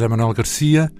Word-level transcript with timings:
José 0.00 0.08
Manuel 0.08 0.32
Garcia. 0.32 0.90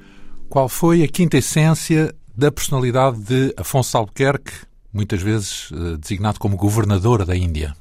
Qual 0.50 0.68
foi 0.68 1.02
a 1.02 1.08
quinta 1.08 1.38
essência 1.38 2.14
da 2.36 2.52
personalidade 2.52 3.18
de 3.18 3.54
Afonso 3.56 3.96
Albuquerque, 3.96 4.52
muitas 4.92 5.22
vezes 5.22 5.70
eh, 5.72 5.96
designado 5.96 6.38
como 6.38 6.54
governador 6.54 7.24
da 7.24 7.34
Índia? 7.34 7.74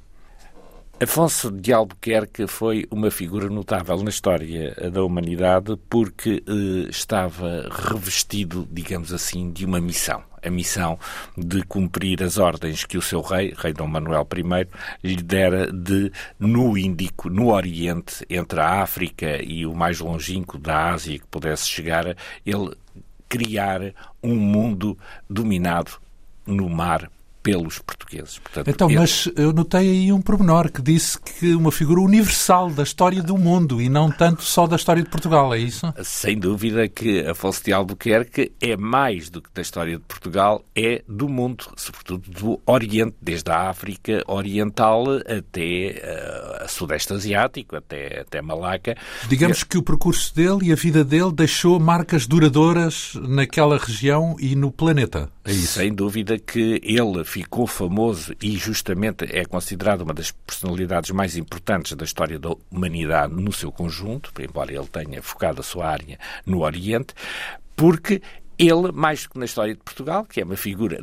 Afonso 1.02 1.52
de 1.52 1.74
Albuquerque 1.74 2.48
foi 2.48 2.86
uma 2.90 3.12
figura 3.12 3.50
notável 3.50 4.02
na 4.02 4.10
história 4.10 4.74
da 4.94 5.04
humanidade 5.04 5.78
porque 5.90 6.42
eh, 6.48 6.90
estava 6.90 7.68
revestido, 7.70 8.66
digamos 8.72 9.12
assim, 9.12 9.52
de 9.52 9.66
uma 9.66 9.82
missão. 9.82 10.24
A 10.44 10.50
missão 10.50 10.98
de 11.38 11.64
cumprir 11.64 12.24
as 12.24 12.38
ordens 12.38 12.86
que 12.86 12.98
o 12.98 13.02
seu 13.02 13.22
rei, 13.22 13.54
rei 13.58 13.74
Dom 13.74 13.88
Manuel 13.88 14.28
I, 14.34 15.08
lhe 15.08 15.22
dera 15.22 15.72
de, 15.72 16.12
no 16.40 16.78
Índico, 16.78 17.30
no 17.30 17.52
Oriente, 17.52 18.26
entre 18.30 18.60
a 18.60 18.82
África 18.82 19.42
e 19.44 19.66
o 19.66 19.74
mais 19.74 20.00
longínquo 20.00 20.58
da 20.58 20.92
Ásia 20.92 21.20
que 21.20 21.28
pudesse 21.28 21.68
chegar, 21.68 22.16
ele 22.46 22.72
criar 23.28 23.94
um 24.24 24.36
mundo 24.36 24.98
dominado 25.30 25.92
no 26.46 26.68
mar 26.68 27.10
pelos 27.50 27.80
portugueses. 27.80 28.38
Portanto, 28.38 28.70
então, 28.70 28.90
ele... 28.90 29.00
mas 29.00 29.28
eu 29.36 29.52
notei 29.52 29.90
aí 29.90 30.14
um 30.14 30.22
pormenor 30.22 30.72
que 30.72 30.82
disse 30.84 31.20
que 31.20 31.56
uma 31.56 31.72
figura 31.72 32.00
universal 32.00 32.70
da 32.70 32.84
história 32.84 33.24
do 33.24 33.38
mundo 33.38 33.82
e 33.82 33.90
não 33.90 34.12
tanto 34.12 34.44
só 34.44 34.68
da 34.68 34.76
história 34.76 35.02
de 35.02 35.10
Portugal, 35.10 35.52
é 35.54 35.58
isso? 35.58 35.92
Sem 36.04 36.38
dúvida 36.38 36.88
que 36.88 37.26
Afonso 37.26 37.64
de 37.64 37.74
Albuquerque 37.74 38.52
é 38.62 38.78
mais 38.78 39.32
do 39.32 39.42
que 39.42 39.50
da 39.52 39.64
história 39.64 39.98
de 39.98 40.04
Portugal, 40.04 40.64
é 40.76 41.02
do 41.08 41.28
mundo, 41.28 41.66
sobretudo 41.76 42.30
do 42.30 42.62
Oriente, 42.68 43.16
desde 43.20 43.50
a 43.50 43.70
África 43.70 44.24
Oriental 44.28 45.06
até 45.18 46.62
uh, 46.64 46.70
Sudeste 46.70 47.14
Asiático, 47.14 47.76
até, 47.76 48.22
até 48.22 48.42
Malaca. 48.42 48.96
Digamos 49.28 49.64
que 49.64 49.78
o 49.78 49.82
percurso 49.82 50.36
dele 50.36 50.68
e 50.68 50.72
a 50.72 50.76
vida 50.76 51.04
dele 51.04 51.32
deixou 51.34 51.80
marcas 51.80 52.28
duradouras 52.28 53.14
naquela 53.16 53.78
região 53.78 54.36
e 54.40 54.56
no 54.56 54.72
planeta, 54.72 55.30
é 55.50 55.52
isso? 55.52 55.80
Sem 55.80 55.92
dúvida 55.92 56.38
que 56.38 56.80
ele 56.84 57.24
ficou 57.40 57.66
famoso 57.66 58.36
e 58.42 58.58
justamente 58.58 59.26
é 59.32 59.46
considerado 59.46 60.02
uma 60.02 60.14
das 60.14 60.32
personalidades 60.32 61.12
mais 61.12 61.38
importantes 61.38 61.94
da 61.94 62.04
história 62.04 62.38
da 62.38 62.54
humanidade 62.70 63.34
no 63.34 63.54
seu 63.54 63.72
conjunto, 63.72 64.32
embora 64.42 64.74
ele 64.74 64.88
tenha 64.88 65.22
focado 65.22 65.62
a 65.62 65.64
sua 65.64 65.88
área 65.88 66.20
no 66.46 66.62
Oriente, 66.64 67.14
porque 67.78 68.22
ele, 68.58 68.92
mais 68.94 69.24
do 69.24 69.30
que 69.30 69.40
na 69.40 69.46
história 69.46 69.74
de 69.74 69.80
Portugal, 69.80 70.26
que 70.26 70.42
é 70.42 70.44
uma 70.44 70.58
figura 70.58 71.00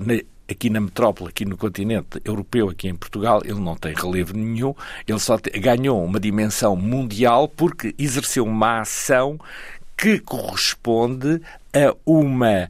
aqui 0.47 0.69
na 0.69 0.79
metrópole, 0.79 1.31
aqui 1.31 1.47
no 1.47 1.57
continente 1.57 2.21
europeu, 2.23 2.69
aqui 2.69 2.89
em 2.89 2.95
Portugal, 2.95 3.41
ele 3.43 3.59
não 3.59 3.75
tem 3.75 3.95
relevo 3.95 4.37
nenhum, 4.37 4.75
ele 5.09 5.19
só 5.19 5.39
ganhou 5.59 6.05
uma 6.05 6.21
dimensão 6.21 6.77
mundial 6.77 7.49
porque 7.49 7.95
exerceu 7.99 8.45
uma 8.45 8.83
ação 8.83 9.41
que 9.97 10.19
corresponde 10.19 11.41
a 11.73 11.97
uma 12.05 12.69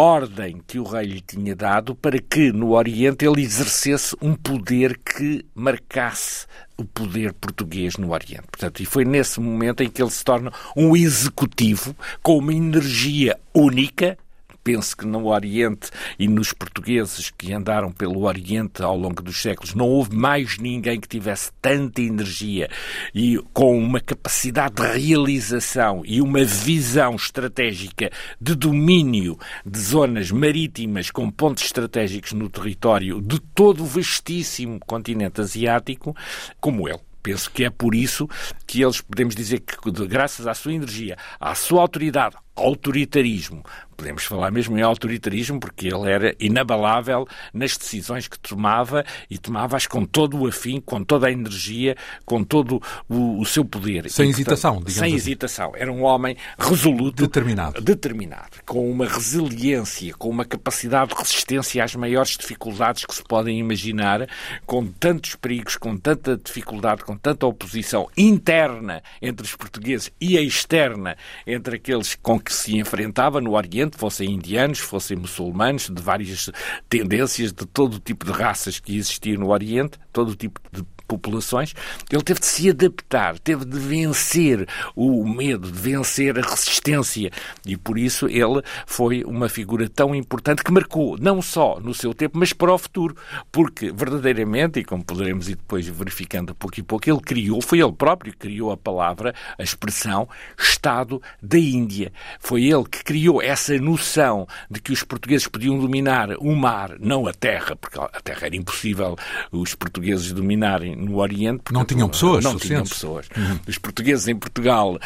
ordem 0.00 0.62
que 0.66 0.78
o 0.78 0.82
rei 0.82 1.04
lhe 1.04 1.20
tinha 1.20 1.54
dado 1.54 1.94
para 1.94 2.18
que 2.18 2.50
no 2.52 2.70
Oriente 2.70 3.26
ele 3.26 3.42
exercesse 3.42 4.16
um 4.22 4.34
poder 4.34 4.98
que 4.98 5.44
marcasse 5.54 6.46
o 6.78 6.84
poder 6.86 7.34
português 7.34 7.98
no 7.98 8.12
Oriente. 8.12 8.46
Portanto, 8.50 8.80
e 8.80 8.86
foi 8.86 9.04
nesse 9.04 9.38
momento 9.40 9.82
em 9.82 9.90
que 9.90 10.02
ele 10.02 10.10
se 10.10 10.24
torna 10.24 10.50
um 10.74 10.96
executivo 10.96 11.94
com 12.22 12.38
uma 12.38 12.54
energia 12.54 13.38
única 13.54 14.16
penso 14.62 14.96
que 14.96 15.06
no 15.06 15.26
Oriente 15.26 15.90
e 16.18 16.28
nos 16.28 16.52
portugueses 16.52 17.30
que 17.30 17.52
andaram 17.52 17.90
pelo 17.90 18.22
Oriente 18.24 18.82
ao 18.82 18.96
longo 18.96 19.22
dos 19.22 19.40
séculos, 19.40 19.74
não 19.74 19.86
houve 19.86 20.14
mais 20.14 20.58
ninguém 20.58 21.00
que 21.00 21.08
tivesse 21.08 21.50
tanta 21.60 22.00
energia 22.00 22.68
e 23.14 23.38
com 23.52 23.78
uma 23.78 24.00
capacidade 24.00 24.74
de 24.74 24.86
realização 24.98 26.02
e 26.04 26.20
uma 26.20 26.44
visão 26.44 27.14
estratégica 27.16 28.10
de 28.40 28.54
domínio 28.54 29.38
de 29.64 29.78
zonas 29.78 30.30
marítimas 30.30 31.10
com 31.10 31.30
pontos 31.30 31.64
estratégicos 31.64 32.32
no 32.32 32.48
território 32.48 33.20
de 33.20 33.40
todo 33.40 33.82
o 33.82 33.86
vastíssimo 33.86 34.78
continente 34.80 35.40
asiático 35.40 36.14
como 36.60 36.88
ele. 36.88 37.00
Penso 37.22 37.50
que 37.50 37.64
é 37.64 37.70
por 37.70 37.94
isso 37.94 38.28
que 38.66 38.82
eles 38.82 39.00
podemos 39.00 39.34
dizer 39.34 39.60
que, 39.60 39.76
graças 40.06 40.46
à 40.46 40.54
sua 40.54 40.72
energia, 40.72 41.18
à 41.38 41.54
sua 41.54 41.82
autoridade, 41.82 42.36
autoritarismo, 42.56 43.62
podemos 44.00 44.24
falar 44.24 44.50
mesmo 44.50 44.78
em 44.78 44.82
autoritarismo, 44.82 45.60
porque 45.60 45.88
ele 45.88 46.10
era 46.10 46.34
inabalável 46.40 47.28
nas 47.52 47.76
decisões 47.76 48.26
que 48.26 48.38
tomava 48.38 49.04
e 49.28 49.36
tomava-as 49.36 49.86
com 49.86 50.06
todo 50.06 50.38
o 50.38 50.46
afim, 50.46 50.80
com 50.80 51.04
toda 51.04 51.26
a 51.26 51.30
energia, 51.30 51.94
com 52.24 52.42
todo 52.42 52.80
o, 53.06 53.38
o 53.38 53.44
seu 53.44 53.62
poder. 53.62 54.08
Sem 54.10 54.28
e, 54.28 54.30
hesitação, 54.30 54.76
digamos 54.76 54.94
Sem 54.94 55.08
assim. 55.08 55.16
hesitação. 55.16 55.72
Era 55.76 55.92
um 55.92 56.02
homem 56.02 56.34
resoluto. 56.58 57.22
Determinado. 57.22 57.82
Determinado. 57.82 58.62
Com 58.64 58.90
uma 58.90 59.06
resiliência, 59.06 60.14
com 60.14 60.30
uma 60.30 60.46
capacidade 60.46 61.10
de 61.10 61.18
resistência 61.18 61.84
às 61.84 61.94
maiores 61.94 62.38
dificuldades 62.38 63.04
que 63.04 63.14
se 63.14 63.22
podem 63.22 63.58
imaginar, 63.58 64.26
com 64.64 64.86
tantos 64.86 65.34
perigos, 65.34 65.76
com 65.76 65.98
tanta 65.98 66.38
dificuldade, 66.38 67.04
com 67.04 67.18
tanta 67.18 67.46
oposição 67.46 68.08
interna 68.16 69.02
entre 69.20 69.44
os 69.44 69.54
portugueses 69.54 70.10
e 70.18 70.38
a 70.38 70.40
externa 70.40 71.18
entre 71.46 71.76
aqueles 71.76 72.14
com 72.14 72.40
que 72.40 72.52
se 72.52 72.78
enfrentava 72.78 73.42
no 73.42 73.52
Oriente 73.52 73.89
Oriente, 73.90 73.98
fossem 73.98 74.30
indianos, 74.32 74.78
fossem 74.78 75.16
muçulmanos, 75.16 75.88
de 75.88 76.00
várias 76.00 76.50
tendências, 76.88 77.52
de 77.52 77.66
todo 77.66 77.94
o 77.94 78.00
tipo 78.00 78.24
de 78.24 78.32
raças 78.32 78.78
que 78.78 78.96
existiam 78.96 79.40
no 79.40 79.50
Oriente, 79.50 79.98
todo 80.12 80.30
o 80.30 80.36
tipo 80.36 80.60
de 80.72 80.84
populações, 81.10 81.74
ele 82.08 82.22
teve 82.22 82.38
de 82.38 82.46
se 82.46 82.70
adaptar, 82.70 83.36
teve 83.40 83.64
de 83.64 83.76
vencer 83.76 84.68
o 84.94 85.26
medo, 85.28 85.72
de 85.72 85.80
vencer 85.80 86.38
a 86.38 86.42
resistência. 86.42 87.32
E 87.66 87.76
por 87.76 87.98
isso 87.98 88.28
ele 88.28 88.62
foi 88.86 89.24
uma 89.24 89.48
figura 89.48 89.88
tão 89.88 90.14
importante 90.14 90.62
que 90.62 90.70
marcou 90.70 91.18
não 91.18 91.42
só 91.42 91.80
no 91.80 91.92
seu 91.92 92.14
tempo, 92.14 92.38
mas 92.38 92.52
para 92.52 92.72
o 92.72 92.78
futuro. 92.78 93.16
Porque 93.50 93.90
verdadeiramente, 93.90 94.78
e 94.78 94.84
como 94.84 95.04
poderemos 95.04 95.48
ir 95.48 95.56
depois 95.56 95.88
verificando 95.88 96.52
a 96.52 96.54
pouco 96.54 96.78
e 96.78 96.82
pouco, 96.82 97.10
ele 97.10 97.20
criou, 97.20 97.60
foi 97.60 97.80
ele 97.80 97.92
próprio 97.92 98.32
que 98.32 98.38
criou 98.38 98.70
a 98.70 98.76
palavra, 98.76 99.34
a 99.58 99.62
expressão 99.62 100.28
Estado 100.56 101.20
da 101.42 101.58
Índia. 101.58 102.12
Foi 102.38 102.64
ele 102.64 102.84
que 102.84 103.02
criou 103.02 103.42
essa 103.42 103.76
noção 103.78 104.46
de 104.70 104.80
que 104.80 104.92
os 104.92 105.02
portugueses 105.02 105.48
podiam 105.48 105.76
dominar 105.76 106.30
o 106.38 106.54
mar, 106.54 106.96
não 107.00 107.26
a 107.26 107.32
terra, 107.32 107.74
porque 107.74 107.98
a 107.98 108.20
terra 108.22 108.46
era 108.46 108.56
impossível 108.56 109.16
os 109.50 109.74
portugueses 109.74 110.32
dominarem 110.32 110.99
no 111.00 111.18
Oriente. 111.18 111.72
Não 111.72 111.84
tinham 111.84 112.08
pessoas 112.08 112.44
Não 112.44 112.56
tinham 112.56 112.84
pessoas. 112.84 113.28
Uhum. 113.36 113.58
Os 113.66 113.78
portugueses 113.78 114.28
em 114.28 114.36
Portugal, 114.36 114.98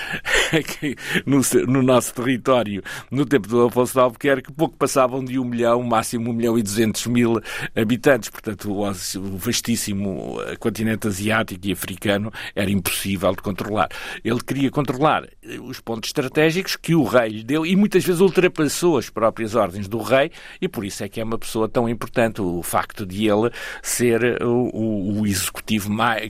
no, 1.25 1.41
no, 1.67 1.83
nosso 1.83 2.15
território, 2.15 2.83
no 3.11 3.25
tempo 3.25 3.49
do 3.49 3.67
Afonso 3.67 3.93
de 3.93 4.01
Albuquerque, 4.01 4.53
pouco 4.53 4.77
passavam 4.77 5.25
de 5.25 5.39
um 5.39 5.45
milhão, 5.45 5.83
máximo 5.83 6.31
um 6.31 6.33
milhão 6.33 6.59
e 6.59 6.63
duzentos 6.63 7.07
mil 7.07 7.41
habitantes. 7.75 8.29
Portanto, 8.29 8.71
o, 8.73 8.83
o 8.87 9.37
vastíssimo 9.37 10.39
continente 10.59 11.07
asiático 11.09 11.67
e 11.67 11.73
africano 11.73 12.33
era 12.55 12.71
impossível 12.71 13.33
de 13.33 13.43
controlar. 13.43 13.89
Ele 14.25 14.41
queria 14.41 14.71
controlar 14.71 15.29
os 15.63 15.81
pontos 15.81 16.09
estratégicos 16.09 16.77
que 16.77 16.95
o 16.95 17.05
rei 17.05 17.29
lhe 17.29 17.45
deu 17.45 17.65
e 17.65 17.77
muitas 17.77 18.05
vezes 18.05 18.21
ultrapassou 18.21 18.99
as 18.99 19.11
próprias 19.11 19.55
ordens 19.55 19.89
do 19.89 19.99
rei 19.99 20.31
e 20.61 20.69
por 20.69 20.85
isso 20.85 21.05
é 21.05 21.09
que 21.09 21.21
é 21.21 21.25
uma 21.25 21.39
pessoa 21.39 21.69
tão 21.69 21.89
importante. 21.89 22.41
O 22.41 22.63
facto 22.63 23.07
de 23.07 23.27
ele 23.29 23.51
ser 23.83 24.43
o, 24.43 24.71
o, 24.73 25.21
o 25.21 25.27
executivo 25.27 25.84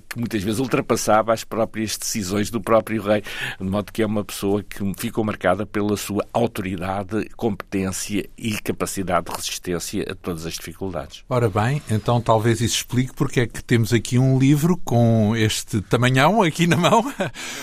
que 0.09 0.19
muitas 0.19 0.43
vezes 0.43 0.61
ultrapassava 0.61 1.33
as 1.33 1.45
próprias 1.45 1.97
decisões 1.97 2.51
do 2.51 2.61
próprio 2.61 3.03
rei, 3.03 3.23
de 3.61 3.67
modo 3.67 3.93
que 3.93 4.03
é 4.03 4.07
uma 4.07 4.25
pessoa 4.25 4.63
que 4.63 4.79
ficou 4.97 5.25
marcada 5.25 5.67
pela 5.67 5.97
sua 5.97 6.25
autoridade, 6.33 7.29
competência 7.37 8.29
e 8.37 8.53
capacidade 8.55 9.27
de 9.27 9.37
resistência 9.37 10.07
a 10.11 10.15
todas 10.15 10.47
as 10.47 10.55
dificuldades. 10.55 11.25
Ora 11.29 11.49
bem, 11.49 11.83
então 11.91 12.21
talvez 12.21 12.61
isso 12.61 12.77
explique 12.77 13.15
porque 13.15 13.41
é 13.41 13.47
que 13.47 13.63
temos 13.63 13.93
aqui 13.93 14.19
um 14.19 14.39
livro 14.39 14.77
com 14.85 15.35
este 15.37 15.81
tamanhão 15.81 16.43
aqui 16.43 16.67
na 16.67 16.77
mão. 16.77 17.05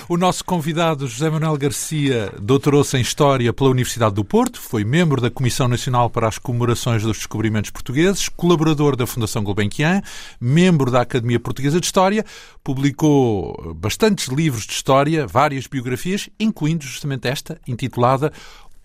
O 0.10 0.18
nosso 0.18 0.44
convidado, 0.44 1.08
José 1.08 1.30
Manuel 1.30 1.58
Garcia, 1.58 2.34
doutorou-se 2.40 2.98
em 2.98 3.02
História 3.02 3.54
pela 3.54 3.70
Universidade 3.70 4.16
do 4.16 4.26
Porto, 4.26 4.60
foi 4.60 4.84
membro 4.84 5.22
da 5.22 5.30
Comissão 5.30 5.68
Nacional 5.68 6.10
para 6.10 6.28
as 6.28 6.38
Comemorações 6.38 7.04
dos 7.04 7.18
Descobrimentos 7.18 7.72
Portugueses, 7.72 8.28
colaborador 8.28 8.96
da 8.96 9.08
Fundação 9.08 9.44
Gulbenkian, 9.44 10.02
membro 10.40 10.92
da 10.92 11.02
Academia 11.02 11.40
Portuguesa 11.40 11.71
de 11.80 11.86
História, 11.86 12.26
publicou 12.64 13.74
bastantes 13.76 14.28
livros 14.28 14.66
de 14.66 14.74
história, 14.74 15.28
várias 15.28 15.68
biografias, 15.68 16.30
incluindo 16.40 16.84
justamente 16.84 17.28
esta, 17.28 17.60
intitulada 17.68 18.32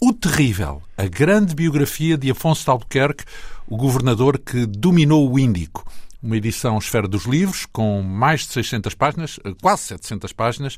O 0.01 0.13
Terrível, 0.13 0.83
a 0.97 1.07
grande 1.07 1.55
biografia 1.55 2.17
de 2.17 2.31
Afonso 2.31 2.65
de 2.65 2.71
Albuquerque, 2.71 3.25
o 3.67 3.77
governador 3.77 4.39
que 4.39 4.67
dominou 4.67 5.31
o 5.31 5.39
Índico. 5.39 5.85
Uma 6.23 6.37
edição 6.37 6.79
Esfera 6.79 7.07
dos 7.07 7.25
Livros, 7.25 7.67
com 7.67 8.03
mais 8.03 8.43
de 8.43 8.53
600 8.53 8.95
páginas, 8.95 9.39
eh, 9.45 9.53
quase 9.61 9.83
700 9.85 10.33
páginas. 10.33 10.77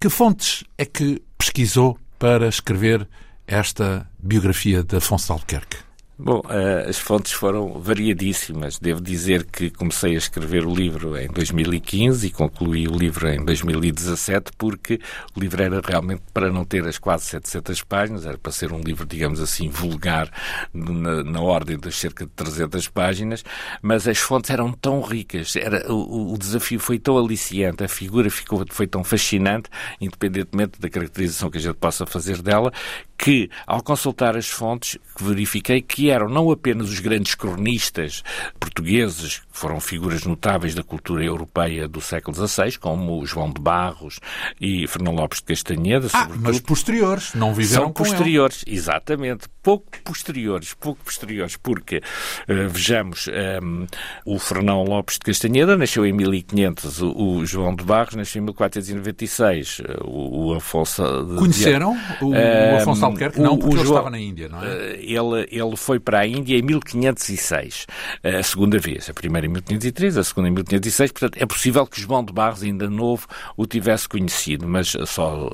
Que 0.00 0.08
fontes 0.08 0.64
é 0.76 0.84
que 0.84 1.22
pesquisou 1.36 1.98
para 2.18 2.48
escrever 2.48 3.08
esta 3.46 4.08
biografia 4.18 4.82
de 4.82 4.96
Afonso 4.96 5.26
de 5.26 5.32
Albuquerque? 5.32 5.87
Bom, 6.20 6.40
uh, 6.40 6.88
as 6.88 6.98
fontes 6.98 7.30
foram 7.30 7.80
variadíssimas. 7.80 8.76
Devo 8.76 9.00
dizer 9.00 9.44
que 9.44 9.70
comecei 9.70 10.16
a 10.16 10.18
escrever 10.18 10.66
o 10.66 10.74
livro 10.74 11.16
em 11.16 11.28
2015 11.28 12.26
e 12.26 12.30
concluí 12.32 12.88
o 12.88 12.92
livro 12.92 13.28
em 13.28 13.44
2017 13.44 14.50
porque 14.58 14.98
o 15.36 15.38
livro 15.38 15.62
era 15.62 15.80
realmente 15.80 16.22
para 16.34 16.50
não 16.50 16.64
ter 16.64 16.84
as 16.88 16.98
quase 16.98 17.26
700 17.26 17.84
páginas, 17.84 18.26
era 18.26 18.36
para 18.36 18.50
ser 18.50 18.72
um 18.72 18.80
livro, 18.80 19.06
digamos 19.06 19.40
assim, 19.40 19.68
vulgar 19.68 20.28
na, 20.74 21.22
na 21.22 21.40
ordem 21.40 21.78
das 21.78 21.94
cerca 21.94 22.24
de 22.24 22.32
300 22.32 22.88
páginas, 22.88 23.44
mas 23.80 24.08
as 24.08 24.18
fontes 24.18 24.50
eram 24.50 24.72
tão 24.72 25.00
ricas, 25.00 25.54
era, 25.54 25.92
o, 25.92 26.32
o 26.34 26.38
desafio 26.38 26.80
foi 26.80 26.98
tão 26.98 27.16
aliciante, 27.16 27.84
a 27.84 27.88
figura 27.88 28.28
ficou, 28.28 28.64
foi 28.70 28.88
tão 28.88 29.04
fascinante, 29.04 29.70
independentemente 30.00 30.80
da 30.80 30.90
caracterização 30.90 31.48
que 31.48 31.58
a 31.58 31.60
gente 31.60 31.76
possa 31.76 32.04
fazer 32.04 32.42
dela, 32.42 32.72
que, 33.18 33.50
ao 33.66 33.82
consultar 33.82 34.36
as 34.36 34.48
fontes, 34.48 34.96
verifiquei 35.20 35.82
que 35.82 36.08
eram 36.08 36.28
não 36.28 36.50
apenas 36.50 36.88
os 36.88 37.00
grandes 37.00 37.34
cronistas 37.34 38.22
portugueses, 38.60 39.42
foram 39.58 39.80
figuras 39.80 40.24
notáveis 40.24 40.74
da 40.74 40.82
cultura 40.82 41.24
europeia 41.24 41.88
do 41.88 42.00
século 42.00 42.36
XVI, 42.36 42.78
como 42.78 43.24
João 43.26 43.50
de 43.52 43.60
Barros 43.60 44.20
e 44.60 44.86
Fernão 44.86 45.12
Lopes 45.14 45.40
de 45.40 45.46
Castanheda, 45.46 46.08
ah, 46.12 46.28
mas 46.36 46.60
posteriores, 46.60 47.34
não 47.34 47.52
viveram 47.52 47.84
São 47.84 47.92
posteriores, 47.92 48.62
ele. 48.66 48.76
exatamente. 48.76 49.48
Pouco 49.62 49.86
posteriores, 50.02 50.72
pouco 50.72 51.04
posteriores, 51.04 51.56
porque, 51.56 51.98
uh, 51.98 52.68
vejamos, 52.70 53.28
um, 53.28 53.32
ehm, 53.32 53.86
o 54.24 54.38
Fernão 54.38 54.82
Lopes 54.82 55.16
de 55.16 55.20
Castanheda 55.20 55.76
nasceu 55.76 56.06
em 56.06 56.12
1500, 56.12 57.02
o, 57.02 57.10
o 57.10 57.46
João 57.46 57.74
de 57.74 57.84
Barros 57.84 58.14
nasceu 58.14 58.40
em 58.40 58.44
1496, 58.44 59.82
eh, 59.84 59.96
o, 60.04 60.46
o 60.46 60.54
Afonso... 60.54 61.02
De, 61.24 61.36
Conheceram 61.36 61.98
o, 62.22 62.30
o 62.30 62.76
Afonso 62.76 63.04
Albuquerque? 63.04 63.40
Não, 63.40 63.58
porque 63.58 63.76
o, 63.76 63.78
ele 63.78 63.86
João, 63.86 63.98
estava 63.98 64.10
na 64.10 64.18
Índia, 64.18 64.48
não 64.48 64.62
é? 64.62 64.68
Eh, 64.68 65.00
ele, 65.02 65.48
ele 65.50 65.76
foi 65.76 66.00
para 66.00 66.20
a 66.20 66.26
Índia 66.26 66.56
em 66.56 66.62
1506, 66.62 67.86
a 68.24 68.42
segunda 68.42 68.78
vez. 68.78 69.10
A 69.10 69.12
primeira 69.12 69.47
em 69.48 69.52
1503, 69.52 70.18
a 70.18 70.24
segunda 70.24 70.48
em 70.48 70.52
1506. 70.52 71.12
Portanto, 71.12 71.42
é 71.42 71.46
possível 71.46 71.86
que 71.86 72.00
João 72.00 72.24
de 72.24 72.32
Barros, 72.32 72.62
ainda 72.62 72.88
novo, 72.88 73.26
o 73.56 73.66
tivesse 73.66 74.08
conhecido, 74.08 74.66
mas 74.68 74.94
só 75.06 75.50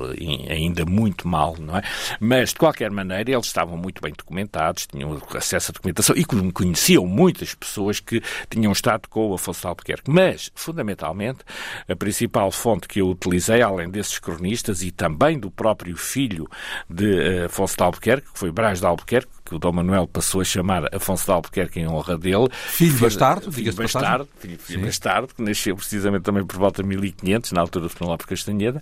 ainda 0.49 0.85
muito 0.85 1.27
mal, 1.27 1.55
não 1.59 1.77
é? 1.77 1.81
Mas, 2.19 2.49
de 2.49 2.55
qualquer 2.55 2.91
maneira, 2.91 3.31
eles 3.31 3.45
estavam 3.45 3.77
muito 3.77 4.01
bem 4.01 4.13
documentados, 4.15 4.87
tinham 4.87 5.21
acesso 5.33 5.71
à 5.71 5.73
documentação 5.73 6.15
e 6.15 6.25
conheciam 6.25 7.05
muitas 7.05 7.53
pessoas 7.53 7.99
que 7.99 8.21
tinham 8.49 8.71
estado 8.71 9.07
com 9.09 9.29
o 9.29 9.33
Afonso 9.33 9.67
Albuquerque. 9.67 10.09
Mas, 10.09 10.51
fundamentalmente, 10.55 11.39
a 11.87 11.95
principal 11.95 12.51
fonte 12.51 12.87
que 12.87 13.01
eu 13.01 13.09
utilizei, 13.09 13.61
além 13.61 13.89
desses 13.89 14.19
cronistas 14.19 14.81
e 14.83 14.91
também 14.91 15.39
do 15.39 15.49
próprio 15.49 15.95
filho 15.97 16.47
de 16.89 17.05
uh, 17.05 17.45
Afonso 17.45 17.77
de 17.77 17.83
Albuquerque, 17.83 18.31
que 18.31 18.39
foi 18.39 18.51
Brás 18.51 18.79
de 18.79 18.85
Albuquerque, 18.85 19.34
que 19.45 19.53
o 19.53 19.59
Dom 19.59 19.73
Manuel 19.73 20.07
passou 20.07 20.41
a 20.41 20.43
chamar 20.43 20.93
Afonso 20.93 21.25
de 21.25 21.31
Albuquerque 21.31 21.79
em 21.79 21.87
honra 21.87 22.17
dele. 22.17 22.49
Filho 22.51 22.97
bastardo, 22.97 23.51
filho 23.51 23.73
bastardo, 23.73 24.27
filho, 24.39 24.57
filho 24.57 24.81
bastardo, 24.81 25.35
que 25.35 25.41
nasceu 25.43 25.75
precisamente 25.75 26.23
também 26.23 26.43
por 26.43 26.57
volta 26.57 26.81
de 26.81 26.89
1500, 26.89 27.51
na 27.51 27.61
altura 27.61 27.85
do 27.85 27.89
Fernão 27.89 28.09
Lopes 28.09 28.25
Castanheda, 28.25 28.81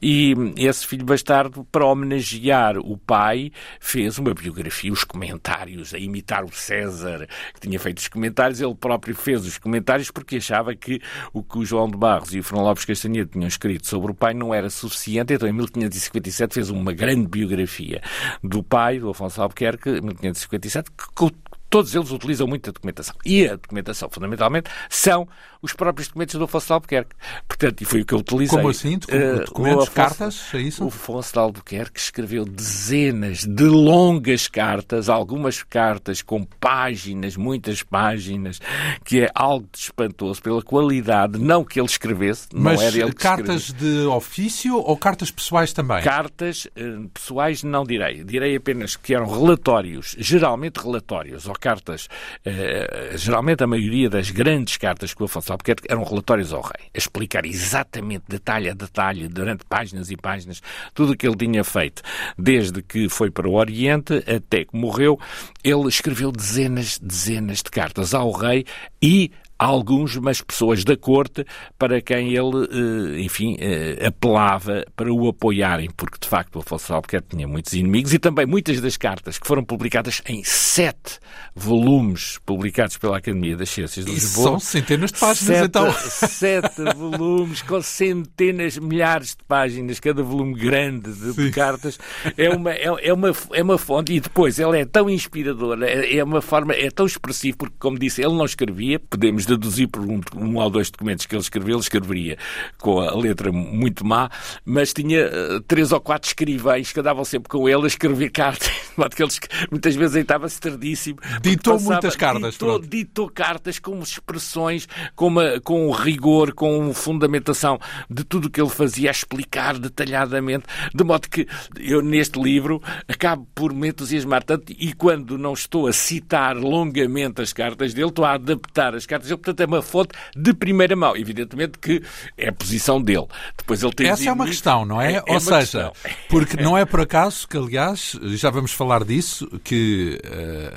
e 0.00 0.34
esse 0.58 0.86
filho 0.86 1.04
bastardo, 1.04 1.64
para 1.72 1.86
homenagear 1.86 2.76
o 2.78 2.98
pai, 2.98 3.50
fez 3.80 4.18
uma 4.18 4.34
biografia, 4.34 4.92
os 4.92 5.02
comentários, 5.02 5.94
a 5.94 5.98
imitar 5.98 6.44
o 6.44 6.52
César, 6.52 7.26
que 7.54 7.60
tinha 7.60 7.80
feito 7.80 7.98
os 7.98 8.08
comentários, 8.08 8.60
ele 8.60 8.74
próprio 8.74 9.14
fez 9.14 9.46
os 9.46 9.56
comentários 9.56 10.10
porque 10.10 10.36
achava 10.36 10.74
que 10.74 11.00
o 11.32 11.42
que 11.42 11.58
o 11.58 11.64
João 11.64 11.88
de 11.88 11.96
Barros 11.96 12.34
e 12.34 12.40
o 12.40 12.44
Fernão 12.44 12.64
Lopes 12.64 12.84
Castanheda 12.84 13.30
tinham 13.32 13.48
escrito 13.48 13.86
sobre 13.86 14.10
o 14.10 14.14
pai 14.14 14.34
não 14.34 14.52
era 14.52 14.68
suficiente, 14.68 15.32
então 15.32 15.48
em 15.48 15.52
1557 15.52 16.52
fez 16.52 16.68
uma 16.68 16.92
grande 16.92 17.26
biografia 17.26 18.02
do 18.42 18.62
pai, 18.62 18.98
do 18.98 19.08
Afonso 19.08 19.40
Albuquerque, 19.40 20.01
1557, 20.02 20.90
que 20.90 21.32
todos 21.70 21.94
eles 21.94 22.10
utilizam 22.10 22.46
muita 22.46 22.70
documentação. 22.70 23.14
E 23.24 23.48
a 23.48 23.56
documentação, 23.56 24.10
fundamentalmente, 24.10 24.70
são 24.90 25.26
os 25.62 25.72
próprios 25.72 26.08
documentos 26.08 26.34
do 26.34 26.44
Afonso 26.44 26.66
de 26.66 26.72
Albuquerque. 26.72 27.14
Portanto, 27.46 27.80
e 27.80 27.84
foi 27.84 28.00
o 28.02 28.04
que 28.04 28.12
eu 28.12 28.18
utilizei. 28.18 28.58
Como 28.58 28.68
assim? 28.68 28.96
Uh, 28.96 29.44
documentos, 29.44 29.84
Afonso, 29.84 29.92
cartas? 29.92 30.54
É 30.54 30.58
isso? 30.58 30.84
O 30.84 30.88
Afonso 30.88 31.32
de 31.32 31.38
Albuquerque 31.38 32.00
escreveu 32.00 32.44
dezenas 32.44 33.46
de 33.46 33.64
longas 33.64 34.48
cartas, 34.48 35.08
algumas 35.08 35.62
cartas 35.62 36.20
com 36.20 36.44
páginas, 36.44 37.36
muitas 37.36 37.82
páginas, 37.84 38.60
que 39.04 39.20
é 39.20 39.30
algo 39.32 39.68
espantoso 39.72 40.42
pela 40.42 40.62
qualidade, 40.62 41.38
não 41.38 41.64
que 41.64 41.78
ele 41.78 41.86
escrevesse, 41.86 42.48
Mas 42.52 42.80
não 42.80 42.86
era 42.88 42.98
ele 42.98 43.10
que 43.10 43.16
cartas 43.16 43.68
escreveu. 43.68 44.00
de 44.00 44.06
ofício 44.08 44.76
ou 44.76 44.96
cartas 44.96 45.30
pessoais 45.30 45.72
também? 45.72 46.02
Cartas 46.02 46.66
uh, 46.76 47.08
pessoais 47.10 47.62
não 47.62 47.84
direi. 47.84 48.24
Direi 48.24 48.56
apenas 48.56 48.96
que 48.96 49.14
eram 49.14 49.26
relatórios, 49.26 50.16
geralmente 50.18 50.78
relatórios, 50.80 51.46
ou 51.46 51.54
cartas, 51.54 52.08
uh, 52.44 53.16
geralmente 53.16 53.62
a 53.62 53.66
maioria 53.68 54.10
das 54.10 54.28
grandes 54.30 54.76
cartas 54.76 55.14
que 55.14 55.22
o 55.22 55.26
Afonso 55.26 55.51
Albuquerque 55.52 55.86
eram 55.90 56.04
relatórios 56.04 56.52
ao 56.52 56.60
rei, 56.60 56.88
a 56.94 56.98
explicar 56.98 57.44
exatamente, 57.46 58.24
detalhe 58.28 58.68
a 58.68 58.74
detalhe, 58.74 59.28
durante 59.28 59.64
páginas 59.64 60.10
e 60.10 60.16
páginas, 60.16 60.60
tudo 60.94 61.12
o 61.12 61.16
que 61.16 61.26
ele 61.26 61.36
tinha 61.36 61.64
feito, 61.64 62.02
desde 62.36 62.82
que 62.82 63.08
foi 63.08 63.30
para 63.30 63.48
o 63.48 63.54
Oriente 63.54 64.22
até 64.26 64.64
que 64.64 64.76
morreu. 64.76 65.18
Ele 65.62 65.88
escreveu 65.88 66.32
dezenas, 66.32 66.98
dezenas 66.98 67.58
de 67.58 67.70
cartas 67.70 68.14
ao 68.14 68.30
rei 68.32 68.64
e 69.00 69.30
alguns, 69.62 70.16
mas 70.16 70.40
pessoas 70.40 70.84
da 70.84 70.96
corte, 70.96 71.44
para 71.78 72.00
quem 72.00 72.34
ele, 72.34 72.68
eh, 72.70 73.20
enfim, 73.22 73.56
eh, 73.58 74.06
apelava 74.06 74.84
para 74.96 75.12
o 75.12 75.28
apoiarem, 75.28 75.88
porque 75.96 76.18
de 76.20 76.28
facto 76.28 76.56
o 76.56 76.58
Afonso 76.60 76.92
Albuquerque 76.92 77.36
tinha 77.36 77.46
muitos 77.46 77.72
inimigos 77.72 78.12
e 78.12 78.18
também 78.18 78.46
muitas 78.46 78.80
das 78.80 78.96
cartas 78.96 79.38
que 79.38 79.46
foram 79.46 79.64
publicadas 79.64 80.22
em 80.26 80.42
sete 80.44 81.18
volumes 81.54 82.38
publicados 82.44 82.96
pela 82.98 83.18
Academia 83.18 83.56
das 83.56 83.70
Ciências 83.70 84.04
de 84.04 84.12
Lisboa. 84.12 84.50
São 84.50 84.60
centenas 84.60 85.12
de 85.12 85.20
páginas, 85.20 85.56
sete, 85.56 85.66
então. 85.66 85.92
Sete 86.32 86.82
volumes 86.96 87.62
com 87.62 87.80
centenas, 87.80 88.78
milhares 88.78 89.30
de 89.30 89.44
páginas, 89.46 90.00
cada 90.00 90.22
volume 90.22 90.54
grande 90.54 91.12
de, 91.12 91.50
cartas. 91.50 91.98
É 92.36 92.50
uma, 92.50 92.72
é, 92.72 92.84
é, 92.84 93.12
uma, 93.12 93.32
é 93.52 93.62
uma 93.62 93.78
fonte 93.78 94.12
e 94.12 94.20
depois 94.20 94.58
ela 94.58 94.76
é 94.76 94.84
tão 94.84 95.08
inspiradora, 95.08 95.88
é, 95.88 96.16
é 96.16 96.24
uma 96.24 96.40
forma, 96.40 96.74
é 96.74 96.90
tão 96.90 97.06
expressiva, 97.06 97.56
porque, 97.58 97.76
como 97.78 97.98
disse, 97.98 98.22
ele 98.22 98.34
não 98.34 98.44
escrevia, 98.44 98.98
podemos 98.98 99.46
deduzir 99.56 99.88
por 99.88 100.02
um, 100.02 100.20
um 100.36 100.56
ou 100.56 100.70
dois 100.70 100.90
documentos 100.90 101.26
que 101.26 101.34
ele 101.34 101.42
escreveu, 101.42 101.74
ele 101.76 101.82
escreveria 101.82 102.38
com 102.78 103.00
a 103.00 103.14
letra 103.14 103.52
muito 103.52 104.04
má, 104.04 104.30
mas 104.64 104.92
tinha 104.92 105.26
uh, 105.26 105.60
três 105.62 105.92
ou 105.92 106.00
quatro 106.00 106.28
escrivães 106.28 106.92
que 106.92 107.00
andavam 107.00 107.24
sempre 107.24 107.48
com 107.48 107.68
ele 107.68 107.84
a 107.84 107.86
escrever 107.86 108.30
cartas, 108.32 108.68
de 108.68 108.92
modo 108.96 109.14
que 109.14 109.22
ele 109.22 109.32
muitas 109.70 109.94
vezes 109.94 110.16
estava-se 110.16 110.60
tardíssimo. 110.60 111.18
Ditou 111.40 111.74
passava, 111.74 111.92
muitas 111.92 112.16
cartas. 112.16 112.52
Ditou, 112.52 112.78
ditou, 112.78 113.30
cartas 113.30 113.78
com 113.78 113.98
expressões, 114.00 114.88
com, 115.14 115.28
uma, 115.28 115.60
com 115.60 115.90
rigor, 115.90 116.52
com 116.52 116.92
fundamentação 116.92 117.78
de 118.08 118.24
tudo 118.24 118.46
o 118.46 118.50
que 118.50 118.60
ele 118.60 118.70
fazia, 118.70 119.10
a 119.10 119.12
explicar 119.12 119.78
detalhadamente, 119.78 120.64
de 120.94 121.04
modo 121.04 121.28
que 121.28 121.46
eu 121.78 122.02
neste 122.02 122.40
livro 122.40 122.82
acabo 123.08 123.46
por 123.54 123.72
me 123.72 123.88
entusiasmar 123.88 124.42
tanto 124.42 124.72
e 124.78 124.92
quando 124.92 125.38
não 125.38 125.52
estou 125.52 125.86
a 125.86 125.92
citar 125.92 126.56
longamente 126.56 127.40
as 127.40 127.52
cartas 127.52 127.94
dele, 127.94 128.08
estou 128.08 128.24
a 128.24 128.34
adaptar 128.34 128.94
as 128.94 129.06
cartas 129.06 129.31
dele 129.32 129.38
portanto 129.38 129.60
é 129.60 129.66
uma 129.66 129.82
fonte 129.82 130.14
de 130.36 130.52
primeira 130.52 130.94
mão. 130.94 131.16
Evidentemente 131.16 131.78
que 131.78 132.02
é 132.36 132.48
a 132.48 132.52
posição 132.52 133.00
dele. 133.00 133.26
Depois 133.56 133.82
ele 133.82 133.92
tem 133.92 134.08
Essa 134.08 134.28
é 134.28 134.32
uma 134.32 134.46
questão, 134.46 134.84
não 134.84 135.00
é? 135.00 135.14
é, 135.14 135.22
é 135.26 135.32
Ou 135.32 135.40
seja, 135.40 135.58
questão. 135.58 135.92
porque 136.28 136.56
não 136.56 136.76
é 136.76 136.84
por 136.84 137.00
acaso 137.00 137.46
que, 137.48 137.56
aliás, 137.56 138.18
já 138.34 138.50
vamos 138.50 138.72
falar 138.72 139.04
disso, 139.04 139.48
que 139.64 140.20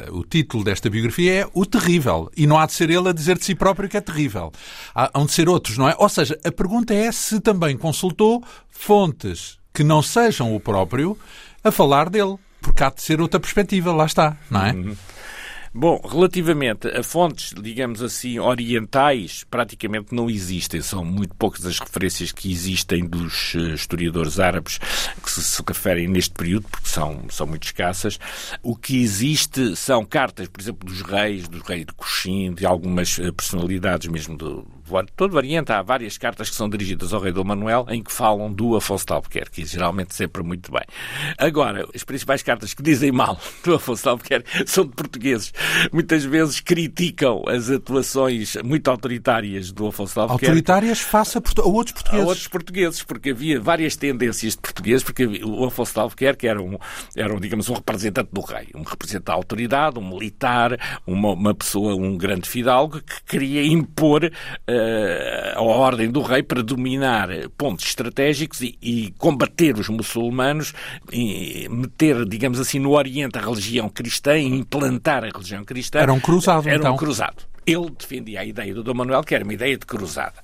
uh, 0.10 0.18
o 0.18 0.24
título 0.24 0.64
desta 0.64 0.90
biografia 0.90 1.42
é 1.42 1.48
O 1.54 1.66
Terrível. 1.66 2.32
E 2.36 2.48
não 2.48 2.58
há 2.58 2.66
de 2.66 2.74
ser 2.74 2.90
ele 2.90 3.10
a 3.10 3.14
dizer 3.14 3.38
de 3.38 3.46
si 3.46 3.56
próprio 3.56 3.90
que 3.90 3.98
é 3.98 4.02
terrível. 4.02 4.52
Há, 4.94 5.12
há 5.14 5.26
de 5.26 5.32
ser 5.32 5.50
outros, 5.50 5.78
não 5.78 5.90
é? 5.90 5.96
Ou 5.98 6.10
seja, 6.10 6.38
a 6.44 6.52
pergunta 6.52 6.94
é 6.94 7.12
se 7.12 7.40
também 7.40 7.78
consultou 7.78 8.44
fontes 8.70 9.58
que 9.74 9.84
não 9.84 10.02
sejam 10.02 10.56
o 10.56 10.60
próprio 10.60 11.18
a 11.64 11.72
falar 11.72 12.10
dele. 12.10 12.38
Porque 12.62 12.84
há 12.84 12.90
de 12.90 13.02
ser 13.02 13.22
outra 13.22 13.40
perspectiva, 13.40 13.94
lá 13.94 14.06
está, 14.06 14.36
não 14.50 14.66
é? 14.66 14.72
Uhum. 14.72 14.96
Bom, 15.78 16.00
relativamente 16.10 16.88
a 16.88 17.04
fontes, 17.04 17.54
digamos 17.62 18.02
assim, 18.02 18.40
orientais, 18.40 19.44
praticamente 19.44 20.16
não 20.16 20.30
existem. 20.30 20.82
São 20.82 21.04
muito 21.04 21.36
poucas 21.36 21.66
as 21.66 21.80
referências 21.80 22.32
que 22.32 22.50
existem 22.50 23.06
dos 23.06 23.54
eh, 23.56 23.74
historiadores 23.74 24.40
árabes 24.40 24.78
que 25.22 25.30
se, 25.30 25.44
se 25.44 25.62
referem 25.68 26.08
neste 26.08 26.34
período, 26.34 26.66
porque 26.72 26.88
são, 26.88 27.26
são 27.30 27.46
muito 27.46 27.66
escassas. 27.66 28.18
O 28.64 28.74
que 28.74 29.02
existe 29.02 29.76
são 29.76 30.06
cartas, 30.06 30.48
por 30.48 30.62
exemplo, 30.62 30.88
dos 30.88 31.02
reis, 31.02 31.46
do 31.50 31.60
rei 31.60 31.84
de 31.84 31.92
Coxim, 31.92 32.54
de 32.54 32.66
algumas 32.66 33.20
eh, 33.20 33.30
personalidades 33.34 34.08
mesmo 34.08 34.38
do 34.38 34.66
todo 35.16 35.34
o 35.34 35.38
Oriente, 35.38 35.72
há 35.72 35.82
várias 35.82 36.18
cartas 36.18 36.50
que 36.50 36.56
são 36.56 36.70
dirigidas 36.70 37.14
ao 37.14 37.20
rei 37.20 37.32
Dom 37.32 37.44
Manuel 37.44 37.86
em 37.90 38.02
que 38.02 38.12
falam 38.12 38.52
do 38.52 38.76
Afonso 38.76 39.06
de 39.06 39.14
Albuquerque, 39.14 39.66
geralmente 39.66 40.16
sempre 40.16 40.44
muito 40.44 40.72
bem. 40.72 40.84
Agora, 41.38 41.88
as 41.94 42.04
principais 42.04 42.44
cartas 42.44 42.74
que 42.74 42.84
dizem 42.84 43.12
mal 43.12 43.40
do 43.64 43.76
Afonso 43.76 44.04
de 44.04 44.10
Albuquerque 44.10 44.50
são 44.66 44.86
de 44.86 44.92
portugueses. 44.92 45.54
Muitas 45.92 46.24
vezes 46.24 46.60
criticam 46.60 47.44
as 47.48 47.70
atuações 47.70 48.56
muito 48.64 48.90
autoritárias 48.90 49.72
do 49.72 49.88
Afonso 49.88 50.14
de 50.14 50.20
Albuquerque. 50.20 50.46
Autoritárias 50.46 51.00
face 51.00 51.38
a, 51.38 51.42
a 51.42 51.68
outros 51.68 51.94
portugueses. 51.94 52.26
A 52.26 52.28
outros 52.28 52.48
portugueses, 52.48 53.04
porque 53.04 53.30
havia 53.32 53.60
várias 53.60 53.96
tendências 53.96 54.54
de 54.54 54.60
portugueses, 54.60 55.04
porque 55.04 55.26
o 55.26 55.66
Afonso 55.66 55.94
de 55.94 56.00
Albuquerque 56.00 56.48
era 56.48 56.62
um, 56.62 56.78
era 57.16 57.34
um 57.34 57.40
digamos, 57.40 57.70
um 57.70 57.74
representante 57.74 58.30
do 58.32 58.42
rei, 58.42 58.68
um 58.76 58.84
representante 58.84 59.26
da 59.26 59.34
autoridade, 59.34 60.00
um 60.00 60.08
militar, 60.08 60.78
uma, 61.06 61.34
uma 61.34 61.56
pessoa, 61.56 61.96
um 61.96 62.18
grande 62.18 62.48
fidalgo 62.48 63.02
que 63.02 63.24
queria 63.26 63.66
impor 63.66 64.26
uh, 64.26 64.32
a 65.56 65.62
ordem 65.62 66.10
do 66.10 66.22
rei 66.22 66.44
para 66.44 66.62
dominar 66.62 67.30
pontos 67.58 67.86
estratégicos 67.86 68.62
e, 68.62 68.78
e 68.82 69.14
combater 69.18 69.78
os 69.78 69.90
muçulmanos, 69.90 70.74
e 71.12 71.68
meter, 71.70 72.26
digamos 72.26 72.60
assim, 72.60 72.80
no 72.80 72.92
Oriente 72.92 73.38
a 73.38 73.42
religião 73.42 73.90
cristã 73.90 74.38
e 74.38 74.46
implantar 74.46 75.24
a 75.24 75.28
religião 75.28 75.64
cristã. 75.64 76.00
Era 76.00 76.14
um 76.14 76.20
cruzado, 76.20 76.68
era 76.68 76.78
então. 76.78 76.94
um 76.94 76.98
cruzado. 76.98 77.55
Ele 77.66 77.90
defendia 77.98 78.42
a 78.42 78.46
ideia 78.46 78.74
do 78.74 78.84
Dom 78.84 78.94
Manuel, 78.94 79.24
que 79.24 79.34
era 79.34 79.44
uma 79.44 79.54
ideia 79.54 79.78
de 79.78 79.86
cruzada. 79.86 80.36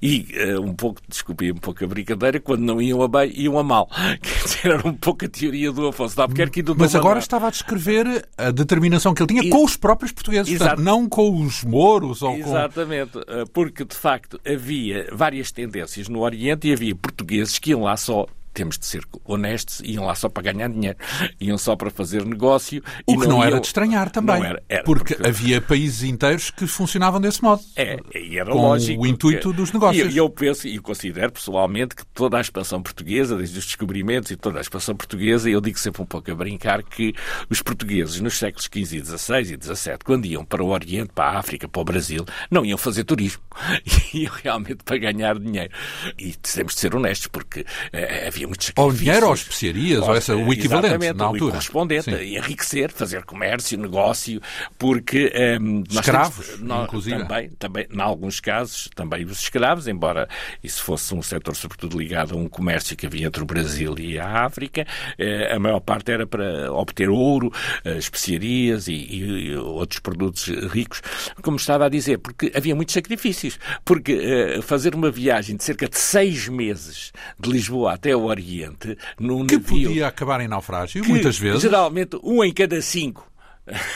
E 0.00 0.26
uh, 0.56 0.60
um 0.60 0.74
pouco, 0.74 1.00
desculpe 1.08 1.52
um 1.52 1.56
pouco 1.56 1.84
a 1.84 1.86
brincadeira, 1.86 2.40
quando 2.40 2.62
não 2.62 2.80
iam 2.80 3.02
a 3.02 3.08
bem, 3.08 3.32
iam 3.34 3.58
a 3.58 3.62
mal. 3.62 3.88
Dizer, 4.44 4.72
era 4.72 4.88
um 4.88 4.94
pouco 4.94 5.24
a 5.24 5.28
teoria 5.28 5.70
do 5.72 5.88
Afonso 5.88 6.14
de 6.14 6.22
Albuquerque 6.22 6.60
e 6.60 6.62
do 6.62 6.74
Dom 6.74 6.80
Mas 6.80 6.94
agora 6.94 7.08
Manuel. 7.08 7.20
estava 7.20 7.48
a 7.48 7.50
descrever 7.50 8.28
a 8.36 8.50
determinação 8.50 9.14
que 9.14 9.22
ele 9.22 9.28
tinha 9.28 9.42
e... 9.42 9.50
com 9.50 9.64
os 9.64 9.76
próprios 9.76 10.12
portugueses, 10.12 10.56
portanto, 10.56 10.80
não 10.80 11.08
com 11.08 11.42
os 11.42 11.64
moros 11.64 12.22
ou 12.22 12.36
Exatamente, 12.36 13.12
com... 13.12 13.46
porque 13.52 13.84
de 13.84 13.94
facto 13.94 14.40
havia 14.46 15.08
várias 15.12 15.52
tendências 15.52 16.08
no 16.08 16.20
Oriente 16.20 16.68
e 16.68 16.72
havia 16.72 16.94
portugueses 16.94 17.58
que 17.58 17.70
iam 17.70 17.82
lá 17.82 17.96
só 17.96 18.26
temos 18.60 18.78
de 18.78 18.84
ser 18.84 19.02
honestos, 19.24 19.80
iam 19.82 20.04
lá 20.04 20.14
só 20.14 20.28
para 20.28 20.52
ganhar 20.52 20.68
dinheiro, 20.68 20.98
iam 21.40 21.56
só 21.56 21.74
para 21.74 21.90
fazer 21.90 22.26
negócio. 22.26 22.82
O 23.06 23.18
que 23.18 23.26
não, 23.26 23.36
não 23.36 23.38
iam... 23.38 23.44
era 23.46 23.60
de 23.60 23.66
estranhar 23.66 24.10
também, 24.10 24.36
era, 24.36 24.62
era, 24.68 24.84
porque, 24.84 25.14
porque, 25.14 25.26
havia 25.26 25.62
países 25.62 26.02
inteiros 26.02 26.50
que 26.50 26.66
funcionavam 26.66 27.18
desse 27.18 27.42
modo, 27.42 27.62
é, 27.74 27.98
e 28.14 28.38
era 28.38 28.52
com 28.52 28.60
lógico, 28.60 29.02
o 29.02 29.06
intuito 29.06 29.50
dos 29.50 29.72
negócios. 29.72 30.14
E 30.14 30.18
eu 30.18 30.28
penso 30.28 30.68
e 30.68 30.78
considero 30.78 31.32
pessoalmente 31.32 31.96
que 31.96 32.04
toda 32.12 32.36
a 32.36 32.40
expansão 32.42 32.82
portuguesa, 32.82 33.34
desde 33.34 33.58
os 33.58 33.64
descobrimentos 33.64 34.30
e 34.30 34.36
toda 34.36 34.58
a 34.58 34.60
expansão 34.60 34.94
portuguesa, 34.94 35.48
eu 35.48 35.60
digo 35.62 35.78
sempre 35.78 36.02
um 36.02 36.06
pouco 36.06 36.30
a 36.30 36.34
brincar 36.34 36.82
que 36.82 37.14
os 37.48 37.62
portugueses 37.62 38.20
nos 38.20 38.38
séculos 38.38 38.66
XV 38.66 38.98
e 38.98 39.04
XVI 39.04 39.40
e 39.40 39.74
XVII, 39.74 39.98
quando 40.04 40.26
iam 40.26 40.44
para 40.44 40.62
o 40.62 40.68
Oriente, 40.68 41.12
para 41.14 41.30
a 41.30 41.38
África, 41.38 41.66
para 41.66 41.80
o 41.80 41.84
Brasil, 41.84 42.26
não 42.50 42.62
iam 42.62 42.76
fazer 42.76 43.04
turismo, 43.04 43.40
iam 44.12 44.34
realmente 44.34 44.84
para 44.84 44.98
ganhar 44.98 45.38
dinheiro. 45.38 45.72
E 46.18 46.34
temos 46.34 46.74
de 46.74 46.80
ser 46.80 46.94
honestos, 46.94 47.28
porque 47.28 47.60
uh, 47.60 48.28
havia 48.28 48.46
muitos 48.50 48.72
sacrifícios 48.76 48.92
dinheiro 48.92 49.28
ou 49.28 49.34
especiarias, 49.34 50.02
ou 50.02 50.14
essa, 50.14 50.36
o 50.36 50.52
equivalente 50.52 51.12
na 51.12 51.24
altura. 51.24 51.52
Correspondente, 51.52 52.04
Sim. 52.04 52.36
enriquecer, 52.36 52.92
fazer 52.92 53.24
comércio, 53.24 53.78
negócio, 53.78 54.40
porque... 54.78 55.32
Um, 55.60 55.84
escravos, 55.88 56.46
temos, 56.46 56.60
nós, 56.62 56.84
inclusive. 56.84 57.18
Também, 57.18 57.50
também, 57.50 57.86
em 57.90 58.00
alguns 58.00 58.40
casos, 58.40 58.88
também 58.94 59.24
os 59.24 59.40
escravos, 59.40 59.86
embora 59.86 60.28
isso 60.62 60.82
fosse 60.82 61.14
um 61.14 61.22
setor 61.22 61.54
sobretudo 61.54 61.98
ligado 61.98 62.34
a 62.34 62.36
um 62.36 62.48
comércio 62.48 62.96
que 62.96 63.06
havia 63.06 63.26
entre 63.26 63.42
o 63.42 63.46
Brasil 63.46 63.94
e 63.98 64.18
a 64.18 64.44
África, 64.44 64.86
eh, 65.18 65.54
a 65.54 65.58
maior 65.58 65.80
parte 65.80 66.10
era 66.10 66.26
para 66.26 66.72
obter 66.72 67.08
ouro, 67.08 67.52
eh, 67.84 67.98
especiarias 67.98 68.88
e, 68.88 68.92
e, 68.92 69.56
outros 69.56 70.00
produtos 70.00 70.48
ricos, 70.72 71.02
como 71.42 71.56
estava 71.56 71.86
a 71.86 71.88
dizer, 71.88 72.18
porque 72.18 72.52
havia 72.54 72.74
muitos 72.74 72.94
sacrifícios, 72.94 73.58
porque 73.84 74.12
eh, 74.12 74.62
fazer 74.62 74.94
uma 74.94 75.10
viagem 75.10 75.56
de 75.56 75.64
cerca 75.64 75.88
de 75.88 75.98
seis 75.98 76.48
meses 76.48 77.12
de 77.38 77.50
Lisboa 77.50 77.94
até 77.94 78.16
o 78.16 78.29
Oriente 78.30 78.96
num 79.18 79.46
que 79.46 79.56
navio, 79.56 79.88
podia 79.88 80.06
acabar 80.06 80.40
em 80.40 80.48
naufrágio, 80.48 81.02
que, 81.02 81.08
muitas 81.08 81.38
vezes. 81.38 81.62
Geralmente, 81.62 82.18
um 82.22 82.42
em 82.42 82.52
cada 82.52 82.80
cinco 82.82 83.29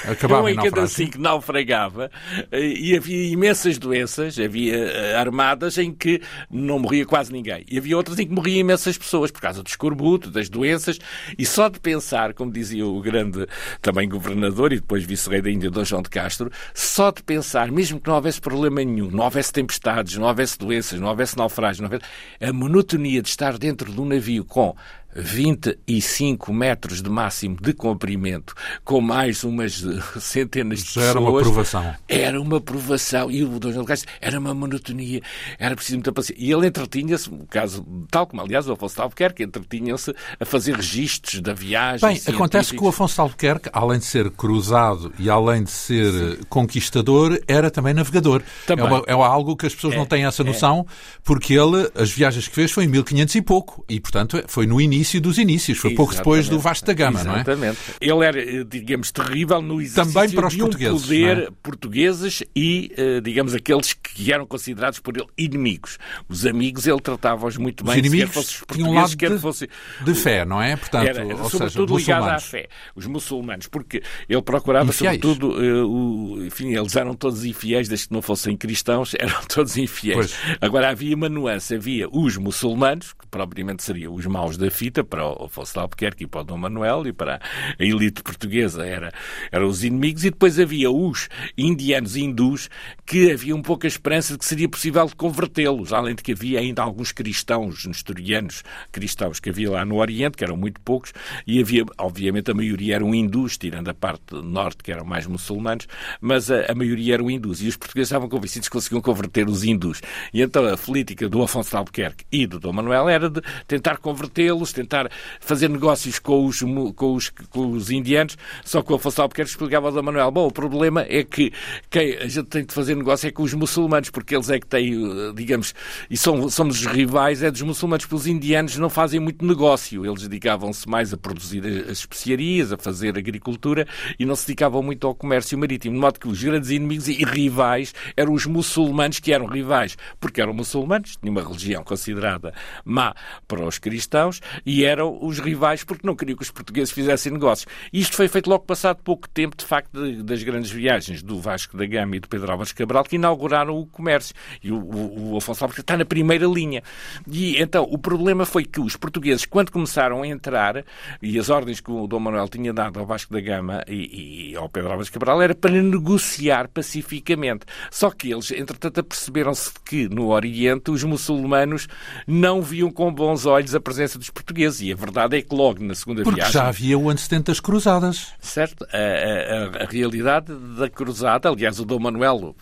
Acabava 0.08 0.44
um 0.44 0.48
em 0.48 0.54
cada 0.54 0.68
naufrágio. 0.68 0.96
cinco 0.96 1.18
naufragava 1.18 2.10
e 2.52 2.96
havia 2.96 3.32
imensas 3.32 3.78
doenças, 3.78 4.38
havia 4.38 4.76
uh, 4.76 5.18
armadas 5.18 5.78
em 5.78 5.92
que 5.92 6.20
não 6.50 6.78
morria 6.78 7.06
quase 7.06 7.32
ninguém. 7.32 7.64
E 7.70 7.78
havia 7.78 7.96
outras 7.96 8.18
em 8.18 8.26
que 8.26 8.32
morriam 8.32 8.60
imensas 8.60 8.96
pessoas 8.96 9.30
por 9.30 9.40
causa 9.40 9.62
do 9.62 9.68
escorbuto, 9.68 10.30
das 10.30 10.48
doenças. 10.48 10.98
E 11.38 11.44
só 11.44 11.68
de 11.68 11.80
pensar, 11.80 12.34
como 12.34 12.52
dizia 12.52 12.86
o 12.86 13.00
grande 13.00 13.46
também 13.80 14.08
governador 14.08 14.72
e 14.72 14.76
depois 14.76 15.04
vice-rei 15.04 15.42
da 15.42 15.50
Índia, 15.50 15.70
Dom 15.70 15.84
João 15.84 16.02
de 16.02 16.10
Castro, 16.10 16.50
só 16.72 17.10
de 17.10 17.22
pensar, 17.22 17.70
mesmo 17.70 18.00
que 18.00 18.08
não 18.08 18.16
houvesse 18.16 18.40
problema 18.40 18.82
nenhum, 18.84 19.10
não 19.10 19.24
houvesse 19.24 19.52
tempestades, 19.52 20.16
não 20.16 20.26
houvesse 20.26 20.58
doenças, 20.58 21.00
não 21.00 21.08
houvesse 21.08 21.36
naufrágios, 21.36 21.80
não 21.80 21.86
houvesse... 21.86 22.04
a 22.40 22.52
monotonia 22.52 23.22
de 23.22 23.28
estar 23.28 23.58
dentro 23.58 23.92
de 23.92 24.00
um 24.00 24.04
navio 24.04 24.44
com 24.44 24.74
25 25.14 26.52
metros 26.52 27.02
de 27.02 27.08
máximo 27.10 27.56
de 27.60 27.72
comprimento, 27.72 28.54
com 28.84 29.00
mais 29.00 29.44
umas 29.44 29.84
centenas 30.20 30.80
de 30.82 30.92
Já 30.94 31.00
pessoas. 31.00 31.08
era 31.10 31.20
uma 31.20 31.40
provação. 31.40 31.94
Era 32.08 32.40
uma 32.40 32.60
provação. 32.60 33.30
E 33.30 33.44
o 33.44 33.58
Dom 33.58 33.84
Castro 33.84 34.10
era 34.20 34.38
uma 34.38 34.54
monotonia. 34.54 35.20
Era 35.58 35.74
preciso 35.74 35.96
muita 35.96 36.12
paciência. 36.12 36.42
E 36.44 36.52
ele 36.52 36.66
entretinha-se, 36.66 37.30
caso, 37.50 37.86
tal 38.10 38.26
como 38.26 38.42
aliás 38.42 38.68
o 38.68 38.72
Afonso 38.72 39.00
Albuquerque, 39.02 39.42
entretinha-se 39.42 40.14
a 40.38 40.44
fazer 40.44 40.74
registros 40.76 41.40
da 41.40 41.52
viagem. 41.52 42.08
Bem, 42.08 42.20
acontece 42.26 42.74
que 42.74 42.82
o 42.82 42.88
Afonso 42.88 43.20
Albuquerque, 43.20 43.68
além 43.72 43.98
de 43.98 44.04
ser 44.04 44.30
cruzado 44.30 45.12
e 45.18 45.30
além 45.30 45.64
de 45.64 45.70
ser 45.70 46.12
Sim. 46.12 46.38
conquistador, 46.48 47.38
era 47.46 47.70
também 47.70 47.94
navegador. 47.94 48.42
Também. 48.66 48.84
É, 48.84 48.88
uma, 48.88 49.04
é 49.06 49.12
algo 49.12 49.56
que 49.56 49.66
as 49.66 49.74
pessoas 49.74 49.94
É, 49.94 49.96
não 49.96 50.06
têm 50.06 50.24
essa 50.24 50.42
é. 50.42 50.44
noção, 50.46 50.86
porque 51.22 51.54
ele, 51.54 51.90
as 51.94 52.10
viagens 52.10 52.48
que 52.48 52.54
fez 52.54 52.72
foi 52.72 52.84
em 52.84 52.88
1500 52.88 53.34
e 53.34 53.42
pouco. 53.42 53.84
E, 53.88 54.00
portanto, 54.00 54.42
foi 54.46 54.66
no 54.66 54.80
início 54.80 55.03
dos 55.20 55.38
inícios. 55.38 55.78
Foi 55.78 55.94
pouco 55.94 56.14
depois 56.14 56.48
do 56.48 56.58
Vasta 56.58 56.92
Gama, 56.92 57.22
não 57.24 57.32
é? 57.32 57.36
Exatamente. 57.36 57.78
Ele 58.00 58.24
era, 58.24 58.64
digamos, 58.64 59.10
terrível 59.10 59.60
no 59.62 59.80
exercício 59.80 60.12
Também 60.12 60.34
para 60.34 60.46
os 60.46 60.54
de 60.54 60.62
um 60.62 60.66
portugueses, 60.66 61.02
poder 61.02 61.36
não 61.36 61.42
é? 61.42 61.48
portugueses 61.62 62.42
e, 62.54 62.92
eh, 62.96 63.20
digamos, 63.20 63.54
aqueles 63.54 63.92
que 63.92 64.32
eram 64.32 64.46
considerados 64.46 64.98
por 64.98 65.16
ele 65.16 65.26
inimigos. 65.36 65.98
Os 66.28 66.46
amigos 66.46 66.86
ele 66.86 67.00
tratava-os 67.00 67.56
muito 67.56 67.82
Os 67.82 67.86
bem, 67.92 68.02
quer 68.02 68.08
inimigos 68.08 68.34
fossem 68.34 68.54
os 68.54 68.76
tinham 68.76 68.90
um 68.90 68.94
portugueses, 68.94 69.10
lado 69.10 69.16
quer 69.16 69.30
de, 69.30 69.38
fosse... 69.38 69.68
de 70.04 70.14
fé, 70.14 70.44
não 70.44 70.60
é? 70.62 70.76
Portanto, 70.76 71.06
Era, 71.06 71.24
era 71.24 71.36
ou 71.36 71.50
seja, 71.50 71.70
sobretudo 71.70 71.98
ligado 71.98 72.28
à 72.28 72.38
fé, 72.38 72.68
os 72.94 73.06
muçulmanos, 73.06 73.66
porque 73.66 74.02
ele 74.28 74.42
procurava, 74.42 74.90
Infiéis. 74.90 75.20
sobretudo, 75.20 75.64
eh, 75.64 75.82
o, 75.82 76.44
enfim, 76.44 76.74
eles 76.74 76.96
eram 76.96 77.14
todos 77.14 77.44
infiéis, 77.44 77.88
desde 77.88 78.08
que 78.08 78.14
não 78.14 78.22
fossem 78.22 78.56
cristãos, 78.56 79.14
eram 79.18 79.40
todos 79.48 79.76
infiéis. 79.76 80.14
Pois. 80.14 80.58
Agora 80.60 80.90
havia 80.90 81.14
uma 81.14 81.28
nuance, 81.28 81.74
havia 81.74 82.08
os 82.10 82.36
muçulmanos, 82.36 83.12
que 83.12 83.26
propriamente 83.28 83.82
seriam 83.82 84.14
os 84.14 84.26
maus 84.26 84.56
da 84.56 84.70
fita, 84.70 84.93
para 85.02 85.26
o 85.26 85.46
Afonso 85.46 85.72
de 85.72 85.80
Albuquerque 85.80 86.24
e 86.24 86.26
para 86.26 86.42
o 86.42 86.44
Dom 86.44 86.58
Manuel, 86.58 87.06
e 87.06 87.12
para 87.12 87.40
a 87.78 87.84
elite 87.84 88.22
portuguesa 88.22 88.84
era, 88.84 89.12
eram 89.50 89.66
os 89.66 89.82
inimigos, 89.82 90.24
e 90.24 90.30
depois 90.30 90.60
havia 90.60 90.90
os 90.90 91.28
indianos 91.56 92.16
e 92.16 92.22
hindus, 92.22 92.68
que 93.06 93.32
havia 93.32 93.56
um 93.56 93.62
pouca 93.62 93.86
esperança 93.86 94.34
de 94.34 94.38
que 94.38 94.44
seria 94.44 94.68
possível 94.68 95.08
convertê-los, 95.16 95.92
além 95.92 96.14
de 96.14 96.22
que 96.22 96.32
havia 96.32 96.60
ainda 96.60 96.82
alguns 96.82 97.12
cristãos, 97.12 97.86
nestorianos 97.86 98.62
cristãos 98.92 99.40
que 99.40 99.50
havia 99.50 99.70
lá 99.70 99.84
no 99.84 99.96
Oriente, 99.96 100.36
que 100.36 100.44
eram 100.44 100.56
muito 100.56 100.80
poucos, 100.80 101.12
e 101.46 101.60
havia, 101.60 101.84
obviamente, 101.98 102.50
a 102.50 102.54
maioria 102.54 102.96
eram 102.96 103.14
hindus, 103.14 103.56
tirando 103.56 103.88
a 103.88 103.94
parte 103.94 104.34
norte, 104.34 104.82
que 104.82 104.92
eram 104.92 105.04
mais 105.04 105.26
muçulmanos, 105.26 105.86
mas 106.20 106.50
a, 106.50 106.70
a 106.70 106.74
maioria 106.74 107.14
eram 107.14 107.30
hindus, 107.30 107.62
e 107.62 107.68
os 107.68 107.76
portugueses 107.76 108.08
estavam 108.08 108.28
convencidos 108.28 108.68
que 108.68 108.72
conseguiam 108.72 109.00
converter 109.00 109.48
os 109.48 109.64
hindus. 109.64 110.00
E 110.32 110.42
então 110.42 110.66
a 110.66 110.76
política 110.76 111.28
do 111.28 111.42
Afonso 111.42 111.70
de 111.70 111.76
Albuquerque 111.76 112.24
e 112.30 112.46
do 112.46 112.58
Dom 112.58 112.72
Manuel 112.72 113.08
era 113.08 113.30
de 113.30 113.40
tentar 113.66 113.98
convertê-los, 113.98 114.72
tentar 114.84 115.10
fazer 115.40 115.68
negócios 115.68 116.18
com 116.18 116.44
os, 116.46 116.60
com 116.94 117.14
os, 117.14 117.30
com 117.50 117.72
os 117.72 117.90
indianos, 117.90 118.36
só 118.64 118.82
que 118.82 118.92
o 118.92 118.96
Afonso 118.96 119.22
Albuquerque 119.22 119.50
explicava 119.50 119.88
ao 119.88 120.02
Manuel, 120.02 120.30
bom, 120.30 120.46
o 120.46 120.52
problema 120.52 121.04
é 121.08 121.24
que 121.24 121.52
quem 121.90 122.16
a 122.16 122.28
gente 122.28 122.44
tem 122.44 122.64
de 122.64 122.72
fazer 122.72 122.94
negócio 122.94 123.26
é 123.26 123.30
com 123.30 123.42
os 123.42 123.54
muçulmanos, 123.54 124.10
porque 124.10 124.34
eles 124.34 124.50
é 124.50 124.60
que 124.60 124.66
têm, 124.66 124.94
eh, 124.94 125.32
digamos, 125.34 125.74
e 126.10 126.16
são, 126.16 126.48
somos 126.48 126.80
os 126.80 126.86
rivais, 126.86 127.42
é 127.42 127.50
dos 127.50 127.62
muçulmanos, 127.62 128.04
porque 128.04 128.14
os 128.14 128.26
indianos 128.26 128.76
não 128.76 128.90
fazem 128.90 129.18
muito 129.18 129.44
negócio, 129.44 130.04
eles 130.04 130.22
dedicavam-se 130.22 130.88
mais 130.88 131.12
a 131.12 131.16
produzir 131.16 131.64
as 131.90 131.98
especiarias, 131.98 132.72
a 132.72 132.76
fazer 132.76 133.16
agricultura, 133.16 133.86
e 134.18 134.24
não 134.24 134.36
se 134.36 134.46
dedicavam 134.46 134.82
muito 134.82 135.06
ao 135.06 135.14
comércio 135.14 135.58
marítimo, 135.58 135.94
de 135.94 136.00
modo 136.00 136.20
que 136.20 136.28
os 136.28 136.42
grandes 136.42 136.70
inimigos 136.70 137.08
e 137.08 137.24
rivais 137.24 137.94
eram 138.16 138.32
os 138.32 138.46
muçulmanos, 138.46 139.18
que 139.18 139.32
eram 139.32 139.46
rivais, 139.46 139.96
porque 140.20 140.40
eram 140.40 140.52
muçulmanos, 140.52 141.16
tinham 141.16 141.32
uma 141.32 141.42
religião 141.42 141.82
considerada 141.82 142.52
má 142.84 143.14
para 143.48 143.64
os 143.64 143.78
cristãos, 143.78 144.40
e 144.64 144.84
eram 144.84 145.18
os 145.20 145.38
rivais 145.38 145.84
porque 145.84 146.06
não 146.06 146.14
queriam 146.14 146.36
que 146.36 146.42
os 146.42 146.50
portugueses 146.50 146.92
fizessem 146.92 147.32
negócios. 147.32 147.66
Isto 147.92 148.16
foi 148.16 148.28
feito 148.28 148.48
logo 148.48 148.64
passado 148.64 148.98
pouco 149.02 149.28
tempo, 149.28 149.56
de 149.56 149.64
facto, 149.64 150.22
das 150.22 150.42
grandes 150.42 150.70
viagens 150.70 151.22
do 151.22 151.38
Vasco 151.40 151.76
da 151.76 151.86
Gama 151.86 152.16
e 152.16 152.20
do 152.20 152.28
Pedro 152.28 152.50
Álvares 152.50 152.72
Cabral, 152.72 153.04
que 153.04 153.16
inauguraram 153.16 153.76
o 153.76 153.86
comércio. 153.86 154.34
E 154.62 154.70
o, 154.70 154.76
o, 154.76 155.32
o 155.32 155.36
Afonso 155.36 155.64
Alves 155.64 155.78
está 155.78 155.96
na 155.96 156.04
primeira 156.04 156.46
linha. 156.46 156.82
E 157.30 157.60
então 157.60 157.86
o 157.90 157.98
problema 157.98 158.44
foi 158.44 158.64
que 158.64 158.80
os 158.80 158.96
portugueses, 158.96 159.44
quando 159.44 159.70
começaram 159.70 160.22
a 160.22 160.26
entrar, 160.26 160.84
e 161.20 161.38
as 161.38 161.50
ordens 161.50 161.80
que 161.80 161.90
o 161.90 162.06
Dom 162.06 162.20
Manuel 162.20 162.48
tinha 162.48 162.72
dado 162.72 162.98
ao 162.98 163.06
Vasco 163.06 163.32
da 163.32 163.40
Gama 163.40 163.84
e, 163.86 164.50
e 164.52 164.56
ao 164.56 164.68
Pedro 164.68 164.90
Álvares 164.90 165.10
Cabral 165.10 165.42
era 165.42 165.54
para 165.54 165.70
negociar 165.70 166.68
pacificamente. 166.68 167.66
Só 167.90 168.10
que 168.10 168.32
eles, 168.32 168.50
entretanto, 168.50 169.00
aperceberam-se 169.00 169.72
que 169.84 170.08
no 170.08 170.28
Oriente 170.28 170.90
os 170.90 171.04
muçulmanos 171.04 171.88
não 172.26 172.62
viam 172.62 172.90
com 172.90 173.12
bons 173.12 173.46
olhos 173.46 173.74
a 173.74 173.80
presença 173.80 174.18
dos 174.18 174.30
portugueses. 174.30 174.53
E 174.62 174.92
a 174.92 174.96
verdade 174.96 175.38
é 175.38 175.42
que 175.42 175.54
logo 175.54 175.82
na 175.82 175.94
segunda 175.94 176.22
Porque 176.22 176.36
viagem. 176.36 176.52
já 176.52 176.68
havia 176.68 176.98
o 176.98 177.08
antecedente 177.08 177.46
das 177.46 177.60
cruzadas. 177.60 178.32
Certo. 178.40 178.86
A, 178.92 178.96
a, 178.96 179.84
a, 179.84 179.86
realidade 179.86 180.52
da 180.78 180.88
cruzada, 180.88 181.48
aliás, 181.48 181.80
o 181.80 181.84
Dom 181.84 181.98
Manuel 181.98 182.54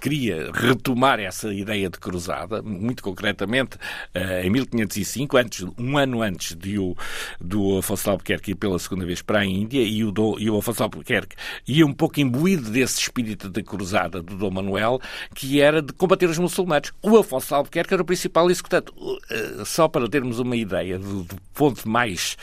queria 0.00 0.50
retomar 0.52 1.20
essa 1.20 1.52
ideia 1.52 1.88
de 1.88 1.98
cruzada, 1.98 2.62
muito 2.62 3.02
concretamente 3.02 3.76
eh, 4.14 4.46
em 4.46 4.50
1505, 4.50 5.36
antes, 5.36 5.66
um 5.78 5.98
ano 5.98 6.22
antes 6.22 6.56
de 6.56 6.78
o, 6.78 6.96
do 7.40 7.78
Afonso 7.78 8.10
Albuquerque 8.10 8.52
ir 8.52 8.54
pela 8.54 8.78
segunda 8.78 9.04
vez 9.04 9.22
para 9.22 9.40
a 9.40 9.46
Índia, 9.46 9.82
e 9.82 10.04
o, 10.04 10.10
do, 10.10 10.38
e 10.38 10.50
o 10.50 10.58
Afonso 10.58 10.82
Albuquerque 10.82 11.36
ia 11.66 11.86
um 11.86 11.92
pouco 11.92 12.20
imbuído 12.20 12.70
desse 12.70 13.00
espírito 13.00 13.48
da 13.48 13.62
cruzada 13.62 14.22
do 14.22 14.36
Dom 14.36 14.50
Manuel, 14.50 15.00
que 15.34 15.60
era 15.60 15.82
de 15.82 15.92
combater 15.92 16.28
os 16.28 16.38
muçulmanos. 16.38 16.92
O 17.02 17.16
Afonso 17.16 17.54
Albuquerque 17.54 17.94
era 17.94 18.02
o 18.02 18.06
principal 18.06 18.50
executante. 18.50 18.92
Eh, 19.30 19.64
só 19.64 19.88
para 19.88 20.08
termos 20.08 20.38
uma 20.38 20.56
ideia 20.56 20.98
do, 20.98 21.22
do 21.22 21.36
ponto 21.54 21.88
mais 21.88 22.36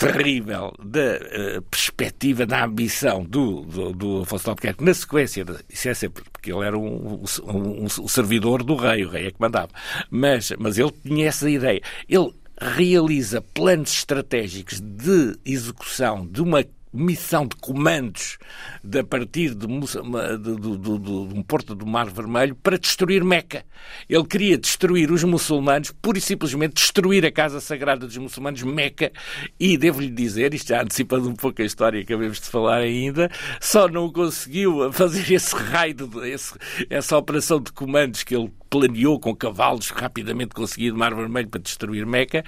terrível 0.00 0.72
da 0.82 1.58
uh, 1.58 1.62
perspectiva, 1.70 2.46
da 2.46 2.64
ambição 2.64 3.22
do, 3.22 3.62
do, 3.62 3.92
do 3.92 4.22
Afonso 4.22 4.48
Albuquerque 4.48 4.82
na 4.82 4.94
sequência, 4.94 5.44
de, 5.44 5.54
isso 5.68 5.88
é 5.90 5.94
sempre 5.94 6.24
porque 6.32 6.50
ele 6.50 6.64
era 6.64 6.78
um, 6.78 7.22
um, 7.44 7.52
um, 7.52 7.84
um, 7.84 8.08
servidor 8.08 8.64
do 8.64 8.76
rei, 8.76 9.04
o 9.04 9.10
rei 9.10 9.26
é 9.26 9.30
que 9.30 9.38
mandava, 9.38 9.68
mas, 10.10 10.52
mas 10.58 10.78
ele 10.78 10.92
tinha 11.04 11.28
essa 11.28 11.48
ideia. 11.50 11.82
Ele 12.08 12.32
realiza 12.60 13.40
planos 13.40 13.92
estratégicos 13.92 14.80
de 14.80 15.38
execução 15.44 16.26
de 16.26 16.42
uma 16.42 16.64
missão 16.92 17.46
de 17.46 17.56
comandos 17.56 18.38
de, 18.82 18.98
a 18.98 19.04
partir 19.04 19.54
de, 19.54 19.66
de, 19.66 20.78
de, 20.78 21.10
um 21.10 21.42
porto 21.42 21.74
do 21.74 21.86
Mar 21.86 22.10
Vermelho 22.10 22.54
para 22.54 22.78
destruir 22.78 23.24
Meca. 23.24 23.64
Ele 24.08 24.24
queria 24.24 24.58
destruir 24.58 25.10
os 25.10 25.22
muçulmanos, 25.24 25.92
pura 26.02 26.18
e 26.18 26.20
simplesmente 26.20 26.74
destruir 26.74 27.24
a 27.24 27.30
casa 27.30 27.60
sagrada 27.60 28.06
dos 28.06 28.16
muçulmanos, 28.16 28.62
Meca, 28.62 29.12
e 29.58 29.76
devo-lhe 29.76 30.10
dizer, 30.10 30.52
isto 30.54 30.68
já 30.68 30.82
antecipando 30.82 31.28
um 31.28 31.34
pouco 31.34 31.62
a 31.62 31.64
história 31.64 32.04
que 32.04 32.12
acabamos 32.12 32.40
de 32.40 32.46
falar 32.46 32.78
ainda, 32.78 33.30
só 33.60 33.88
não 33.88 34.10
conseguiu 34.12 34.92
fazer 34.92 35.30
esse 35.32 35.54
raio, 35.54 35.96
essa 36.88 37.16
operação 37.16 37.60
de 37.60 37.72
comandos 37.72 38.24
que 38.24 38.34
ele 38.34 38.50
planeou 38.70 39.18
com 39.18 39.34
cavalos 39.34 39.90
rapidamente 39.90 40.54
conseguir 40.54 40.92
Mar 40.92 41.12
Vermelho 41.12 41.48
para 41.48 41.60
destruir 41.60 42.06
Meca, 42.06 42.44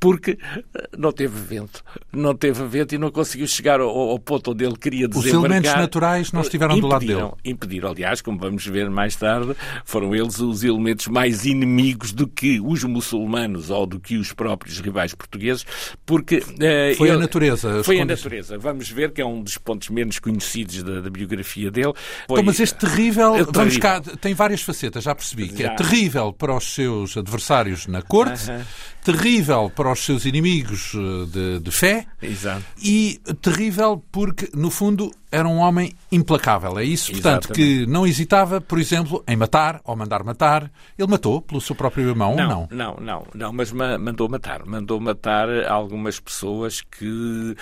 porque 0.00 0.38
eh, 0.50 0.88
não 0.96 1.12
teve 1.12 1.38
vento. 1.38 1.84
Não 2.10 2.34
teve 2.34 2.64
vento 2.64 2.94
e 2.94 2.98
não 2.98 3.10
conseguiu 3.10 3.46
chegar 3.46 3.78
ao, 3.78 3.85
ao 3.88 4.18
ponto 4.18 4.52
onde 4.52 4.64
ele 4.64 4.76
queria 4.76 5.08
desembarcar. 5.08 5.38
Os 5.38 5.44
elementos 5.44 5.74
naturais 5.74 6.32
não 6.32 6.40
estiveram 6.40 6.76
impediram, 6.76 6.88
do 6.88 7.16
lado 7.16 7.36
dele. 7.36 7.42
Impediram, 7.44 7.90
aliás, 7.90 8.20
como 8.20 8.38
vamos 8.38 8.66
ver 8.66 8.90
mais 8.90 9.16
tarde, 9.16 9.54
foram 9.84 10.14
eles 10.14 10.38
os 10.40 10.62
elementos 10.62 11.06
mais 11.08 11.44
inimigos 11.44 12.12
do 12.12 12.26
que 12.26 12.60
os 12.60 12.84
muçulmanos 12.84 13.70
ou 13.70 13.86
do 13.86 14.00
que 14.00 14.16
os 14.16 14.32
próprios 14.32 14.80
rivais 14.80 15.14
portugueses, 15.14 15.64
porque... 16.04 16.38
Uh, 16.38 16.96
foi 16.96 17.08
ele, 17.08 17.16
a 17.16 17.20
natureza. 17.20 17.84
Foi 17.84 18.00
a 18.00 18.04
natureza. 18.04 18.58
Vamos 18.58 18.90
ver 18.90 19.12
que 19.12 19.20
é 19.20 19.26
um 19.26 19.42
dos 19.42 19.58
pontos 19.58 19.88
menos 19.88 20.18
conhecidos 20.18 20.82
da, 20.82 21.00
da 21.00 21.10
biografia 21.10 21.70
dele. 21.70 21.92
Foi, 22.26 22.40
então, 22.40 22.44
mas 22.44 22.60
este 22.60 22.78
terrível, 22.78 23.36
é 23.36 23.44
vamos 23.44 23.76
cá, 23.76 24.00
tem 24.00 24.34
várias 24.34 24.62
facetas, 24.62 25.04
já 25.04 25.14
percebi, 25.14 25.48
que 25.48 25.62
é 25.62 25.74
terrível 25.74 26.32
para 26.32 26.54
os 26.56 26.74
seus 26.74 27.16
adversários 27.16 27.86
na 27.86 28.02
corte, 28.02 28.50
uh 28.50 28.54
-huh. 28.54 28.64
terrível 29.04 29.70
para 29.74 29.92
os 29.92 30.04
seus 30.04 30.24
inimigos 30.24 30.92
eh, 30.94 31.26
de, 31.30 31.60
de 31.60 31.70
fé 31.70 32.06
Exato. 32.22 32.64
e 32.82 33.20
terrível 33.40 33.75
porque, 34.10 34.48
no 34.54 34.70
fundo, 34.70 35.10
era 35.30 35.46
um 35.46 35.58
homem 35.58 35.92
implacável. 36.10 36.78
É 36.78 36.84
isso, 36.84 37.12
portanto, 37.12 37.50
Exatamente. 37.50 37.84
que 37.84 37.86
não 37.86 38.06
hesitava, 38.06 38.60
por 38.60 38.78
exemplo, 38.78 39.22
em 39.26 39.36
matar 39.36 39.80
ou 39.84 39.96
mandar 39.96 40.22
matar. 40.22 40.70
Ele 40.98 41.08
matou 41.08 41.42
pelo 41.42 41.60
seu 41.60 41.74
próprio 41.74 42.08
irmão 42.08 42.34
não, 42.34 42.44
ou 42.44 42.48
não? 42.48 42.68
Não, 42.70 42.96
não, 43.00 43.26
não, 43.34 43.52
mas 43.52 43.72
mandou 43.72 44.28
matar. 44.28 44.64
Mandou 44.64 45.00
matar 45.00 45.48
algumas 45.66 46.20
pessoas 46.20 46.80
que 46.80 47.56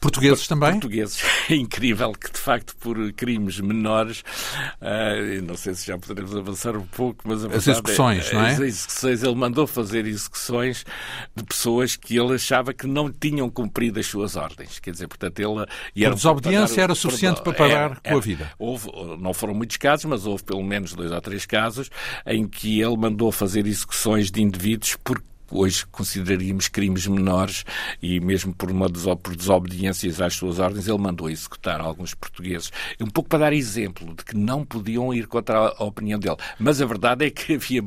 Portugueses 0.00 0.48
também? 0.48 0.72
Portugueses. 0.72 1.22
É 1.50 1.54
incrível 1.56 2.12
que, 2.12 2.32
de 2.32 2.38
facto, 2.38 2.74
por 2.76 2.96
crimes 3.12 3.60
menores, 3.60 4.24
uh, 4.80 5.42
não 5.44 5.54
sei 5.56 5.74
se 5.74 5.86
já 5.86 5.98
poderemos 5.98 6.34
avançar 6.34 6.74
um 6.74 6.86
pouco, 6.86 7.22
mas 7.28 7.44
As 7.44 7.68
execuções, 7.68 8.30
é, 8.30 8.34
não 8.34 8.46
é? 8.46 8.52
As 8.52 8.60
execuções, 8.60 9.22
ele 9.22 9.34
mandou 9.34 9.66
fazer 9.66 10.06
execuções 10.06 10.86
de 11.36 11.44
pessoas 11.44 11.96
que 11.96 12.16
ele 12.16 12.34
achava 12.34 12.72
que 12.72 12.86
não 12.86 13.12
tinham 13.12 13.50
cumprido 13.50 14.00
as 14.00 14.06
suas 14.06 14.36
ordens. 14.36 14.78
Quer 14.78 14.92
dizer, 14.92 15.06
portanto, 15.06 15.38
ele... 15.38 16.06
A 16.06 16.14
desobediência 16.14 16.80
era 16.80 16.94
suficiente 16.94 17.09
para 17.42 17.52
pagar 17.52 17.90
era, 17.90 17.96
com 17.96 18.16
a 18.16 18.20
vida. 18.20 18.50
Houve, 18.58 18.90
não 19.18 19.32
foram 19.32 19.54
muitos 19.54 19.76
casos, 19.76 20.04
mas 20.04 20.26
houve 20.26 20.42
pelo 20.42 20.62
menos 20.62 20.94
dois 20.94 21.10
ou 21.10 21.20
três 21.20 21.46
casos 21.46 21.90
em 22.26 22.46
que 22.46 22.80
ele 22.80 22.96
mandou 22.96 23.30
fazer 23.32 23.66
execuções 23.66 24.30
de 24.30 24.42
indivíduos 24.42 24.96
porque 25.02 25.29
hoje 25.50 25.86
consideraríamos 25.86 26.68
crimes 26.68 27.06
menores 27.06 27.64
e 28.02 28.20
mesmo 28.20 28.54
por 28.54 28.70
uma 28.70 28.88
por 29.22 29.36
desobediências 29.36 30.20
às 30.20 30.34
suas 30.34 30.58
ordens, 30.58 30.88
ele 30.88 30.98
mandou 30.98 31.30
executar 31.30 31.80
alguns 31.80 32.14
portugueses. 32.14 32.70
Um 33.00 33.08
pouco 33.08 33.28
para 33.28 33.40
dar 33.40 33.52
exemplo 33.52 34.14
de 34.14 34.24
que 34.24 34.36
não 34.36 34.64
podiam 34.64 35.12
ir 35.12 35.26
contra 35.26 35.74
a 35.76 35.84
opinião 35.84 36.18
dele. 36.18 36.36
Mas 36.58 36.80
a 36.80 36.86
verdade 36.86 37.26
é 37.26 37.30
que 37.30 37.54
havia, 37.60 37.82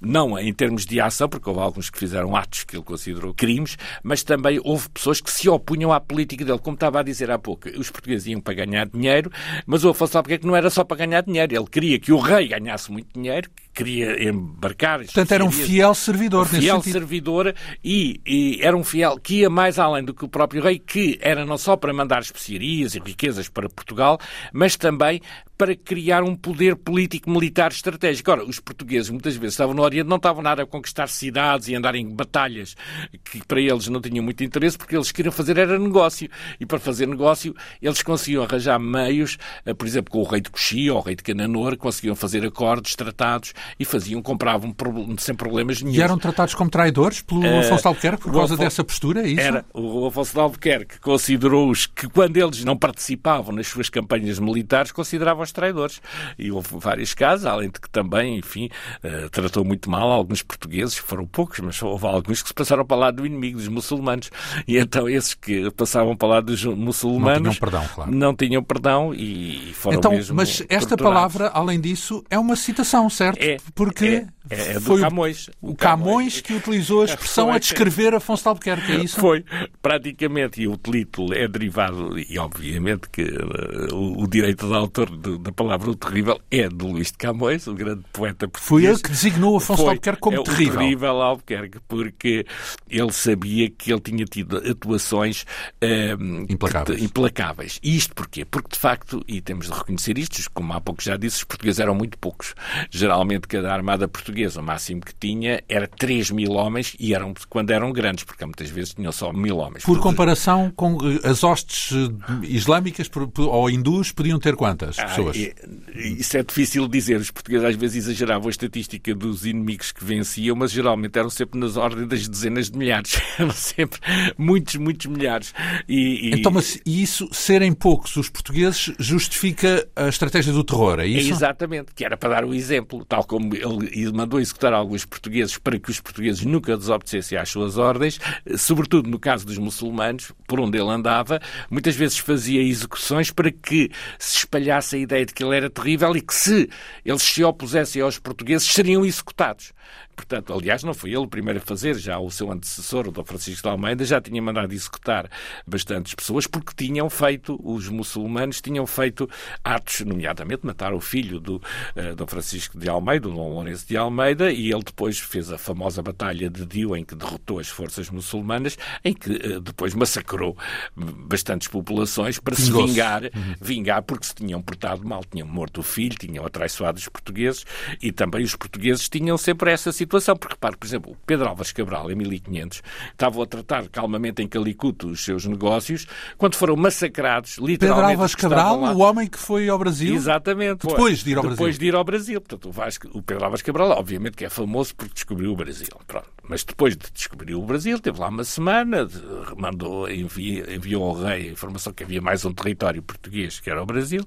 não 0.00 0.38
em 0.38 0.52
termos 0.52 0.86
de 0.86 1.00
ação, 1.00 1.28
porque 1.28 1.48
houve 1.48 1.60
alguns 1.60 1.90
que 1.90 1.98
fizeram 1.98 2.36
atos 2.36 2.64
que 2.64 2.76
ele 2.76 2.84
considerou 2.84 3.34
crimes, 3.34 3.76
mas 4.02 4.22
também 4.22 4.60
houve 4.64 4.88
pessoas 4.90 5.20
que 5.20 5.30
se 5.30 5.48
opunham 5.48 5.92
à 5.92 6.00
política 6.00 6.44
dele. 6.44 6.58
Como 6.58 6.74
estava 6.74 7.00
a 7.00 7.02
dizer 7.02 7.30
há 7.30 7.38
pouco, 7.38 7.68
os 7.68 7.90
portugueses 7.90 8.26
iam 8.26 8.40
para 8.40 8.54
ganhar 8.54 8.86
dinheiro, 8.86 9.30
mas 9.66 9.84
o 9.84 9.90
Afonso 9.90 10.20
porque 10.22 10.46
não 10.46 10.56
era 10.56 10.70
só 10.70 10.84
para 10.84 10.98
ganhar 10.98 11.22
dinheiro. 11.22 11.54
Ele 11.54 11.66
queria 11.66 11.98
que 11.98 12.12
o 12.12 12.18
rei 12.18 12.48
ganhasse 12.48 12.90
muito 12.90 13.08
dinheiro, 13.14 13.50
queria 13.74 14.28
embarcar. 14.28 14.98
Portanto, 15.00 15.32
era 15.32 15.44
um 15.44 15.50
fiel 15.50 15.94
servidor. 15.94 16.42
Um 16.42 16.48
fiel 16.48 16.82
servidor 16.82 17.54
e, 17.82 18.20
e, 18.26 18.58
era 18.62 18.76
um 18.76 18.84
fiel 18.84 19.18
que 19.18 19.40
ia 19.40 19.50
mais 19.50 19.78
além 19.78 20.04
do 20.04 20.12
que 20.12 20.24
o 20.24 20.28
próprio 20.28 20.62
rei, 20.62 20.78
que 20.78 21.18
era 21.20 21.44
não 21.44 21.56
só 21.56 21.76
para 21.76 21.92
mandar 21.92 22.20
especiarias 22.20 22.94
e 22.94 22.98
riquezas 22.98 23.48
para 23.48 23.68
Portugal, 23.68 24.18
mas 24.52 24.76
também 24.76 25.20
para 25.60 25.76
criar 25.76 26.22
um 26.22 26.34
poder 26.34 26.74
político-militar 26.74 27.70
estratégico. 27.70 28.30
Ora, 28.30 28.46
os 28.46 28.58
portugueses 28.58 29.10
muitas 29.10 29.36
vezes 29.36 29.52
estavam 29.52 29.74
no 29.74 29.82
Oriente, 29.82 30.08
não 30.08 30.16
estavam 30.16 30.42
nada 30.42 30.62
a 30.62 30.66
conquistar 30.66 31.06
cidades 31.06 31.68
e 31.68 31.74
andar 31.74 31.94
em 31.94 32.08
batalhas 32.08 32.74
que 33.22 33.46
para 33.46 33.60
eles 33.60 33.86
não 33.88 34.00
tinham 34.00 34.24
muito 34.24 34.42
interesse, 34.42 34.78
porque 34.78 34.96
eles 34.96 35.12
queriam 35.12 35.30
fazer 35.30 35.58
era 35.58 35.78
negócio. 35.78 36.30
E 36.58 36.64
para 36.64 36.78
fazer 36.78 37.06
negócio, 37.06 37.54
eles 37.82 38.02
conseguiam 38.02 38.42
arranjar 38.42 38.78
meios, 38.78 39.36
eh, 39.66 39.74
por 39.74 39.86
exemplo, 39.86 40.10
com 40.10 40.20
o 40.20 40.24
rei 40.24 40.40
de 40.40 40.48
Coxia 40.48 40.94
ou 40.94 40.98
o 40.98 41.02
rei 41.02 41.14
de 41.14 41.22
Cananor, 41.22 41.76
conseguiam 41.76 42.16
fazer 42.16 42.42
acordos, 42.42 42.94
tratados 42.94 43.52
e 43.78 43.84
faziam, 43.84 44.22
compravam 44.22 44.74
sem 45.18 45.34
problemas 45.34 45.82
nenhum. 45.82 45.94
E 45.94 46.00
eram 46.00 46.16
tratados 46.16 46.54
como 46.54 46.70
traidores 46.70 47.20
pelo 47.20 47.42
uh, 47.42 47.60
Afonso 47.60 47.82
de 47.82 47.88
Albuquerque 47.88 48.22
por 48.22 48.32
causa 48.32 48.54
Afonso, 48.54 48.62
dessa 48.62 48.82
postura, 48.82 49.20
é 49.24 49.28
isso? 49.28 49.40
Era. 49.42 49.62
O 49.74 50.06
Afonso 50.06 50.32
de 50.32 50.40
Albuquerque 50.40 51.00
considerou-os 51.00 51.86
que 51.86 52.08
quando 52.08 52.38
eles 52.38 52.64
não 52.64 52.78
participavam 52.78 53.54
nas 53.54 53.66
suas 53.66 53.90
campanhas 53.90 54.38
militares, 54.38 54.90
consideravam 54.90 55.42
aos 55.50 55.52
traidores. 55.52 56.00
E 56.38 56.50
houve 56.50 56.68
vários 56.78 57.12
casos, 57.14 57.46
além 57.46 57.70
de 57.70 57.80
que 57.80 57.90
também, 57.90 58.38
enfim, 58.38 58.70
uh, 59.04 59.28
tratou 59.30 59.64
muito 59.64 59.90
mal 59.90 60.10
alguns 60.10 60.42
portugueses, 60.42 60.96
foram 60.96 61.26
poucos, 61.26 61.58
mas 61.60 61.80
houve 61.82 62.06
alguns 62.06 62.42
que 62.42 62.48
se 62.48 62.54
passaram 62.54 62.84
para 62.84 62.96
lado 62.96 63.16
do 63.16 63.26
inimigo, 63.26 63.58
dos 63.58 63.68
muçulmanos. 63.68 64.30
E 64.66 64.78
então 64.78 65.08
esses 65.08 65.34
que 65.34 65.70
passavam 65.72 66.16
para 66.16 66.28
lado 66.28 66.46
dos 66.46 66.64
muçulmanos 66.64 67.40
não 67.40 67.42
tinham 67.42 67.54
perdão, 67.54 67.88
claro. 67.94 68.10
Não 68.10 68.34
tinham 68.34 68.62
perdão 68.62 69.14
e 69.14 69.72
foram 69.74 69.98
então, 69.98 70.12
mesmo 70.12 70.36
Mas 70.36 70.62
esta 70.68 70.96
torturados. 70.96 70.98
palavra, 71.36 71.48
além 71.48 71.80
disso, 71.80 72.24
é 72.30 72.38
uma 72.38 72.56
citação, 72.56 73.10
certo? 73.10 73.42
É, 73.42 73.56
Porque 73.74 74.26
é, 74.50 74.54
é, 74.54 74.70
é 74.72 74.80
foi 74.80 75.00
Camões. 75.00 75.48
O, 75.60 75.70
o 75.70 75.74
Camões, 75.74 76.10
Camões 76.10 76.40
que 76.40 76.54
utilizou 76.54 77.02
a 77.02 77.04
expressão 77.06 77.52
a 77.52 77.58
descrever 77.58 78.14
Afonso 78.14 78.42
de 78.42 78.48
Albuquerque, 78.48 78.92
é 78.92 78.96
isso? 78.96 79.20
Foi, 79.20 79.44
praticamente, 79.82 80.62
e 80.62 80.68
o 80.68 80.76
título 80.76 81.34
é 81.34 81.46
derivado, 81.46 82.18
e 82.18 82.38
obviamente 82.38 83.08
que 83.10 83.22
uh, 83.22 83.94
o, 83.94 84.26
direito 84.26 84.66
de 84.66 84.74
autor 84.74 85.10
da 85.40 85.52
palavra 85.52 85.90
o 85.90 85.94
terrível 85.94 86.40
é 86.50 86.68
de 86.68 86.84
Luís 86.84 87.08
de 87.08 87.18
Camões, 87.18 87.66
o 87.66 87.74
grande 87.74 88.04
poeta 88.12 88.46
português. 88.46 88.66
Foi 88.66 88.84
ele 88.84 88.98
que 88.98 89.10
designou 89.10 89.56
Afonso 89.56 89.82
Foi, 89.82 89.90
Albuquerque 89.90 90.20
como 90.20 90.40
é, 90.40 90.42
terrível. 90.42 90.78
Terrível 90.78 91.22
Albuquerque, 91.22 91.78
porque 91.88 92.46
ele 92.88 93.12
sabia 93.12 93.70
que 93.70 93.92
ele 93.92 94.00
tinha 94.00 94.24
tido 94.24 94.58
atuações 94.58 95.44
um, 95.82 96.46
implacáveis. 96.48 96.98
Que, 96.98 97.04
implacáveis. 97.04 97.80
E 97.82 97.96
isto 97.96 98.14
porquê? 98.14 98.44
Porque, 98.44 98.68
de 98.70 98.78
facto, 98.78 99.24
e 99.26 99.40
temos 99.40 99.66
de 99.66 99.72
reconhecer 99.72 100.18
isto, 100.18 100.40
como 100.52 100.72
há 100.72 100.80
pouco 100.80 101.02
já 101.02 101.16
disse, 101.16 101.38
os 101.38 101.44
portugueses 101.44 101.80
eram 101.80 101.94
muito 101.94 102.18
poucos. 102.18 102.54
Geralmente, 102.90 103.48
cada 103.48 103.72
armada 103.72 104.06
portuguesa, 104.06 104.60
o 104.60 104.64
máximo 104.64 105.00
que 105.00 105.14
tinha, 105.14 105.62
era 105.68 105.86
3 105.86 106.30
mil 106.30 106.52
homens, 106.52 106.94
e 106.98 107.14
eram 107.14 107.34
quando 107.48 107.70
eram 107.70 107.92
grandes, 107.92 108.24
porque 108.24 108.44
muitas 108.44 108.70
vezes 108.70 108.94
tinham 108.94 109.12
só 109.12 109.32
mil 109.32 109.58
homens. 109.58 109.84
Por 109.84 109.98
comparação 110.00 110.72
com 110.74 110.98
eh, 111.02 111.28
as 111.28 111.42
hostes 111.42 111.92
eh, 111.92 112.46
islâmicas 112.46 113.10
ou 113.36 113.70
hindus, 113.70 114.12
podiam 114.12 114.38
ter 114.38 114.56
quantas 114.56 114.98
ah, 114.98 115.08
pessoas? 115.36 115.54
Isso 115.94 116.36
é 116.36 116.42
difícil 116.42 116.88
dizer. 116.88 117.20
Os 117.20 117.30
portugueses 117.30 117.66
às 117.66 117.76
vezes 117.76 118.04
exageravam 118.04 118.48
a 118.48 118.50
estatística 118.50 119.14
dos 119.14 119.44
inimigos 119.44 119.92
que 119.92 120.04
venciam, 120.04 120.56
mas 120.56 120.70
geralmente 120.70 121.18
eram 121.18 121.30
sempre 121.30 121.58
nas 121.58 121.76
ordens 121.76 122.08
das 122.08 122.28
dezenas 122.28 122.70
de 122.70 122.78
milhares. 122.78 123.20
Eram 123.38 123.52
sempre 123.52 124.00
muitos, 124.36 124.76
muitos 124.76 125.06
milhares. 125.06 125.54
E, 125.88 126.28
e... 126.28 126.34
Então, 126.34 126.52
mas 126.52 126.80
isso, 126.84 127.28
serem 127.32 127.72
poucos 127.72 128.16
os 128.16 128.28
portugueses, 128.28 128.92
justifica 128.98 129.86
a 129.96 130.08
estratégia 130.08 130.52
do 130.52 130.62
terror, 130.62 131.00
é 131.00 131.06
isso? 131.06 131.30
É 131.30 131.32
exatamente, 131.32 131.94
que 131.94 132.04
era 132.04 132.16
para 132.16 132.30
dar 132.30 132.44
o 132.44 132.54
exemplo, 132.54 133.04
tal 133.04 133.24
como 133.24 133.54
ele 133.54 134.12
mandou 134.12 134.40
executar 134.40 134.72
alguns 134.72 135.04
portugueses 135.04 135.56
para 135.58 135.78
que 135.78 135.90
os 135.90 136.00
portugueses 136.00 136.44
nunca 136.44 136.76
desobedecessem 136.76 137.38
às 137.38 137.48
suas 137.48 137.78
ordens, 137.78 138.18
sobretudo 138.56 139.08
no 139.08 139.18
caso 139.18 139.46
dos 139.46 139.58
muçulmanos, 139.58 140.32
por 140.46 140.60
onde 140.60 140.78
ele 140.78 140.90
andava, 140.90 141.40
muitas 141.70 141.96
vezes 141.96 142.18
fazia 142.18 142.62
execuções 142.62 143.30
para 143.30 143.50
que 143.50 143.90
se 144.18 144.38
espalhasse 144.38 144.96
a 144.96 144.98
ideia 145.10 145.26
de 145.26 145.34
que 145.34 145.42
ele 145.42 145.56
era 145.56 145.68
terrível 145.68 146.16
e 146.16 146.20
que 146.20 146.34
se 146.34 146.70
eles 147.04 147.22
se 147.22 147.42
opusessem 147.42 148.00
aos 148.00 148.18
portugueses 148.18 148.68
seriam 148.68 149.04
executados. 149.04 149.72
Portanto, 150.20 150.52
aliás, 150.52 150.84
não 150.84 150.92
foi 150.92 151.10
ele 151.10 151.20
o 151.20 151.26
primeiro 151.26 151.60
a 151.60 151.62
fazer, 151.62 151.94
já 151.96 152.18
o 152.18 152.30
seu 152.30 152.52
antecessor, 152.52 153.08
o 153.08 153.10
Dom 153.10 153.24
Francisco 153.24 153.62
de 153.62 153.68
Almeida, 153.70 154.04
já 154.04 154.20
tinha 154.20 154.40
mandado 154.42 154.70
executar 154.70 155.30
bastantes 155.66 156.14
pessoas 156.14 156.46
porque 156.46 156.74
tinham 156.76 157.08
feito, 157.08 157.58
os 157.64 157.88
muçulmanos 157.88 158.60
tinham 158.60 158.86
feito 158.86 159.26
atos, 159.64 160.00
nomeadamente 160.00 160.66
matar 160.66 160.92
o 160.92 161.00
filho 161.00 161.40
do 161.40 161.56
uh, 161.56 162.14
Dom 162.14 162.26
Francisco 162.26 162.78
de 162.78 162.86
Almeida, 162.86 163.28
o 163.28 163.32
Dom 163.32 163.54
Lourenço 163.54 163.88
de 163.88 163.96
Almeida, 163.96 164.52
e 164.52 164.70
ele 164.70 164.82
depois 164.82 165.18
fez 165.18 165.50
a 165.50 165.56
famosa 165.56 166.02
Batalha 166.02 166.50
de 166.50 166.66
Dio, 166.66 166.94
em 166.94 167.02
que 167.02 167.14
derrotou 167.14 167.58
as 167.58 167.68
forças 167.68 168.10
muçulmanas, 168.10 168.76
em 169.02 169.14
que 169.14 169.30
uh, 169.30 169.58
depois 169.58 169.94
massacrou 169.94 170.54
bastantes 170.94 171.66
populações 171.66 172.38
para 172.38 172.54
se 172.54 172.70
vingar, 172.70 173.22
uhum. 173.22 173.54
vingar 173.58 174.02
porque 174.02 174.26
se 174.26 174.34
tinham 174.34 174.60
portado 174.60 175.02
mal, 175.02 175.24
tinham 175.24 175.48
morto 175.48 175.80
o 175.80 175.82
filho, 175.82 176.14
tinham 176.18 176.44
atraiçoado 176.44 176.98
os 176.98 177.08
portugueses, 177.08 177.64
e 178.02 178.12
também 178.12 178.44
os 178.44 178.54
portugueses 178.54 179.08
tinham 179.08 179.38
sempre 179.38 179.70
essa 179.70 179.90
situação 179.90 180.09
situação, 180.10 180.36
porque 180.36 180.54
repare, 180.54 180.76
por 180.76 180.86
exemplo, 180.86 181.16
Pedro 181.24 181.48
Álvares 181.48 181.72
Cabral, 181.72 182.10
em 182.10 182.14
1500, 182.16 182.82
estavam 183.12 183.42
a 183.42 183.46
tratar 183.46 183.88
calmamente 183.88 184.42
em 184.42 184.48
Calicuto 184.48 185.08
os 185.08 185.24
seus 185.24 185.46
negócios, 185.46 186.06
quando 186.36 186.56
foram 186.56 186.76
massacrados, 186.76 187.58
literalmente... 187.58 187.78
Pedro 187.78 188.06
Álvares 188.06 188.34
Cabral, 188.34 188.96
o 188.96 188.98
homem 188.98 189.28
que 189.28 189.38
foi 189.38 189.68
ao 189.68 189.78
Brasil? 189.78 190.14
Exatamente. 190.14 190.86
Depois 190.86 191.22
de 191.22 191.30
ir 191.30 191.36
ao 191.36 191.42
depois 191.42 191.42
Brasil. 191.42 191.56
Depois 191.56 191.78
de 191.78 191.86
ir 191.86 191.94
ao 191.94 192.04
Brasil. 192.04 192.40
Portanto, 192.40 192.68
o, 192.68 192.72
Vasco, 192.72 193.08
o 193.12 193.22
Pedro 193.22 193.44
Álvares 193.44 193.62
Cabral, 193.62 193.90
obviamente, 193.90 194.36
que 194.36 194.44
é 194.44 194.50
famoso 194.50 194.94
porque 194.94 195.14
descobriu 195.14 195.52
o 195.52 195.56
Brasil. 195.56 195.88
Pronto. 196.06 196.39
Mas 196.50 196.64
depois 196.64 196.96
de 196.96 197.06
descobrir 197.12 197.54
o 197.54 197.62
Brasil, 197.62 197.96
teve 198.00 198.18
lá 198.18 198.26
uma 198.26 198.42
semana, 198.42 199.08
mandou, 199.56 200.10
enviou, 200.10 200.68
enviou 200.68 201.04
ao 201.04 201.12
rei 201.12 201.48
a 201.48 201.52
informação 201.52 201.92
que 201.92 202.02
havia 202.02 202.20
mais 202.20 202.44
um 202.44 202.52
território 202.52 203.00
português, 203.00 203.60
que 203.60 203.70
era 203.70 203.80
o 203.80 203.86
Brasil, 203.86 204.24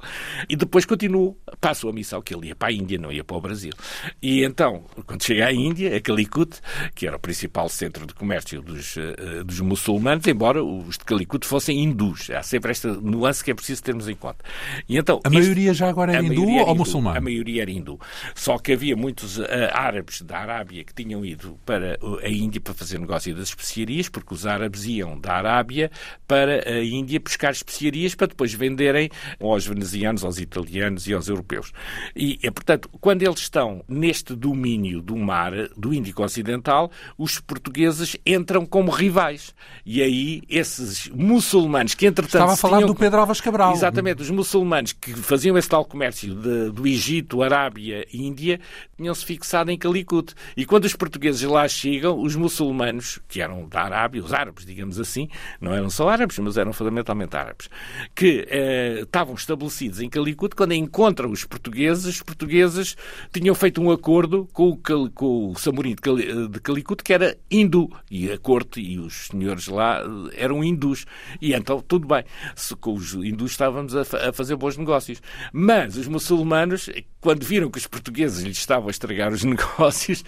e 0.47 0.55
depois 0.55 0.85
continuou, 0.85 1.37
passou 1.59 1.89
a 1.89 1.93
missão 1.93 2.21
que 2.21 2.33
ele 2.33 2.47
ia 2.47 2.55
para 2.55 2.69
a 2.69 2.71
Índia, 2.71 2.97
não 2.97 3.11
ia 3.11 3.25
para 3.25 3.35
o 3.35 3.41
Brasil. 3.41 3.73
E 4.21 4.41
então, 4.41 4.85
quando 5.05 5.21
chega 5.21 5.47
à 5.47 5.51
Índia, 5.51 5.97
a 5.97 5.99
Calicut, 5.99 6.61
que 6.95 7.05
era 7.05 7.17
o 7.17 7.19
principal 7.19 7.67
centro 7.67 8.07
de 8.07 8.13
comércio 8.13 8.61
dos, 8.61 8.95
uh, 8.95 9.43
dos 9.43 9.59
muçulmanos, 9.59 10.25
embora 10.25 10.63
os 10.63 10.97
de 10.97 11.03
Calicut 11.03 11.45
fossem 11.45 11.83
hindus. 11.83 12.29
Há 12.29 12.41
sempre 12.41 12.71
esta 12.71 12.87
nuance 12.87 13.43
que 13.43 13.51
é 13.51 13.53
preciso 13.53 13.83
termos 13.83 14.07
em 14.07 14.15
conta. 14.15 14.45
E 14.87 14.95
então, 14.97 15.19
a 15.25 15.27
isto, 15.27 15.41
maioria 15.41 15.73
já 15.73 15.89
agora 15.89 16.13
era 16.13 16.23
hindu 16.23 16.47
ou 16.47 16.61
hindu, 16.61 16.75
muçulmano? 16.75 17.17
A 17.17 17.21
maioria 17.21 17.63
era 17.63 17.71
hindu. 17.71 17.99
Só 18.33 18.57
que 18.57 18.71
havia 18.71 18.95
muitos 18.95 19.39
uh, 19.39 19.45
árabes 19.73 20.21
da 20.21 20.37
Arábia 20.37 20.85
que 20.85 20.93
tinham 20.93 21.25
ido 21.25 21.59
para 21.65 21.99
a 22.21 22.29
Índia 22.29 22.59
para 22.59 22.73
fazer 22.73 22.99
negócio 22.99 23.33
das 23.35 23.49
especiarias, 23.49 24.09
porque 24.09 24.33
os 24.33 24.45
árabes 24.45 24.85
iam 24.85 25.19
da 25.19 25.33
Arábia 25.33 25.91
para 26.27 26.69
a 26.69 26.83
Índia 26.83 27.19
buscar 27.19 27.51
especiarias 27.51 28.15
para 28.15 28.27
depois 28.27 28.53
venderem 28.53 29.09
aos 29.39 29.65
venezianos, 29.65 30.23
aos 30.23 30.39
italianos 30.39 31.07
e 31.07 31.13
aos 31.13 31.27
europeus. 31.27 31.71
E, 32.15 32.37
portanto, 32.51 32.89
quando 32.99 33.23
eles 33.23 33.39
estão 33.39 33.83
neste 33.87 34.35
domínio 34.35 35.01
do 35.01 35.15
mar, 35.15 35.51
do 35.77 35.93
Índico 35.93 36.23
Ocidental, 36.23 36.91
os 37.17 37.39
portugueses 37.39 38.17
entram 38.25 38.65
como 38.65 38.91
rivais. 38.91 39.53
E 39.85 40.01
aí, 40.01 40.41
esses 40.49 41.09
muçulmanos 41.09 41.93
que, 41.93 42.05
entretanto. 42.05 42.35
Estava 42.35 42.53
a 42.53 42.57
falar 42.57 42.77
tinham... 42.77 42.87
do 42.87 42.95
Pedro 42.95 43.19
Alves 43.19 43.41
Cabral. 43.41 43.73
Exatamente, 43.73 44.21
os 44.21 44.29
muçulmanos 44.29 44.93
que 44.93 45.13
faziam 45.13 45.57
esse 45.57 45.69
tal 45.69 45.85
comércio 45.85 46.33
de, 46.35 46.71
do 46.71 46.87
Egito, 46.87 47.41
Arábia 47.41 48.05
e 48.11 48.25
Índia, 48.25 48.59
tinham-se 48.97 49.25
fixado 49.25 49.71
em 49.71 49.77
Calicut. 49.77 50.33
E 50.55 50.65
quando 50.65 50.85
os 50.85 50.95
portugueses 50.95 51.41
lá 51.43 51.67
chegam, 51.67 51.92
os 52.01 52.35
muçulmanos, 52.35 53.19
que 53.27 53.41
eram 53.41 53.67
da 53.67 53.83
Arábia, 53.83 54.23
os 54.23 54.33
árabes, 54.33 54.65
digamos 54.65 54.99
assim, 54.99 55.29
não 55.59 55.73
eram 55.73 55.89
só 55.89 56.09
árabes, 56.09 56.37
mas 56.39 56.57
eram 56.57 56.73
fundamentalmente 56.73 57.35
árabes, 57.35 57.69
que 58.15 58.47
eh, 58.49 58.99
estavam 59.01 59.35
estabelecidos 59.35 59.99
em 59.99 60.09
Calicut, 60.09 60.55
quando 60.55 60.73
encontram 60.73 61.31
os 61.31 61.43
portugueses, 61.45 62.05
os 62.05 62.21
portugueses 62.21 62.95
tinham 63.31 63.55
feito 63.55 63.81
um 63.81 63.91
acordo 63.91 64.47
com 64.53 64.69
o, 64.69 65.09
com 65.11 65.51
o 65.51 65.55
Samorim 65.55 65.95
de 65.95 66.59
Calicut, 66.61 67.03
que 67.03 67.13
era 67.13 67.37
hindu, 67.49 67.89
e 68.09 68.31
a 68.31 68.37
corte 68.37 68.79
e 68.79 68.99
os 68.99 69.27
senhores 69.27 69.67
lá 69.67 70.01
eh, 70.01 70.43
eram 70.43 70.63
hindus. 70.63 71.05
E 71.41 71.53
então, 71.53 71.81
tudo 71.81 72.07
bem, 72.07 72.23
se, 72.55 72.75
com 72.75 72.93
os 72.93 73.13
hindus 73.13 73.51
estávamos 73.51 73.95
a, 73.95 74.01
a 74.01 74.33
fazer 74.33 74.55
bons 74.55 74.77
negócios. 74.77 75.21
Mas 75.51 75.97
os 75.97 76.07
muçulmanos, 76.07 76.89
quando 77.19 77.43
viram 77.45 77.69
que 77.69 77.77
os 77.77 77.87
portugueses 77.87 78.43
lhes 78.43 78.57
estavam 78.57 78.87
a 78.87 78.91
estragar 78.91 79.31
os 79.31 79.43
negócios, 79.45 80.23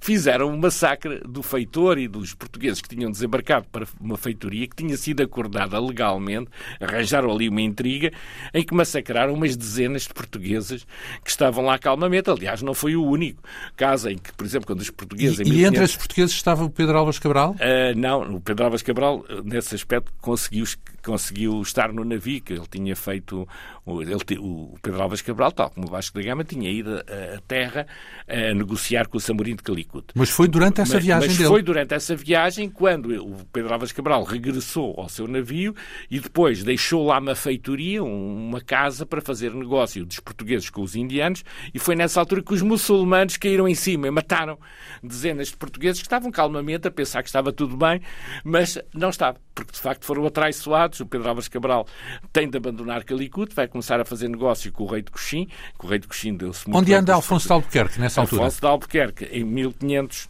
fizeram 0.00 0.50
um 0.50 0.56
massacre 0.56 0.95
do 1.26 1.42
feitor 1.42 1.98
e 1.98 2.08
dos 2.08 2.34
portugueses 2.34 2.80
que 2.80 2.88
tinham 2.88 3.10
desembarcado 3.10 3.66
para 3.70 3.86
uma 4.00 4.16
feitoria 4.16 4.66
que 4.66 4.76
tinha 4.76 4.96
sido 4.96 5.22
acordada 5.22 5.78
legalmente, 5.80 6.50
arranjaram 6.80 7.30
ali 7.30 7.48
uma 7.48 7.60
intriga 7.60 8.12
em 8.52 8.64
que 8.64 8.74
massacraram 8.74 9.34
umas 9.34 9.56
dezenas 9.56 10.02
de 10.02 10.14
portugueses 10.14 10.86
que 11.22 11.30
estavam 11.30 11.64
lá 11.64 11.78
calmamente. 11.78 12.30
Aliás, 12.30 12.62
não 12.62 12.74
foi 12.74 12.96
o 12.96 13.04
único 13.04 13.42
caso 13.76 14.08
em 14.08 14.18
que, 14.18 14.32
por 14.32 14.44
exemplo, 14.44 14.66
quando 14.66 14.80
os 14.80 14.90
portugueses... 14.90 15.40
E, 15.40 15.44
1500... 15.44 15.62
e 15.62 15.66
entre 15.66 15.84
esses 15.84 15.96
portugueses 15.96 16.34
estava 16.34 16.64
o 16.64 16.70
Pedro 16.70 16.98
Álvares 16.98 17.18
Cabral? 17.18 17.52
Uh, 17.52 17.98
não, 17.98 18.36
o 18.36 18.40
Pedro 18.40 18.64
Álvares 18.64 18.82
Cabral, 18.82 19.24
nesse 19.44 19.74
aspecto, 19.74 20.12
conseguiu, 20.20 20.64
conseguiu 21.02 21.60
estar 21.62 21.92
no 21.92 22.04
navio, 22.04 22.40
que 22.40 22.52
ele 22.52 22.66
tinha 22.70 22.96
feito... 22.96 23.46
Ele, 23.86 24.16
o 24.40 24.76
Pedro 24.82 25.00
Álvares 25.00 25.22
Cabral, 25.22 25.52
tal 25.52 25.70
como 25.70 25.86
o 25.86 25.90
Vasco 25.90 26.18
da 26.18 26.24
Gama, 26.24 26.42
tinha 26.42 26.68
ido 26.68 26.96
à 26.98 27.40
terra 27.46 27.86
a 28.28 28.52
negociar 28.52 29.06
com 29.06 29.16
o 29.16 29.20
Samorim 29.20 29.54
de 29.54 29.62
Calicut. 29.62 30.06
Mas 30.14 30.28
foi 30.28 30.48
durante 30.48 30.80
essa 30.86 30.94
mas, 30.94 31.04
viagem 31.04 31.28
mas 31.28 31.36
dele. 31.36 31.48
foi 31.48 31.62
durante 31.62 31.94
essa 31.94 32.16
viagem 32.16 32.68
quando 32.68 33.10
o 33.22 33.44
Pedro 33.52 33.72
Álvares 33.72 33.92
Cabral 33.92 34.24
regressou 34.24 34.94
ao 34.96 35.08
seu 35.08 35.26
navio 35.26 35.74
e 36.10 36.18
depois 36.18 36.62
deixou 36.62 37.06
lá 37.06 37.18
uma 37.18 37.34
feitoria, 37.34 38.02
uma 38.02 38.60
casa 38.60 39.04
para 39.04 39.20
fazer 39.20 39.52
negócio 39.52 40.04
dos 40.04 40.20
portugueses 40.20 40.70
com 40.70 40.82
os 40.82 40.96
indianos 40.96 41.44
e 41.74 41.78
foi 41.78 41.94
nessa 41.94 42.20
altura 42.20 42.42
que 42.42 42.54
os 42.54 42.62
muçulmanos 42.62 43.36
caíram 43.36 43.68
em 43.68 43.74
cima 43.74 44.06
e 44.06 44.10
mataram 44.10 44.58
dezenas 45.02 45.48
de 45.48 45.56
portugueses 45.56 46.00
que 46.00 46.06
estavam 46.06 46.30
calmamente 46.30 46.88
a 46.88 46.90
pensar 46.90 47.22
que 47.22 47.28
estava 47.28 47.52
tudo 47.52 47.76
bem, 47.76 48.00
mas 48.44 48.78
não 48.94 49.10
estava, 49.10 49.38
porque 49.54 49.72
de 49.72 49.78
facto 49.78 50.04
foram 50.04 50.26
atraiçoados. 50.26 51.00
O 51.00 51.06
Pedro 51.06 51.28
Álvares 51.28 51.48
Cabral 51.48 51.86
tem 52.32 52.48
de 52.48 52.56
abandonar 52.56 53.04
Calicut, 53.04 53.54
vai 53.54 53.68
começar 53.68 54.00
a 54.00 54.04
fazer 54.04 54.28
negócio 54.28 54.72
com 54.72 54.84
o 54.84 54.86
rei 54.86 55.02
de 55.02 55.10
Coxim, 55.10 55.46
que 55.78 55.86
o 55.86 55.88
rei 55.88 55.98
de 55.98 56.06
Coxim 56.06 56.34
deu-se 56.36 56.68
muito 56.68 56.78
Onde 56.78 56.94
anda 56.94 57.14
Alfonso 57.14 57.46
de 57.46 57.52
Albuquerque 57.52 58.00
nessa 58.00 58.20
altura? 58.20 58.42
Alfonso 58.42 58.60
de 58.60 58.66
Albuquerque, 58.66 59.24
em 59.32 59.44
1500 59.44 60.28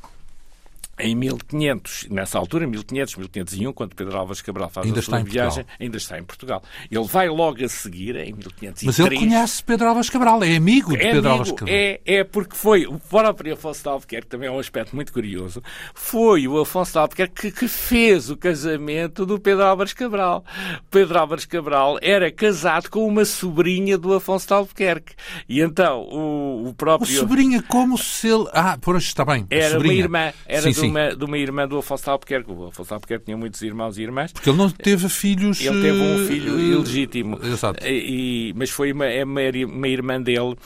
em 0.99 1.15
1500, 1.15 2.09
nessa 2.11 2.39
altura, 2.39 2.67
1500, 2.67 3.17
1501, 3.17 3.73
quando 3.73 3.95
Pedro 3.95 4.17
Álvares 4.17 4.41
Cabral 4.41 4.71
faz 4.71 4.87
ainda 4.87 5.01
a 5.01 5.03
sua 5.03 5.23
viagem, 5.23 5.65
Portugal. 5.65 5.77
ainda 5.79 5.97
está 5.97 6.19
em 6.19 6.25
Portugal. 6.25 6.63
Ele 6.91 7.05
vai 7.05 7.29
logo 7.29 7.65
a 7.65 7.69
seguir, 7.69 8.17
em 8.17 8.33
1503. 8.33 8.85
Mas 8.85 8.99
ele 8.99 9.19
conhece 9.19 9.63
Pedro 9.63 9.89
Álvares 9.89 10.09
Cabral, 10.09 10.43
é 10.43 10.57
amigo 10.57 10.91
de 10.91 10.97
é 10.97 11.13
Pedro 11.13 11.19
amigo, 11.19 11.29
Álvares 11.29 11.53
Cabral. 11.53 11.77
É, 11.77 12.01
é 12.07 12.25
porque 12.25 12.57
foi 12.57 12.87
o 12.87 12.99
próprio 12.99 13.53
Afonso 13.55 13.83
de 13.83 13.89
Albuquerque, 13.89 14.27
também 14.27 14.49
é 14.49 14.53
um 14.53 14.59
aspecto 14.59 14.97
muito 14.97 15.13
curioso, 15.13 15.63
foi 15.95 16.49
o 16.49 16.59
Afonso 16.59 16.93
de 16.93 16.99
Albuquerque 16.99 17.51
que, 17.51 17.53
que 17.53 17.69
fez 17.69 18.31
o 18.31 18.37
casamento 18.37 19.27
do 19.27 19.39
Pedro 19.39 19.65
Álvares 19.65 19.93
Cabral. 19.93 20.45
Pedro 20.91 21.19
Álvares 21.19 21.45
Cabral 21.45 21.99
era 22.01 22.31
casado 22.31 22.89
com 22.89 23.07
uma 23.07 23.25
sobrinha 23.25 23.99
do 23.99 24.15
Afonso 24.15 24.47
de 24.47 24.55
Albuquerque. 24.55 25.15
E 25.49 25.61
então, 25.61 26.03
o, 26.03 26.69
o 26.69 26.75
próprio... 26.75 27.11
Uma 27.11 27.21
sobrinha 27.21 27.63
como 27.63 27.99
se 27.99 28.29
ele... 28.29 28.47
Ah, 28.53 28.79
por 28.81 28.97
hoje 28.97 29.07
está 29.07 29.25
bem. 29.25 29.47
Era 29.51 29.73
sobrinha. 29.73 29.95
uma 29.95 30.01
irmã, 30.01 30.33
era 30.47 30.63
sim, 30.63 30.73
do, 30.73 30.86
uma, 30.89 31.17
de 31.17 31.25
uma 31.25 31.39
irmã 31.39 31.69
do 31.69 31.79
Afonso 31.79 32.11
Albuquerque. 32.11 32.51
O 32.51 32.67
Afonso 32.67 32.95
Albuquerque 32.95 33.27
tinha 33.27 33.37
muitos 33.37 33.63
irmãos 33.63 33.99
e 33.99 34.03
irmãs. 34.03 34.33
Porque 34.33 34.51
ele 34.51 34.59
não 34.59 34.71
teve 34.71 35.09
filhos... 35.09 35.61
Ele 35.61 35.81
teve 35.81 36.01
um 36.01 36.27
filho 36.27 36.55
uh, 36.55 36.61
ilegítimo. 36.61 37.39
Exato. 37.43 37.87
E, 37.87 38.53
mas 38.57 38.71
foi 38.71 38.93
uma, 38.93 39.07
é 39.07 39.25
uma, 39.25 39.89
irmã 39.89 40.21
dele 40.21 40.57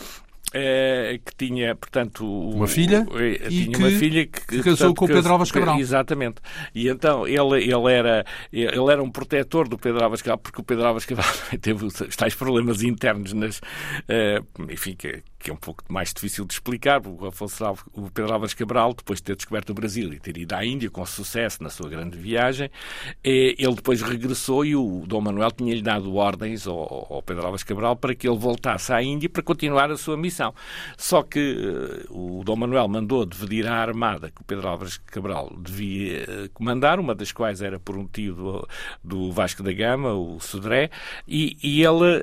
eh, 0.53 1.21
que 1.25 1.47
tinha, 1.47 1.77
portanto, 1.77 2.27
uma 2.27 2.67
filha 2.67 3.07
eh, 3.15 3.49
tinha 3.49 3.71
que, 3.71 3.77
uma 3.77 3.91
filha 3.91 4.27
que, 4.27 4.41
que 4.41 4.57
casou 4.63 4.93
portanto, 4.93 4.97
com 4.97 5.05
o 5.05 5.09
Pedro 5.09 5.31
Álvares 5.31 5.53
Cabral. 5.53 5.79
Exatamente. 5.79 6.37
E 6.75 6.89
então 6.89 7.25
ele, 7.25 7.63
ele, 7.63 7.93
era, 7.93 8.25
ele 8.53 8.91
era 8.91 9.01
um 9.01 9.11
protetor 9.11 9.69
do 9.69 9.79
Pedro 9.79 10.03
Álvares 10.03 10.23
Cabral, 10.23 10.39
porque 10.39 10.61
o 10.61 10.65
Pedro 10.65 10.87
Álvares 10.87 11.07
Cabral 11.07 11.33
teve 11.63 11.85
os 11.85 11.95
tais 12.17 12.35
problemas 12.35 12.83
internos 12.83 13.33
nas, 13.33 13.59
uh, 13.59 14.45
enfim, 14.69 14.97
que, 14.97 15.23
que 15.41 15.51
é 15.51 15.53
um 15.53 15.57
pouco 15.57 15.83
mais 15.89 16.13
difícil 16.13 16.45
de 16.45 16.53
explicar, 16.53 17.01
o, 17.07 17.27
Afonso 17.27 17.65
Alves, 17.65 17.83
o 17.95 18.11
Pedro 18.11 18.35
Álvares 18.35 18.53
Cabral, 18.53 18.93
depois 18.93 19.21
de 19.21 19.25
ter 19.25 19.37
descoberto 19.37 19.71
o 19.71 19.75
Brasil 19.75 20.13
e 20.13 20.21
ter 20.21 20.37
ido 20.37 20.53
à 20.55 20.65
Índia 20.65 20.91
com 20.91 21.05
sucesso 21.07 21.63
na 21.63 21.71
sua 21.71 21.89
grande 21.89 22.19
viagem, 22.19 22.71
eh, 23.25 23.55
ele 23.59 23.75
depois 23.75 24.03
regressou 24.03 24.67
e 24.67 24.77
o 24.77 25.03
Dom 25.07 25.23
Manuel 25.23 25.51
tinha-lhe 25.51 25.81
dado 25.81 26.15
ordens 26.15 26.67
ao, 26.67 27.07
ao, 27.11 27.23
Pedro 27.23 27.45
Álvares 27.45 27.63
Cabral 27.63 27.97
para 27.97 28.15
que 28.15 28.29
ele 28.29 28.37
voltasse 28.37 28.93
à 28.93 29.03
Índia 29.03 29.31
para 29.31 29.43
continuar 29.43 29.91
a 29.91 29.97
sua 29.97 30.17
missão. 30.17 30.55
Só 30.99 31.23
que 31.23 31.57
uh, 32.11 32.41
o 32.41 32.45
Dom 32.45 32.57
Manuel 32.57 32.87
mandou 32.87 33.25
dividir 33.25 33.67
a 33.67 33.77
armada 33.77 34.31
que 34.31 34.43
o 34.43 34.45
Pedro 34.45 34.69
Álvares 34.69 34.99
Cabral 34.99 35.57
devia 35.59 36.25
uh, 36.25 36.51
comandar, 36.53 37.01
uma 37.01 37.15
das 37.15 37.33
quais 37.33 37.63
era 37.63 37.81
por 37.81 37.97
um 37.97 38.07
tio 38.07 38.35
do, 38.35 38.69
do 39.03 39.33
Vasco 39.33 39.63
da 39.63 39.73
Gama, 39.73 40.13
o 40.13 40.39
Sodré, 40.39 40.91
e, 41.27 41.57
e 41.63 41.83
ele, 41.83 42.23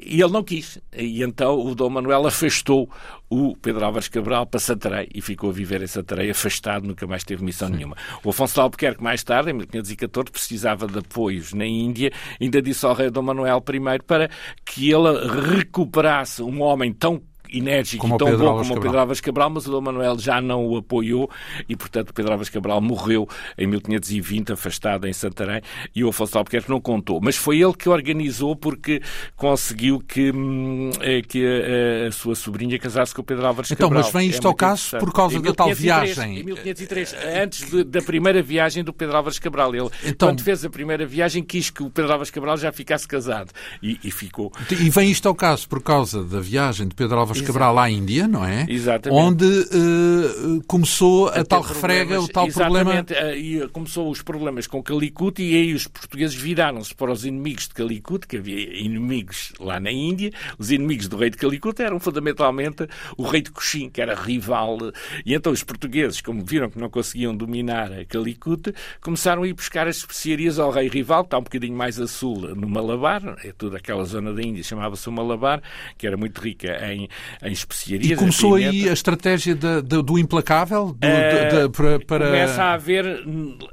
ele 0.00 0.32
não 0.32 0.42
quis. 0.42 0.80
E 0.96 1.22
então 1.22 1.58
o 1.58 1.74
Dom 1.74 1.90
Manuel 1.90 2.13
Manuel 2.14 2.26
afastou 2.28 2.88
o 3.28 3.56
Pedro 3.56 3.84
Álvares 3.84 4.08
Cabral 4.08 4.46
para 4.46 4.60
Santarém 4.60 5.08
e 5.12 5.20
ficou 5.20 5.50
a 5.50 5.52
viver 5.52 5.82
em 5.82 5.86
Santarém 5.86 6.30
afastado, 6.30 6.86
nunca 6.86 7.06
mais 7.06 7.24
teve 7.24 7.44
missão 7.44 7.68
Sim. 7.68 7.74
nenhuma. 7.74 7.96
O 8.22 8.30
Afonso 8.30 8.54
de 8.54 8.60
Albuquerque, 8.60 9.02
mais 9.02 9.24
tarde, 9.24 9.50
em 9.50 9.54
1514, 9.54 10.30
precisava 10.30 10.86
de 10.86 10.98
apoios 10.98 11.52
na 11.52 11.66
Índia, 11.66 12.12
ainda 12.40 12.62
disse 12.62 12.86
ao 12.86 12.94
rei 12.94 13.10
Dom 13.10 13.22
Manuel 13.22 13.62
I 13.68 14.02
para 14.06 14.30
que 14.64 14.90
ele 14.90 15.26
recuperasse 15.56 16.42
um 16.42 16.62
homem 16.62 16.92
tão 16.92 17.20
enérgico 17.58 18.02
como 18.02 18.14
e 18.14 18.18
tão 18.18 18.36
bom 18.36 18.58
como 18.58 18.74
o 18.74 18.80
Pedro 18.80 18.98
Álvares 18.98 19.20
Cabral, 19.20 19.50
mas 19.50 19.66
o 19.66 19.70
Dom 19.70 19.80
Manuel 19.80 20.18
já 20.18 20.40
não 20.40 20.66
o 20.66 20.76
apoiou 20.76 21.30
e, 21.68 21.76
portanto, 21.76 22.10
o 22.10 22.14
Pedro 22.14 22.32
Álvares 22.32 22.50
Cabral 22.50 22.80
morreu 22.80 23.28
em 23.56 23.66
1520, 23.66 24.52
afastado 24.52 25.06
em 25.06 25.12
Santarém, 25.12 25.60
e 25.94 26.04
o 26.04 26.08
Afonso 26.08 26.38
Albuquerque 26.38 26.70
não 26.70 26.80
contou. 26.80 27.20
Mas 27.22 27.36
foi 27.36 27.60
ele 27.60 27.74
que 27.74 27.88
organizou 27.88 28.56
porque 28.56 29.00
conseguiu 29.36 30.00
que, 30.00 30.30
hum, 30.30 30.90
eh, 31.00 31.22
que 31.22 31.44
a, 31.44 32.08
a, 32.08 32.12
sua 32.12 32.34
sobrinha 32.34 32.78
casasse 32.78 33.14
com 33.14 33.22
o 33.22 33.24
Pedro 33.24 33.46
Álvares 33.46 33.70
então, 33.70 33.88
Cabral. 33.88 34.00
Então, 34.00 34.12
mas 34.12 34.22
vem 34.22 34.30
isto 34.30 34.46
é 34.46 34.48
ao 34.48 34.54
caso 34.54 34.98
por 34.98 35.12
causa 35.12 35.40
da 35.40 35.52
tal 35.52 35.74
viagem. 35.74 36.40
Em 36.40 36.44
1503, 36.44 37.16
antes 37.42 37.70
de, 37.70 37.84
da 37.84 38.02
primeira 38.02 38.42
viagem 38.42 38.84
do 38.84 38.92
Pedro 38.92 39.16
Álvares 39.16 39.38
Cabral. 39.38 39.74
Ele, 39.74 39.88
então, 40.04 40.28
quando 40.28 40.42
fez 40.42 40.64
a 40.64 40.70
primeira 40.70 41.06
viagem, 41.06 41.42
quis 41.42 41.70
que 41.70 41.82
o 41.82 41.90
Pedro 41.90 42.12
Álvares 42.12 42.30
Cabral 42.30 42.56
já 42.56 42.72
ficasse 42.72 43.06
casado. 43.06 43.50
E, 43.82 43.98
e 44.02 44.10
ficou. 44.10 44.52
E 44.70 44.90
vem 44.90 45.10
isto 45.10 45.28
ao 45.28 45.34
caso 45.34 45.68
por 45.68 45.82
causa 45.82 46.22
da 46.24 46.40
viagem 46.40 46.88
de 46.88 46.94
Pedro 46.94 47.18
Álvares 47.18 47.42
Cabral 47.46 47.78
à 47.78 47.90
Índia, 47.90 48.26
não 48.26 48.44
é? 48.44 48.66
Exatamente. 48.68 49.20
Onde 49.20 49.44
uh, 49.44 50.62
começou 50.66 51.28
a, 51.28 51.40
a 51.40 51.44
tal 51.44 51.62
refrega, 51.62 52.20
o 52.20 52.28
tal 52.28 52.46
exatamente, 52.46 53.14
problema. 53.14 53.32
Eh, 53.32 53.38
e 53.38 53.68
começou 53.68 54.10
os 54.10 54.22
problemas 54.22 54.66
com 54.66 54.82
Calicut 54.82 55.42
e 55.42 55.54
aí 55.54 55.74
os 55.74 55.86
portugueses 55.86 56.34
viraram-se 56.34 56.94
para 56.94 57.12
os 57.12 57.24
inimigos 57.24 57.68
de 57.68 57.74
Calicut, 57.74 58.26
que 58.26 58.36
havia 58.36 58.78
inimigos 58.78 59.52
lá 59.60 59.78
na 59.78 59.90
Índia. 59.90 60.32
Os 60.58 60.70
inimigos 60.70 61.08
do 61.08 61.16
rei 61.16 61.30
de 61.30 61.36
Calicut 61.36 61.80
eram 61.80 61.98
fundamentalmente 62.00 62.86
o 63.16 63.22
rei 63.24 63.42
de 63.42 63.50
Coxim, 63.50 63.88
que 63.88 64.00
era 64.00 64.14
rival. 64.14 64.78
E 65.24 65.34
então 65.34 65.52
os 65.52 65.62
portugueses, 65.62 66.20
como 66.20 66.44
viram 66.44 66.70
que 66.70 66.78
não 66.78 66.90
conseguiam 66.90 67.36
dominar 67.36 67.90
Calicut, 68.06 68.74
começaram 69.00 69.42
a 69.42 69.48
ir 69.48 69.52
buscar 69.52 69.86
as 69.86 69.96
especiarias 69.96 70.58
ao 70.58 70.70
rei 70.70 70.88
rival, 70.88 71.24
que 71.24 71.28
está 71.28 71.38
um 71.38 71.42
bocadinho 71.42 71.76
mais 71.76 72.00
a 72.00 72.06
sul, 72.06 72.54
no 72.54 72.68
Malabar, 72.68 73.36
é 73.44 73.52
toda 73.52 73.76
aquela 73.76 74.04
zona 74.04 74.32
da 74.32 74.42
Índia, 74.42 74.62
chamava-se 74.62 75.08
o 75.08 75.12
Malabar, 75.12 75.62
que 75.96 76.06
era 76.06 76.16
muito 76.16 76.40
rica 76.40 76.78
em, 76.92 77.08
em 77.42 77.52
especiarias. 77.52 78.10
E 78.10 78.16
começou 78.16 78.54
aí 78.54 78.88
a 78.88 78.92
estratégia 78.92 79.54
de, 79.54 79.82
de, 79.82 80.02
do 80.02 80.18
implacável? 80.18 80.96
Do, 80.98 81.06
uh, 81.06 81.68
de, 81.68 81.68
para, 81.70 82.00
para... 82.00 82.26
Começa 82.26 82.62
a 82.62 82.72
haver, 82.74 83.24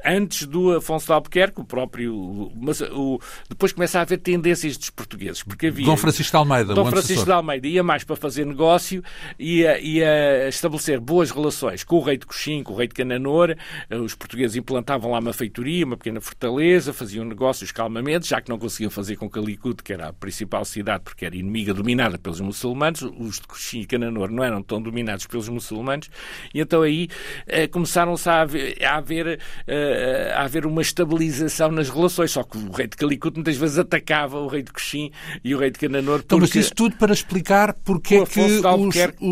antes 0.06 0.46
do 0.46 0.78
Afonso 0.78 1.08
de 1.08 1.14
Albuquerque, 1.14 1.62
o 1.62 1.64
próprio. 1.64 2.52
Mas, 2.56 2.82
o, 2.82 3.20
depois 3.50 3.72
começa 3.74 4.00
a 4.00 4.02
haver 4.02 4.18
tendências 4.18 4.78
dos 4.78 4.90
portugueses. 4.90 5.44
Porque 5.44 5.68
havia, 5.68 5.86
Dom 5.86 5.98
Francisco 5.98 6.32
de 6.32 6.38
Almeida. 6.38 6.74
Dom 6.74 6.86
Francisco 6.90 7.26
de 7.26 7.32
Almeida 7.32 7.68
ia 7.68 7.84
mais 7.84 8.04
para 8.04 8.16
fazer 8.16 8.46
negócio, 8.46 9.04
ia, 9.38 9.80
ia 9.80 10.48
estabelecer 10.48 11.00
boas 11.00 11.32
relações 11.32 11.84
com 11.84 11.98
o 11.98 12.02
rei 12.02 12.18
de 12.18 12.26
Coxim, 12.26 12.64
com 12.64 12.74
o 12.74 12.76
rei 12.78 12.88
de 12.88 12.94
Cananor. 12.94 13.56
Os 13.90 14.16
portugueses 14.16 14.56
implantavam 14.56 15.12
lá 15.12 15.20
uma 15.20 15.34
feitoria, 15.34 15.86
uma 15.86 15.98
pequena 15.98 16.22
fortaleza, 16.22 16.94
faziam 16.94 17.26
negócios 17.26 17.72
calmamente, 17.72 18.30
já 18.30 18.42
que 18.42 18.50
não 18.50 18.58
conseguiam 18.58 18.92
fazer 18.92 19.16
com 19.16 19.30
Calicut, 19.30 19.84
que 19.84 19.94
era 19.94 20.10
a 20.10 20.14
principal 20.14 20.64
cidade, 20.66 21.04
porque 21.04 21.26
era 21.26 21.36
inimiga 21.36 21.74
dominada 21.74 22.18
pelos 22.18 22.40
muçulmanos. 22.40 23.02
Os 23.02 23.40
de 23.42 23.48
Coxim 23.48 23.82
e 23.82 23.86
Cananor 23.86 24.32
não 24.32 24.44
eram 24.44 24.62
tão 24.62 24.82
dominados 24.82 25.26
pelos 25.26 25.50
muçulmanos, 25.50 26.10
e 26.54 26.62
então 26.62 26.82
aí 26.82 27.10
eh, 27.48 27.68
começaram-se 27.68 28.30
a 28.30 28.42
haver, 28.42 28.84
a, 28.84 28.98
haver, 28.98 29.40
eh, 29.68 30.34
a 30.36 30.44
haver 30.44 30.66
uma 30.66 30.82
estabilização 30.82 31.72
nas 31.72 31.90
relações, 31.90 32.32
só 32.32 32.44
que 32.44 32.58
o 32.58 32.72
rei 32.72 32.88
de 32.88 32.96
Calicut 32.96 33.36
muitas 33.36 33.58
vezes 33.58 33.78
atacava 33.78 34.40
o 34.40 34.48
rei 34.48 34.64
de 34.64 34.72
Coxim 34.72 35.12
e 35.44 35.54
o 35.56 35.60
rei 35.60 35.72
de 35.72 35.80
Cananor. 35.80 36.20
Porque... 36.20 36.26
Então, 36.26 36.40
mas 36.40 36.56
isso 36.56 36.74
tudo 36.74 36.96
para 36.96 37.14
explicar 37.14 37.74
porque 37.74 38.16
é, 38.16 38.26
que 38.26 38.40
os, 38.40 38.62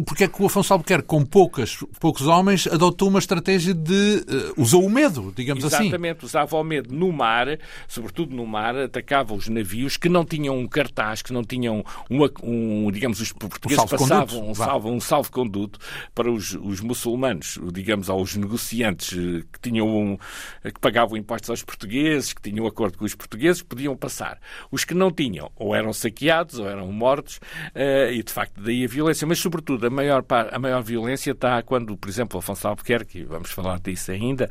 porque 0.05 0.23
é 0.23 0.27
que 0.27 0.41
o 0.41 0.45
Afonso 0.45 0.73
Albuquerque, 0.73 1.07
com 1.07 1.25
poucas, 1.25 1.77
poucos 1.99 2.27
homens, 2.27 2.67
adotou 2.67 3.07
uma 3.07 3.19
estratégia 3.19 3.73
de... 3.73 4.23
Uh, 4.27 4.61
usou 4.61 4.85
o 4.85 4.89
medo, 4.89 5.33
digamos 5.35 5.63
Exatamente, 5.63 5.75
assim. 5.75 5.87
Exatamente, 5.87 6.25
usava 6.25 6.57
o 6.57 6.63
medo 6.63 6.93
no 6.93 7.11
mar, 7.11 7.47
sobretudo 7.87 8.35
no 8.35 8.45
mar, 8.45 8.75
atacava 8.75 9.33
os 9.33 9.47
navios 9.47 9.97
que 9.97 10.09
não 10.09 10.25
tinham 10.25 10.57
um 10.57 10.67
cartaz, 10.67 11.21
que 11.21 11.33
não 11.33 11.43
tinham 11.43 11.83
um, 12.09 12.19
um 12.43 12.91
digamos, 12.91 13.19
os 13.19 13.31
portugueses 13.31 13.83
passavam 14.07 14.49
um 14.49 14.55
salvo, 14.55 14.89
um 14.89 14.99
salvo-conduto 14.99 15.79
para 16.13 16.31
os, 16.31 16.53
os 16.55 16.81
muçulmanos, 16.81 17.59
digamos, 17.71 18.09
aos 18.09 18.35
negociantes 18.35 19.17
eh, 19.17 19.43
que 19.51 19.59
tinham 19.59 19.87
um, 19.87 20.17
eh, 20.63 20.71
que 20.71 20.79
pagavam 20.79 21.17
impostos 21.17 21.49
aos 21.49 21.63
portugueses, 21.63 22.33
que 22.33 22.41
tinham 22.41 22.65
acordo 22.65 22.97
com 22.97 23.05
os 23.05 23.15
portugueses, 23.15 23.61
podiam 23.61 23.95
passar. 23.95 24.39
Os 24.71 24.83
que 24.83 24.93
não 24.93 25.11
tinham, 25.11 25.51
ou 25.55 25.75
eram 25.75 25.93
saqueados, 25.93 26.59
ou 26.59 26.67
eram 26.67 26.91
mortos, 26.91 27.37
uh, 27.37 28.11
e 28.11 28.23
de 28.23 28.31
facto 28.31 28.61
daí 28.61 28.85
a 28.85 28.87
violência. 28.87 29.27
Mas, 29.27 29.39
sobretudo, 29.39 29.87
a 29.87 29.89
maior, 29.89 30.23
a 30.51 30.59
maior 30.59 30.81
violência 30.81 31.31
está 31.31 31.61
quando, 31.61 31.95
por 31.97 32.09
exemplo, 32.09 32.39
Afonso 32.39 32.67
Albuquerque, 32.67 33.23
vamos 33.23 33.51
falar 33.51 33.79
disso 33.79 34.11
ainda, 34.11 34.49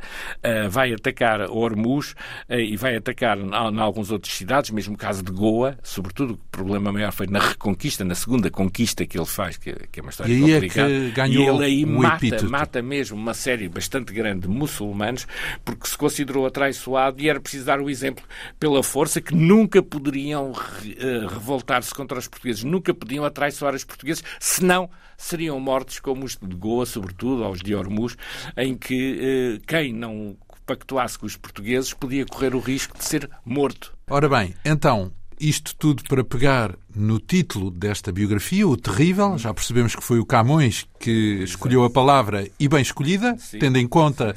vai 0.69 0.93
atacar 0.93 1.41
Hormuz 1.49 2.15
e 2.49 2.75
vai 2.77 2.95
atacar 2.95 3.37
em 3.37 3.79
algumas 3.79 4.11
outras 4.11 4.33
cidades, 4.33 4.71
mesmo 4.71 4.95
o 4.95 4.97
caso 4.97 5.23
de 5.23 5.31
Goa, 5.31 5.77
sobretudo 5.83 6.33
o 6.33 6.37
problema 6.51 6.91
maior 6.91 7.11
foi 7.11 7.27
na 7.27 7.39
reconquista, 7.39 8.03
na 8.03 8.15
segunda 8.15 8.49
conquista 8.49 9.05
que 9.05 9.17
ele 9.17 9.25
faz, 9.39 9.55
que, 9.55 9.73
que 9.89 10.01
é 10.01 10.03
uma 10.03 10.09
história 10.09 10.33
e 10.33 10.35
aí 10.35 10.53
complicada. 10.53 10.91
É 10.91 10.99
que 10.99 11.11
ganhou 11.11 11.43
e 11.43 11.55
ele 11.55 11.65
aí 11.65 11.85
um 11.85 12.01
mata, 12.01 12.15
epíteto. 12.17 12.49
mata 12.49 12.81
mesmo 12.81 13.17
uma 13.17 13.33
série 13.33 13.69
bastante 13.69 14.11
grande 14.13 14.41
de 14.41 14.47
muçulmanos, 14.49 15.25
porque 15.63 15.87
se 15.87 15.97
considerou 15.97 16.45
atraiçoado 16.45 17.21
e 17.21 17.29
era 17.29 17.39
preciso 17.39 17.65
dar 17.65 17.79
o 17.79 17.89
exemplo 17.89 18.25
pela 18.59 18.83
força 18.83 19.21
que 19.21 19.33
nunca 19.33 19.81
poderiam 19.81 20.51
uh, 20.51 21.27
revoltar-se 21.27 21.93
contra 21.95 22.19
os 22.19 22.27
portugueses, 22.27 22.63
nunca 22.65 22.93
podiam 22.93 23.23
atraiçoar 23.23 23.73
os 23.73 23.85
portugueses, 23.85 24.23
senão 24.41 24.89
seriam 25.17 25.57
mortos 25.57 25.99
como 25.99 26.25
os 26.25 26.35
de 26.35 26.55
Goa, 26.55 26.85
sobretudo, 26.85 27.45
aos 27.45 27.59
de 27.59 27.73
Hormuz, 27.73 28.17
em 28.57 28.75
que 28.75 29.57
uh, 29.57 29.65
quem 29.65 29.93
não 29.93 30.35
pactuasse 30.65 31.17
com 31.17 31.25
os 31.25 31.37
portugueses 31.37 31.93
podia 31.93 32.25
correr 32.25 32.53
o 32.53 32.59
risco 32.59 32.97
de 32.97 33.05
ser 33.05 33.29
morto. 33.45 33.93
Ora 34.09 34.27
bem, 34.27 34.53
então, 34.65 35.11
isto 35.39 35.75
tudo 35.75 36.03
para 36.03 36.23
pegar 36.23 36.75
no 36.93 37.19
título 37.19 37.71
desta 37.71 38.11
biografia, 38.11 38.67
O 38.67 38.75
Terrível. 38.75 39.37
Já 39.37 39.53
percebemos 39.53 39.95
que 39.95 40.03
foi 40.03 40.19
o 40.19 40.25
Camões 40.25 40.85
que 40.99 41.43
escolheu 41.43 41.83
a 41.83 41.89
palavra 41.89 42.49
e 42.59 42.67
bem 42.67 42.81
escolhida, 42.81 43.37
tendo 43.59 43.77
em 43.77 43.87
conta 43.87 44.35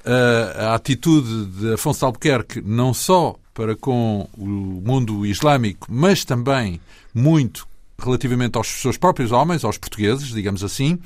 uh, 0.00 0.60
a 0.60 0.74
atitude 0.74 1.46
de 1.46 1.74
Afonso 1.74 2.04
Albuquerque, 2.04 2.60
não 2.60 2.92
só 2.92 3.36
para 3.54 3.76
com 3.76 4.28
o 4.36 4.46
mundo 4.84 5.24
islâmico, 5.24 5.86
mas 5.90 6.24
também 6.24 6.80
muito 7.14 7.68
relativamente 7.98 8.56
aos 8.56 8.66
seus 8.66 8.96
próprios 8.96 9.30
homens, 9.30 9.64
aos 9.64 9.78
portugueses, 9.78 10.28
digamos 10.28 10.64
assim. 10.64 10.98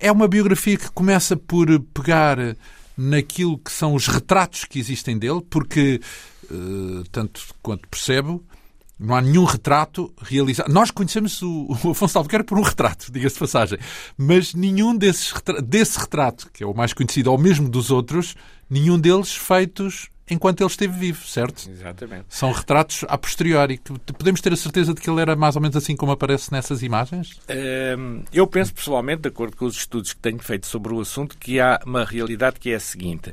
É 0.00 0.10
uma 0.10 0.26
biografia 0.26 0.76
que 0.76 0.90
começa 0.90 1.36
por 1.36 1.68
pegar 1.94 2.56
naquilo 2.96 3.58
que 3.58 3.70
são 3.70 3.94
os 3.94 4.06
retratos 4.06 4.64
que 4.64 4.78
existem 4.78 5.18
dele, 5.18 5.42
porque, 5.48 6.00
uh, 6.50 7.04
tanto 7.10 7.42
quanto 7.62 7.88
percebo, 7.88 8.42
não 9.02 9.14
há 9.14 9.20
nenhum 9.20 9.44
retrato 9.44 10.12
realizado. 10.22 10.72
Nós 10.72 10.90
conhecemos 10.90 11.42
o, 11.42 11.76
o 11.84 11.90
Afonso 11.90 12.18
Albuquerque 12.18 12.46
por 12.46 12.58
um 12.58 12.62
retrato, 12.62 13.10
diga-se 13.12 13.34
de 13.34 13.40
passagem. 13.40 13.78
Mas 14.16 14.54
nenhum 14.54 14.96
desses 14.96 15.34
desse 15.64 15.98
retrato, 15.98 16.48
que 16.52 16.62
é 16.62 16.66
o 16.66 16.74
mais 16.74 16.92
conhecido, 16.92 17.30
ou 17.30 17.38
mesmo 17.38 17.68
dos 17.68 17.90
outros, 17.90 18.34
nenhum 18.70 18.98
deles 18.98 19.34
feitos 19.34 20.08
enquanto 20.32 20.60
ele 20.60 20.70
esteve 20.70 20.98
vivo, 20.98 21.26
certo? 21.26 21.68
Exatamente. 21.70 22.24
São 22.28 22.50
retratos 22.52 23.04
a 23.08 23.16
posteriori. 23.18 23.80
Podemos 24.18 24.40
ter 24.40 24.52
a 24.52 24.56
certeza 24.56 24.94
de 24.94 25.00
que 25.00 25.08
ele 25.08 25.20
era 25.20 25.36
mais 25.36 25.56
ou 25.56 25.62
menos 25.62 25.76
assim 25.76 25.94
como 25.94 26.12
aparece 26.12 26.50
nessas 26.52 26.82
imagens? 26.82 27.40
Hum, 27.98 28.22
eu 28.32 28.46
penso 28.46 28.74
pessoalmente, 28.74 29.22
de 29.22 29.28
acordo 29.28 29.56
com 29.56 29.64
os 29.64 29.76
estudos 29.76 30.12
que 30.12 30.20
tenho 30.20 30.38
feito 30.38 30.66
sobre 30.66 30.92
o 30.92 31.00
assunto, 31.00 31.36
que 31.38 31.60
há 31.60 31.80
uma 31.84 32.04
realidade 32.04 32.58
que 32.58 32.70
é 32.70 32.76
a 32.76 32.80
seguinte. 32.80 33.32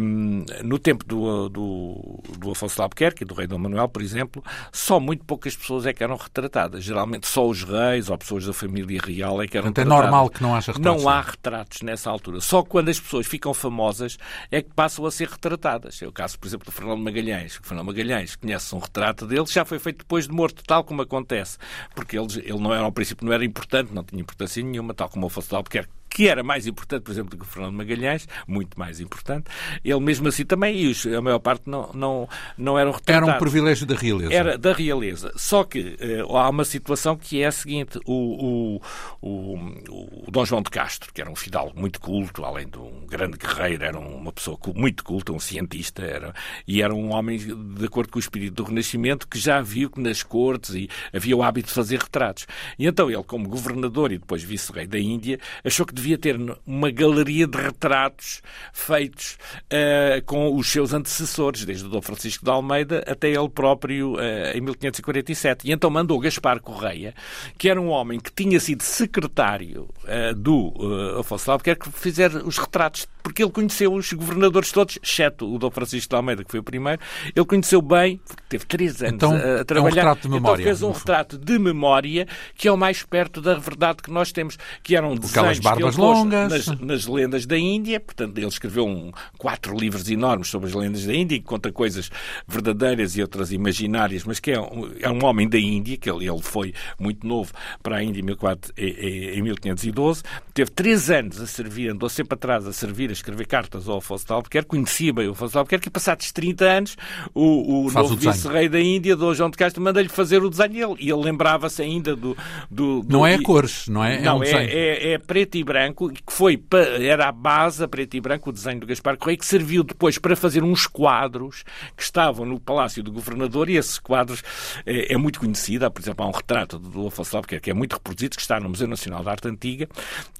Hum, 0.00 0.44
no 0.62 0.78
tempo 0.78 1.04
do, 1.04 1.48
do, 1.48 2.22
do 2.38 2.50
Afonso 2.50 2.76
de 2.76 2.82
Albuquerque 2.82 3.22
e 3.22 3.26
do 3.26 3.34
rei 3.34 3.46
Dom 3.46 3.58
Manuel, 3.58 3.88
por 3.88 4.02
exemplo, 4.02 4.42
só 4.72 5.00
muito 5.00 5.24
poucas 5.24 5.56
pessoas 5.56 5.86
é 5.86 5.92
que 5.92 6.02
eram 6.02 6.16
retratadas. 6.16 6.84
Geralmente 6.84 7.26
só 7.26 7.46
os 7.46 7.62
reis 7.62 8.08
ou 8.08 8.16
pessoas 8.18 8.46
da 8.46 8.52
família 8.52 9.00
real 9.02 9.42
é 9.42 9.46
que 9.46 9.56
eram 9.56 9.68
Portanto, 9.68 9.84
retratadas. 9.84 10.08
é 10.08 10.10
normal 10.10 10.30
que 10.30 10.42
não 10.42 10.54
haja 10.54 10.72
retratos. 10.72 11.02
Não 11.02 11.08
há 11.10 11.20
retratos 11.20 11.82
nessa 11.82 12.10
altura. 12.10 12.40
Só 12.40 12.62
quando 12.62 12.88
as 12.88 13.00
pessoas 13.00 13.26
ficam 13.26 13.52
famosas 13.54 14.18
é 14.50 14.62
que 14.62 14.70
passam 14.70 15.04
a 15.06 15.10
ser 15.10 15.28
retratadas. 15.28 16.00
É 16.02 16.06
o 16.06 16.12
caso, 16.20 16.38
por 16.38 16.46
exemplo, 16.46 16.66
do 16.66 16.72
Fernando 16.72 16.98
Magalhães. 16.98 17.56
O 17.56 17.62
Fernando 17.62 17.86
Magalhães 17.86 18.36
conhece 18.36 18.74
um 18.74 18.78
retrato 18.78 19.26
dele, 19.26 19.46
já 19.46 19.64
foi 19.64 19.78
feito 19.78 20.00
depois 20.00 20.28
de 20.28 20.34
morto, 20.34 20.62
tal 20.62 20.84
como 20.84 21.00
acontece. 21.00 21.56
Porque 21.94 22.18
ele, 22.18 22.26
ele 22.44 22.58
não 22.58 22.74
era, 22.74 22.84
ao 22.84 22.92
princípio, 22.92 23.24
não 23.24 23.32
era 23.32 23.42
importante, 23.42 23.90
não 23.94 24.04
tinha 24.04 24.20
importância 24.20 24.62
nenhuma, 24.62 24.92
tal 24.92 25.08
como 25.08 25.24
o 25.24 25.28
Afonso 25.28 25.48
de 25.48 25.54
Albuquerque 25.54 25.99
que 26.10 26.28
era 26.28 26.42
mais 26.42 26.66
importante, 26.66 27.02
por 27.02 27.12
exemplo, 27.12 27.30
do 27.30 27.36
que 27.38 27.44
o 27.44 27.46
Fernando 27.46 27.74
Magalhães, 27.74 28.26
muito 28.46 28.78
mais 28.78 29.00
importante, 29.00 29.44
ele 29.84 30.00
mesmo 30.00 30.28
assim 30.28 30.44
também, 30.44 30.76
e 30.76 30.88
os, 30.88 31.06
a 31.06 31.20
maior 31.20 31.38
parte 31.38 31.70
não, 31.70 31.90
não, 31.94 32.28
não 32.58 32.78
eram 32.78 32.90
retratados. 32.90 33.28
Era 33.28 33.36
um 33.36 33.40
privilégio 33.40 33.86
da 33.86 33.94
realeza. 33.94 34.34
Era 34.34 34.58
da 34.58 34.72
realeza. 34.72 35.32
Só 35.36 35.62
que 35.62 35.96
uh, 36.26 36.36
há 36.36 36.50
uma 36.50 36.64
situação 36.64 37.16
que 37.16 37.40
é 37.42 37.46
a 37.46 37.52
seguinte, 37.52 37.98
o, 38.04 38.80
o, 38.80 38.82
o, 39.22 40.26
o 40.26 40.30
Dom 40.30 40.44
João 40.44 40.62
de 40.62 40.70
Castro, 40.70 41.12
que 41.12 41.20
era 41.20 41.30
um 41.30 41.36
fidalgo 41.36 41.78
muito 41.78 42.00
culto, 42.00 42.44
além 42.44 42.68
de 42.68 42.78
um 42.78 43.06
grande 43.06 43.38
guerreiro, 43.38 43.84
era 43.84 43.98
uma 43.98 44.32
pessoa 44.32 44.58
muito 44.74 45.04
culta, 45.04 45.32
um 45.32 45.38
cientista, 45.38 46.02
era, 46.02 46.34
e 46.66 46.82
era 46.82 46.92
um 46.92 47.12
homem 47.12 47.38
de 47.38 47.84
acordo 47.84 48.10
com 48.10 48.18
o 48.18 48.20
espírito 48.20 48.54
do 48.54 48.64
Renascimento, 48.64 49.28
que 49.28 49.38
já 49.38 49.60
viu 49.60 49.88
que 49.88 50.00
nas 50.00 50.22
cortes 50.22 50.74
e 50.74 50.88
havia 51.14 51.36
o 51.36 51.42
hábito 51.42 51.68
de 51.68 51.74
fazer 51.74 52.00
retratos. 52.00 52.46
E 52.78 52.86
então 52.86 53.08
ele, 53.08 53.22
como 53.22 53.48
governador 53.48 54.10
e 54.10 54.18
depois 54.18 54.42
vice-rei 54.42 54.86
da 54.86 54.98
Índia, 54.98 55.38
achou 55.64 55.86
que 55.86 55.94
devia 56.00 56.18
ter 56.18 56.38
uma 56.66 56.90
galeria 56.90 57.46
de 57.46 57.58
retratos 57.58 58.42
feitos 58.72 59.38
uh, 59.66 60.24
com 60.24 60.56
os 60.56 60.70
seus 60.70 60.92
antecessores, 60.92 61.64
desde 61.64 61.84
o 61.84 61.88
Dom 61.88 62.00
Francisco 62.00 62.44
de 62.44 62.50
Almeida 62.50 63.04
até 63.06 63.28
ele 63.28 63.48
próprio 63.48 64.14
uh, 64.14 64.56
em 64.56 64.60
1547. 64.60 65.68
E 65.68 65.72
então 65.72 65.90
mandou 65.90 66.18
Gaspar 66.18 66.60
Correia, 66.60 67.14
que 67.58 67.68
era 67.68 67.80
um 67.80 67.88
homem 67.88 68.18
que 68.18 68.32
tinha 68.32 68.58
sido 68.58 68.82
secretário 68.82 69.88
uh, 70.04 70.34
do 70.34 70.72
Afonso 71.18 71.50
Albuquerque, 71.50 71.90
fizer 71.92 72.34
os 72.36 72.58
retratos, 72.58 73.06
porque 73.30 73.44
ele 73.44 73.52
conheceu 73.52 73.94
os 73.94 74.12
governadores 74.12 74.72
todos, 74.72 74.98
exceto 75.00 75.52
o 75.52 75.56
Dom 75.56 75.70
Francisco 75.70 76.10
de 76.10 76.16
Almeida, 76.16 76.42
que 76.42 76.50
foi 76.50 76.58
o 76.58 76.64
primeiro, 76.64 77.00
ele 77.34 77.46
conheceu 77.46 77.80
bem, 77.80 78.20
teve 78.48 78.66
três 78.66 79.00
anos 79.00 79.14
então, 79.14 79.32
a, 79.32 79.60
a 79.60 79.64
trabalhar. 79.64 80.02
É 80.02 80.04
um 80.04 80.08
retrato 80.08 80.22
de 80.22 80.28
memória, 80.28 80.62
então 80.62 80.64
fez 80.64 80.82
um 80.82 80.90
retrato 80.90 81.38
de 81.38 81.58
memória 81.58 82.26
que 82.56 82.66
é 82.66 82.72
o 82.72 82.76
mais 82.76 83.04
perto 83.04 83.40
da 83.40 83.54
verdade 83.54 84.02
que 84.02 84.10
nós 84.10 84.32
temos, 84.32 84.58
que 84.82 84.96
eram 84.96 85.12
Aquelas 85.12 85.60
barbas 85.60 85.96
longas. 85.96 86.66
Nas, 86.66 86.80
nas, 86.80 87.06
lendas 87.06 87.46
da 87.46 87.56
Índia, 87.56 88.00
portanto, 88.00 88.36
ele 88.36 88.48
escreveu 88.48 88.84
um, 88.84 89.12
quatro 89.38 89.76
livros 89.76 90.10
enormes 90.10 90.48
sobre 90.48 90.68
as 90.68 90.74
lendas 90.74 91.04
da 91.04 91.14
Índia, 91.14 91.38
que 91.38 91.44
conta 91.44 91.70
coisas 91.70 92.10
verdadeiras 92.48 93.16
e 93.16 93.22
outras 93.22 93.52
imaginárias, 93.52 94.24
mas 94.24 94.40
que 94.40 94.50
é 94.50 94.60
um, 94.60 94.90
é 94.98 95.08
um 95.08 95.24
homem 95.24 95.48
da 95.48 95.58
Índia, 95.58 95.96
que 95.96 96.10
ele, 96.10 96.28
ele 96.28 96.42
foi 96.42 96.74
muito 96.98 97.24
novo 97.24 97.52
para 97.80 97.98
a 97.98 98.02
Índia 98.02 98.20
em, 98.20 98.26
14, 98.26 98.72
em 98.76 99.42
1512, 99.42 100.22
teve 100.52 100.70
três 100.72 101.10
anos 101.10 101.40
a 101.40 101.46
servir, 101.46 101.90
andou 101.90 102.08
sempre 102.08 102.34
atrás 102.34 102.66
a 102.66 102.72
servir, 102.72 103.10
a 103.10 103.12
escrever 103.20 103.46
cartas 103.46 103.88
ao 103.88 103.98
Afonso 103.98 104.26
de 104.26 104.32
Albuquerque, 104.32 104.68
conhecia 104.68 105.12
bem 105.12 105.28
o 105.28 105.32
Afonso 105.32 105.52
de 105.52 105.58
Albuquerque, 105.58 105.88
e 105.88 105.90
passados 105.90 106.32
30 106.32 106.64
anos, 106.64 106.96
o, 107.34 107.86
o 107.86 107.90
novo 107.90 108.16
vice-rei 108.16 108.68
da 108.68 108.80
Índia, 108.80 109.16
Dom 109.16 109.34
João 109.34 109.50
de 109.50 109.56
Castro, 109.56 109.82
manda-lhe 109.82 110.08
fazer 110.08 110.42
o 110.42 110.50
desenho 110.50 110.96
e 110.98 111.10
ele 111.10 111.22
lembrava-se 111.22 111.82
ainda 111.82 112.14
do, 112.16 112.36
do, 112.70 113.02
do, 113.02 113.12
Não 113.12 113.26
é 113.26 113.34
a 113.34 113.42
cores, 113.42 113.88
não 113.88 114.04
é? 114.04 114.20
Não, 114.20 114.42
é, 114.42 114.54
um 114.54 114.58
é, 114.58 114.64
é, 114.64 115.12
é, 115.12 115.18
preto 115.18 115.56
e 115.56 115.64
branco, 115.64 116.10
que 116.10 116.32
foi, 116.32 116.62
era 117.00 117.28
a 117.28 117.32
base, 117.32 117.84
a 117.84 117.88
preto 117.88 118.16
e 118.16 118.20
branco, 118.20 118.50
o 118.50 118.52
desenho 118.52 118.80
do 118.80 118.86
Gaspar 118.86 119.16
Correia, 119.16 119.38
que 119.38 119.46
serviu 119.46 119.82
depois 119.82 120.18
para 120.18 120.34
fazer 120.34 120.62
uns 120.62 120.86
quadros 120.86 121.64
que 121.96 122.02
estavam 122.02 122.44
no 122.44 122.58
Palácio 122.58 123.02
do 123.02 123.12
Governador 123.12 123.68
e 123.68 123.76
esses 123.76 123.98
quadros 123.98 124.42
é, 124.84 125.14
é 125.14 125.16
muito 125.16 125.40
conhecido. 125.40 125.86
Há, 125.86 125.90
por 125.90 126.00
exemplo, 126.00 126.24
há 126.24 126.28
um 126.28 126.32
retrato 126.32 126.78
do 126.78 127.06
Afonso 127.06 127.30
de 127.30 127.36
Albuquerque 127.36 127.64
que 127.64 127.70
é 127.70 127.74
muito 127.74 127.94
reproduzido, 127.94 128.36
que 128.36 128.42
está 128.42 128.58
no 128.58 128.68
Museu 128.68 128.88
Nacional 128.88 129.22
da 129.22 129.32
Arte 129.32 129.48
Antiga, 129.48 129.88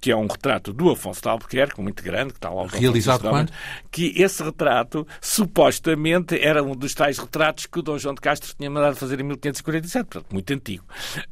que 0.00 0.10
é 0.10 0.16
um 0.16 0.26
retrato 0.26 0.72
do 0.72 0.90
Afonso 0.90 1.22
de 1.22 1.28
Albuquerque, 1.28 1.80
muito 1.80 2.02
grande, 2.02 2.32
que 2.32 2.38
está 2.38 2.50
lá 2.50 2.62
Realizado 2.72 3.28
quando? 3.28 3.52
Que 3.90 4.12
esse 4.16 4.42
retrato, 4.42 5.06
supostamente, 5.20 6.38
era 6.38 6.62
um 6.62 6.74
dos 6.74 6.94
tais 6.94 7.18
retratos 7.18 7.66
que 7.66 7.78
o 7.78 7.82
Dom 7.82 7.98
João 7.98 8.14
de 8.14 8.20
Castro 8.20 8.54
tinha 8.56 8.70
mandado 8.70 8.96
fazer 8.96 9.20
em 9.20 9.24
1547, 9.24 10.06
portanto, 10.06 10.32
muito 10.32 10.52
antigo. 10.52 10.84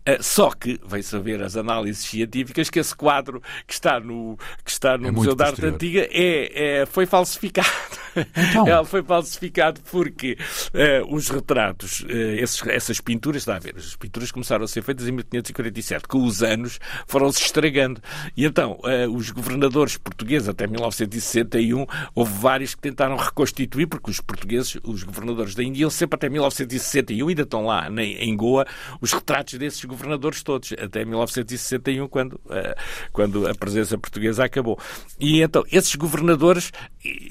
Uh, 0.08 0.22
só 0.22 0.50
que, 0.50 0.80
veio 0.86 1.04
saber 1.04 1.42
as 1.42 1.56
análises 1.56 2.04
científicas, 2.04 2.70
que 2.70 2.78
esse 2.78 2.94
quadro 2.94 3.42
que 3.66 3.72
está 3.72 4.00
no, 4.00 4.36
que 4.64 4.70
está 4.70 4.98
no 4.98 5.08
é 5.08 5.10
Museu 5.10 5.34
da 5.34 5.46
Arte. 5.46 5.64
Antiga 5.64 6.08
é, 6.10 6.80
é, 6.80 6.86
foi 6.86 7.06
falsificado. 7.06 7.68
Então. 8.16 8.66
Ela 8.66 8.84
foi 8.86 9.02
falsificado 9.02 9.80
porque 9.90 10.36
uh, 10.74 11.14
os 11.14 11.28
retratos, 11.28 12.00
uh, 12.00 12.06
esses, 12.08 12.64
essas 12.66 13.00
pinturas, 13.00 13.42
está 13.42 13.56
a 13.56 13.58
ver, 13.58 13.74
as 13.76 13.96
pinturas 13.96 14.30
começaram 14.30 14.64
a 14.64 14.68
ser 14.68 14.82
feitas 14.82 15.06
em 15.06 15.12
1547, 15.12 16.08
com 16.08 16.24
os 16.24 16.42
anos 16.42 16.78
foram-se 17.06 17.42
estragando. 17.42 18.00
E 18.36 18.44
então, 18.44 18.78
uh, 18.82 19.10
os 19.14 19.30
governadores 19.30 19.96
portugueses, 19.96 20.48
até 20.48 20.66
1961, 21.18 21.86
houve 22.14 22.32
vários 22.32 22.74
que 22.74 22.80
tentaram 22.80 23.16
reconstituir, 23.16 23.86
porque 23.86 24.10
os 24.10 24.20
portugueses, 24.20 24.78
os 24.84 25.02
governadores 25.02 25.54
da 25.54 25.62
Índia, 25.62 25.82
iam 25.82 25.90
sempre 25.90 26.16
até 26.16 26.28
1961, 26.28 27.28
ainda 27.28 27.42
estão 27.42 27.66
lá 27.66 27.88
em 27.98 28.36
Goa, 28.36 28.66
os 29.00 29.12
retratos 29.12 29.58
desses 29.58 29.84
governadores 29.84 30.42
todos, 30.42 30.72
até 30.72 31.04
1961, 31.04 32.08
quando, 32.08 32.40
quando 33.12 33.48
a 33.48 33.54
presença 33.54 33.98
portuguesa 33.98 34.44
acabou. 34.44 34.78
E 35.18 35.42
então, 35.42 35.64
esses 35.70 35.94
governadores, 35.94 36.72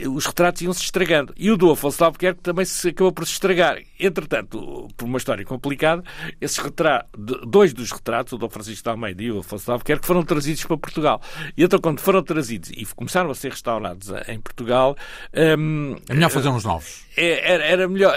os 0.07 0.25
retratos 0.25 0.61
iam 0.61 0.73
se 0.73 0.83
estragando. 0.83 1.33
E 1.37 1.51
o 1.51 1.57
do 1.57 1.71
Afonso 1.71 1.97
de 1.97 2.03
Albuquerque 2.03 2.41
também 2.41 2.65
se 2.65 2.89
acabou 2.89 3.11
por 3.11 3.25
se 3.25 3.33
estragar. 3.33 3.77
Entretanto, 3.99 4.87
por 4.95 5.05
uma 5.05 5.17
história 5.17 5.43
complicada, 5.45 6.03
esses 6.39 6.57
retratos, 6.57 7.09
dois 7.47 7.73
dos 7.73 7.91
retratos, 7.91 8.33
o 8.33 8.37
Dom 8.37 8.49
Francisco 8.49 8.83
de 8.83 8.89
Almeida 8.89 9.23
e 9.23 9.31
o 9.31 9.39
Afonso 9.39 9.65
de 9.65 9.71
Albuquerque, 9.71 10.05
foram 10.05 10.23
trazidos 10.23 10.63
para 10.63 10.77
Portugal. 10.77 11.21
E 11.55 11.63
então, 11.63 11.79
quando 11.79 11.99
foram 11.99 12.21
trazidos 12.21 12.69
e 12.69 12.85
começaram 12.95 13.31
a 13.31 13.35
ser 13.35 13.51
restaurados 13.51 14.09
em 14.27 14.39
Portugal... 14.39 14.95
Um, 15.33 15.95
é 16.09 16.13
melhor 16.13 16.29
fazer 16.29 16.49
uns 16.49 16.63
novos. 16.63 17.06
Era, 17.17 17.63
era, 17.63 17.87
melhor. 17.87 18.15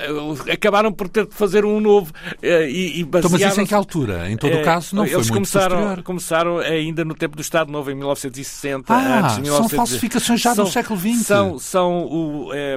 Acabaram 0.53 0.93
por 0.93 1.09
ter 1.09 1.27
de 1.27 1.35
fazer 1.35 1.65
um 1.65 1.81
novo 1.81 2.13
e, 2.43 2.99
e 2.99 3.01
Então, 3.01 3.31
mas 3.31 3.41
isso 3.41 3.61
em 3.61 3.67
que 3.67 3.75
altura? 3.75 4.31
Em 4.31 4.37
todo 4.37 4.55
o 4.55 4.63
caso, 4.63 4.95
não 4.95 5.05
eles 5.05 5.15
foi 5.15 5.23
muito 5.23 5.35
começaram, 5.35 5.77
posterior. 5.77 6.03
começaram 6.03 6.59
ainda 6.59 7.05
no 7.05 7.15
tempo 7.15 7.35
do 7.35 7.43
Estado 7.43 7.73
Novo, 7.73 7.91
em 7.91 7.95
1960. 7.95 8.93
Ah, 8.93 9.21
antes 9.21 9.37
de 9.37 9.43
19... 9.43 9.69
são 9.69 9.77
falsificações 9.77 10.41
já 10.41 10.55
são, 10.55 10.65
do 10.65 10.71
século 10.71 11.01
XX. 11.01 11.27
São, 11.27 11.59
são 11.59 12.05
o, 12.05 12.51
é, 12.53 12.77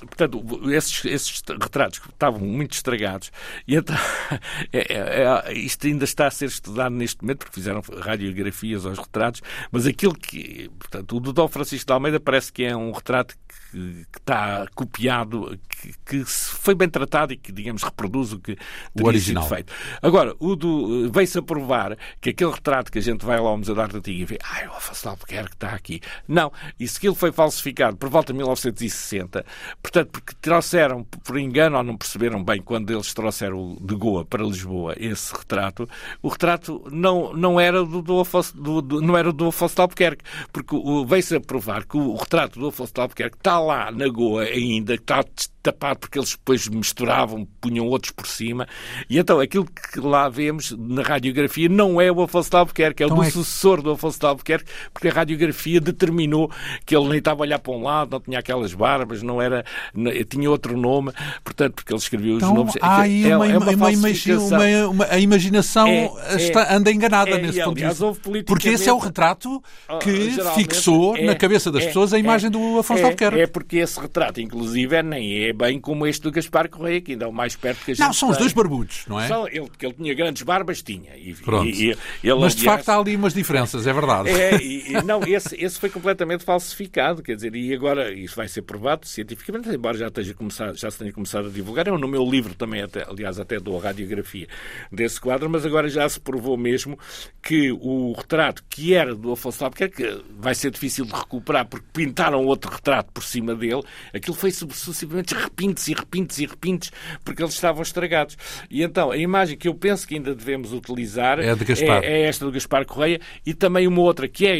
portanto, 0.00 0.42
esses, 0.72 1.04
esses 1.04 1.42
retratos 1.48 2.00
estavam 2.10 2.40
muito 2.40 2.72
estragados. 2.72 3.30
E 3.66 3.76
então, 3.76 3.96
é, 4.72 4.92
é, 4.92 5.52
isto 5.52 5.86
ainda 5.86 6.04
está 6.04 6.26
a 6.26 6.30
ser 6.30 6.46
estudado 6.46 6.94
neste 6.94 7.22
momento, 7.22 7.38
porque 7.38 7.54
fizeram 7.54 7.82
radiografias 8.00 8.84
aos 8.84 8.98
retratos, 8.98 9.40
mas 9.70 9.86
aquilo 9.86 10.14
que, 10.14 10.68
portanto, 10.78 11.16
o 11.16 11.20
do 11.20 11.32
Dom 11.32 11.48
Francisco 11.48 11.86
de 11.86 11.92
Almeida 11.92 12.18
parece 12.18 12.52
que 12.52 12.64
é 12.64 12.76
um 12.76 12.90
retrato 12.90 13.36
que, 13.70 14.06
que 14.10 14.18
está 14.18 14.66
copiado, 14.74 15.58
que, 15.68 15.94
que, 16.04 16.24
foi 16.24 16.74
bem 16.74 16.88
tratado 16.88 17.32
e 17.32 17.36
que, 17.36 17.52
digamos, 17.52 17.82
reproduz 17.82 18.32
o 18.32 18.38
que 18.38 18.56
o 19.00 19.06
original. 19.06 19.44
sido 19.44 19.54
feito. 19.54 19.72
Agora, 20.02 20.34
o 20.38 20.56
do 20.56 21.10
veio-se 21.10 21.38
a 21.38 21.42
provar 21.42 21.96
que 22.20 22.30
aquele 22.30 22.50
retrato 22.50 22.90
que 22.90 22.98
a 22.98 23.02
gente 23.02 23.24
vai 23.24 23.38
lá 23.38 23.48
ao 23.48 23.58
Museu 23.58 23.74
da 23.74 23.82
Arte 23.82 23.96
Antiga 23.96 24.20
e 24.20 24.24
vê, 24.24 24.38
ai, 24.42 24.66
o 24.66 24.72
Afonso 24.72 25.02
de 25.02 25.08
Albuquerque 25.08 25.54
está 25.54 25.68
aqui. 25.70 26.00
Não, 26.26 26.52
isso 26.78 26.98
aquilo 26.98 27.14
foi 27.14 27.32
falsificado 27.32 27.96
por 27.96 28.08
volta 28.08 28.32
de 28.32 28.36
1960, 28.38 29.44
portanto, 29.82 30.10
porque 30.10 30.34
trouxeram, 30.40 31.04
por 31.04 31.38
engano, 31.38 31.76
ou 31.76 31.82
não 31.82 31.96
perceberam 31.96 32.42
bem, 32.42 32.60
quando 32.60 32.90
eles 32.92 33.14
trouxeram 33.14 33.76
de 33.80 33.94
Goa 33.94 34.24
para 34.24 34.42
Lisboa 34.42 34.94
esse 34.96 35.32
retrato, 35.32 35.88
o 36.22 36.28
retrato 36.28 36.82
não, 36.90 37.32
não 37.32 37.60
era 37.60 37.84
do, 37.84 38.02
do, 38.02 38.20
Afonso, 38.20 38.56
do, 38.56 38.82
do 38.82 39.00
não 39.00 39.16
era 39.16 39.32
do 39.32 39.48
Afonso 39.48 39.74
de 39.74 39.80
Albuquerque, 39.80 40.24
porque 40.52 40.76
veio-se 41.06 41.36
a 41.36 41.40
provar 41.40 41.84
que 41.84 41.96
o, 41.96 42.10
o 42.10 42.16
retrato 42.16 42.58
do 42.58 42.68
Afonso 42.68 42.92
de 42.92 43.00
Albuquerque 43.00 43.36
está 43.36 43.59
lá 43.66 43.90
na 43.90 44.08
Goa 44.08 44.42
ainda, 44.42 44.94
está 44.94 45.22
tapado 45.62 46.00
porque 46.00 46.18
eles 46.18 46.30
depois 46.30 46.68
misturavam, 46.68 47.46
punham 47.60 47.86
outros 47.86 48.12
por 48.12 48.26
cima. 48.26 48.66
E 49.08 49.18
então 49.18 49.40
aquilo 49.40 49.66
que 49.66 50.00
lá 50.00 50.28
vemos 50.28 50.72
na 50.76 51.02
radiografia 51.02 51.68
não 51.68 52.00
é 52.00 52.10
o 52.10 52.22
Afonso 52.22 52.50
de 52.50 52.56
Albuquerque, 52.56 53.02
é 53.02 53.06
então 53.06 53.18
o 53.18 53.20
do 53.20 53.26
é... 53.26 53.30
sucessor 53.30 53.82
do 53.82 53.90
Afonso 53.90 54.18
de 54.18 54.26
Albuquerque, 54.26 54.70
porque 54.92 55.08
a 55.08 55.12
radiografia 55.12 55.80
determinou 55.80 56.50
que 56.84 56.96
ele 56.96 57.08
nem 57.08 57.18
estava 57.18 57.40
a 57.40 57.42
olhar 57.42 57.58
para 57.58 57.72
um 57.72 57.82
lado, 57.82 58.12
não 58.12 58.20
tinha 58.20 58.38
aquelas 58.38 58.74
barbas, 58.74 59.22
não 59.22 59.40
era, 59.40 59.64
não, 59.94 60.10
tinha 60.24 60.50
outro 60.50 60.76
nome, 60.76 61.12
portanto, 61.44 61.74
porque 61.74 61.92
ele 61.92 62.00
escreveu 62.00 62.36
os 62.36 62.42
então, 62.42 62.54
nomes. 62.54 62.74
Há 62.80 63.02
aí 63.02 63.28
é, 63.28 63.36
uma, 63.36 63.46
é 63.46 63.58
uma, 63.58 63.70
uma, 63.70 63.88
uma, 63.88 64.88
uma, 64.88 65.06
a 65.10 65.18
imaginação 65.18 65.88
É, 65.88 66.36
está, 66.36 66.74
anda 66.74 66.90
enganada 66.90 67.30
é, 67.30 67.40
nesse 67.40 67.62
ponto 67.62 67.76
de 67.76 67.86
vista. 67.86 68.12
Porque 68.46 68.68
esse 68.70 68.88
é 68.88 68.92
o 68.92 68.98
retrato 68.98 69.62
que 70.02 70.30
geralmente, 70.30 70.54
fixou 70.54 71.16
é, 71.16 71.24
na 71.24 71.34
cabeça 71.34 71.70
das 71.70 71.82
é, 71.82 71.86
pessoas 71.86 72.12
a 72.12 72.18
imagem 72.18 72.48
é, 72.48 72.50
do 72.50 72.78
Afonso 72.78 72.92
é, 72.92 73.02
de 73.02 73.04
Albuquerque. 73.04 73.40
É 73.40 73.46
porque 73.46 73.78
esse 73.78 74.00
retrato, 74.00 74.40
inclusive, 74.40 75.02
nem 75.02 75.44
é 75.44 75.49
bem 75.52 75.80
como 75.80 76.06
este 76.06 76.22
do 76.22 76.30
Gaspar 76.30 76.68
Correia, 76.68 77.00
que 77.00 77.12
ainda 77.12 77.24
é 77.24 77.28
o 77.28 77.32
mais 77.32 77.56
perto 77.56 77.84
que 77.84 77.92
a 77.92 77.94
gente 77.94 78.04
Não, 78.06 78.12
são 78.12 78.28
tem. 78.28 78.32
os 78.34 78.38
dois 78.38 78.52
barbudos, 78.52 79.04
não 79.08 79.20
é? 79.20 79.28
São, 79.28 79.46
ele, 79.48 79.68
que 79.78 79.86
ele 79.86 79.94
tinha 79.94 80.14
grandes 80.14 80.42
barbas, 80.42 80.82
tinha. 80.82 81.16
E, 81.16 81.34
Pronto. 81.34 81.68
e- 81.68 81.90
e- 81.90 81.96
ele, 82.22 82.40
Mas 82.40 82.54
de 82.54 82.60
aliás, 82.62 82.84
facto 82.84 82.88
há 82.90 82.98
ali 82.98 83.16
umas 83.16 83.34
diferenças, 83.34 83.86
é 83.86 83.92
verdade. 83.92 84.28
é, 84.30 84.56
e- 84.62 85.02
não, 85.04 85.22
esse, 85.24 85.54
esse 85.56 85.78
foi 85.78 85.88
completamente 85.90 86.44
falsificado, 86.44 87.22
quer 87.22 87.34
dizer, 87.34 87.54
e 87.54 87.74
agora 87.74 88.12
isso 88.12 88.36
vai 88.36 88.48
ser 88.48 88.62
provado 88.62 89.06
cientificamente, 89.06 89.68
embora 89.68 89.96
já, 89.96 90.08
esteja 90.08 90.34
começado, 90.34 90.76
já 90.76 90.90
se 90.90 90.98
tenha 90.98 91.12
começado 91.12 91.46
a 91.48 91.50
divulgar. 91.50 91.86
Eu, 91.88 91.98
no 91.98 92.08
meu 92.08 92.24
livro 92.24 92.54
também, 92.54 92.82
até, 92.82 93.04
aliás, 93.08 93.38
até 93.40 93.58
dou 93.58 93.78
a 93.78 93.82
radiografia 93.82 94.46
desse 94.90 95.20
quadro, 95.20 95.48
mas 95.50 95.64
agora 95.66 95.88
já 95.88 96.08
se 96.08 96.20
provou 96.20 96.56
mesmo 96.56 96.98
que 97.42 97.72
o 97.72 98.12
retrato 98.16 98.62
que 98.68 98.94
era 98.94 99.14
do 99.14 99.32
Afonso 99.32 99.64
Albuquerque, 99.64 99.96
que 100.02 100.22
vai 100.38 100.54
ser 100.54 100.70
difícil 100.70 101.04
de 101.04 101.12
recuperar 101.12 101.66
porque 101.66 101.86
pintaram 101.92 102.44
outro 102.46 102.70
retrato 102.70 103.10
por 103.12 103.22
cima 103.24 103.54
dele, 103.54 103.82
aquilo 104.14 104.36
foi 104.36 104.50
sucessivamente 104.50 105.34
repintos 105.40 105.88
e 105.88 105.94
repintos 105.94 106.38
e 106.38 106.46
repintos 106.46 106.92
porque 107.24 107.42
eles 107.42 107.54
estavam 107.54 107.82
estragados. 107.82 108.36
E 108.70 108.82
então, 108.82 109.10
a 109.10 109.16
imagem 109.16 109.56
que 109.56 109.68
eu 109.68 109.74
penso 109.74 110.06
que 110.06 110.14
ainda 110.14 110.34
devemos 110.34 110.72
utilizar 110.72 111.40
É 111.40 111.54
de 111.54 111.64
Gaspar. 111.64 112.04
é 112.04 112.22
esta 112.22 112.44
do 112.44 112.52
Gaspar 112.52 112.84
Correia 112.84 113.20
e 113.44 113.54
também 113.54 113.86
uma 113.86 114.00
outra 114.00 114.28
que 114.28 114.46
é 114.46 114.56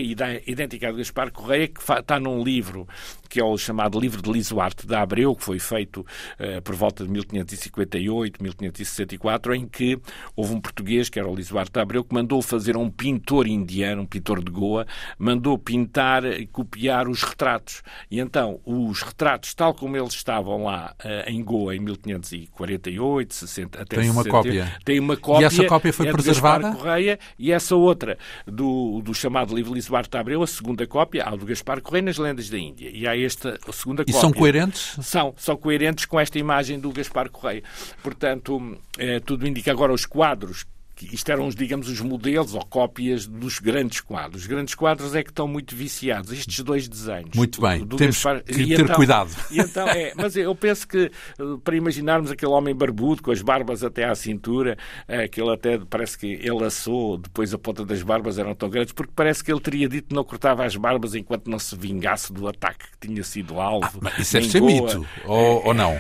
idêntica 0.47 0.89
à 0.89 0.91
do 0.91 0.99
Gaspar 0.99 1.31
Correia, 1.31 1.69
que 1.69 1.81
está 1.81 2.19
num 2.19 2.43
livro 2.43 2.87
que 3.31 3.41
é 3.41 3.45
o 3.45 3.57
chamado 3.57 3.99
Livro 3.99 4.21
de 4.21 4.31
Lisoarte 4.31 4.85
de 4.87 4.95
Abreu, 4.95 5.37
que 5.37 5.45
foi 5.45 5.61
feito 5.61 6.05
eh, 6.37 6.61
por 6.61 6.75
volta 6.75 7.05
de 7.05 7.11
1558, 7.11 8.43
1564, 8.43 9.55
em 9.55 9.69
que 9.69 9.97
houve 10.35 10.53
um 10.53 10.61
português, 10.61 11.09
que 11.09 11.19
era 11.19 11.29
o 11.29 11.35
Lisoarte 11.35 11.71
de 11.71 11.81
Abreu, 11.81 12.03
que 12.03 12.13
mandou 12.13 12.43
fazer 12.43 12.75
a 12.75 12.79
um 12.81 12.91
pintor 12.91 13.47
indiano, 13.47 14.03
um 14.03 14.07
pintor 14.07 14.43
de 14.43 14.51
Goa, 14.51 14.85
mandou 15.17 15.57
pintar 15.57 16.25
e 16.25 16.45
copiar 16.45 17.09
os 17.09 17.23
retratos. 17.23 17.83
E 18.11 18.19
então, 18.19 18.61
os 18.67 19.01
retratos, 19.01 19.55
tal 19.55 19.75
como 19.75 19.97
eles 19.97 20.13
estavam 20.13 20.65
lá 20.65 20.93
eh, 21.05 21.31
em 21.31 21.43
Goa 21.45 21.77
em 21.77 21.79
1548, 21.79 23.33
60, 23.33 23.83
até 23.83 23.97
Tem 23.97 24.11
uma 24.11 24.25
60, 24.25 24.31
cópia. 24.31 24.73
Tem 24.85 24.99
uma 24.99 25.17
cópia. 25.17 25.47
essa 25.47 25.65
cópia 25.67 25.93
foi 25.93 26.09
é 26.09 26.13
preservada? 26.13 26.73
Correia 26.73 27.19
e 27.39 27.53
essa 27.53 27.77
outra 27.77 28.19
do, 28.45 29.01
do 29.03 29.15
chamado 29.15 29.55
livro 29.55 29.73
de 29.73 30.19
Abreu, 30.19 30.43
a 30.43 30.47
segunda 30.47 30.85
cópia, 30.85 31.25
há 31.25 31.37
do 31.37 31.47
Gaspar 31.47 31.81
Correia 31.81 32.03
nas 32.03 32.19
lendas 32.19 32.51
da 32.51 32.59
Índia. 32.59 32.91
E 32.93 33.07
há 33.07 33.20
esta 33.25 33.59
segunda 33.73 34.03
E 34.03 34.07
cópia. 34.07 34.21
são 34.21 34.33
coerentes? 34.33 34.97
São, 35.03 35.35
são 35.37 35.57
coerentes 35.57 36.05
com 36.05 36.19
esta 36.19 36.39
imagem 36.39 36.79
do 36.79 36.91
Gaspar 36.93 37.31
Correia. 37.31 37.63
Portanto, 38.03 38.79
eh, 38.99 39.21
tudo 39.21 39.47
indica 39.47 39.71
agora 39.71 39.93
os 39.93 40.05
quadros. 40.07 40.65
Que 41.07 41.15
Isto 41.15 41.33
eram, 41.33 41.47
os, 41.47 41.55
digamos, 41.55 41.89
os 41.89 42.01
modelos 42.01 42.55
ou 42.55 42.65
cópias 42.65 43.27
dos 43.27 43.59
grandes 43.59 44.01
quadros. 44.01 44.43
Os 44.43 44.47
grandes 44.47 44.75
quadros 44.75 45.15
é 45.15 45.23
que 45.23 45.31
estão 45.31 45.49
muito 45.49 45.75
viciados. 45.75 46.31
Estes 46.33 46.61
dois 46.63 46.87
desenhos. 46.89 47.31
Muito 47.35 47.61
bem. 47.61 47.85
do- 47.87 47.97
Temos 47.97 48.17
Gaspar- 48.17 48.43
que 48.45 48.67
ter 48.77 48.93
cuidado. 48.95 49.31
e 49.51 49.59
então, 49.61 49.89
é, 49.89 50.13
mas 50.15 50.37
eu 50.37 50.55
penso 50.55 50.87
que 50.87 51.11
eh, 51.39 51.43
para 51.65 51.75
imaginarmos 51.77 52.31
aquele 52.31 52.53
homem 52.53 52.75
barbudo 52.75 53.23
com 53.23 53.31
as 53.31 53.41
barbas 53.41 53.83
até 53.83 54.05
à 54.05 54.15
cintura, 54.15 54.77
eh, 55.09 55.27
que 55.27 55.41
ele 55.41 55.51
até 55.53 55.79
parece 55.79 56.19
que 56.19 56.27
ele 56.27 56.65
assou, 56.65 57.17
depois 57.17 57.55
a 57.55 57.59
ponta 57.59 57.85
das 57.85 58.03
barbas 58.03 58.39
eram 58.39 58.55
tão 58.55 58.69
grandes, 58.69 58.93
porque 58.93 59.13
parece 59.17 59.43
que 59.43 59.51
ele 59.51 59.61
teria 59.61 59.89
dito 59.89 60.09
que 60.09 60.15
não 60.15 60.23
cortava 60.25 60.65
as 60.65 60.77
barbas 60.77 61.15
enquanto 61.15 61.49
não 61.49 61.59
se 61.59 61.75
vingasse 61.77 62.33
do 62.33 62.47
ataque 62.47 62.85
que 63.01 63.09
tinha 63.09 63.23
sido 63.25 63.59
alvo. 63.61 64.01
Ah, 64.05 64.21
isso 64.21 64.33
deve 64.35 64.49
ser 64.51 64.61
mito, 64.61 65.07
ou, 65.25 65.67
ou 65.69 65.75
não? 65.75 65.99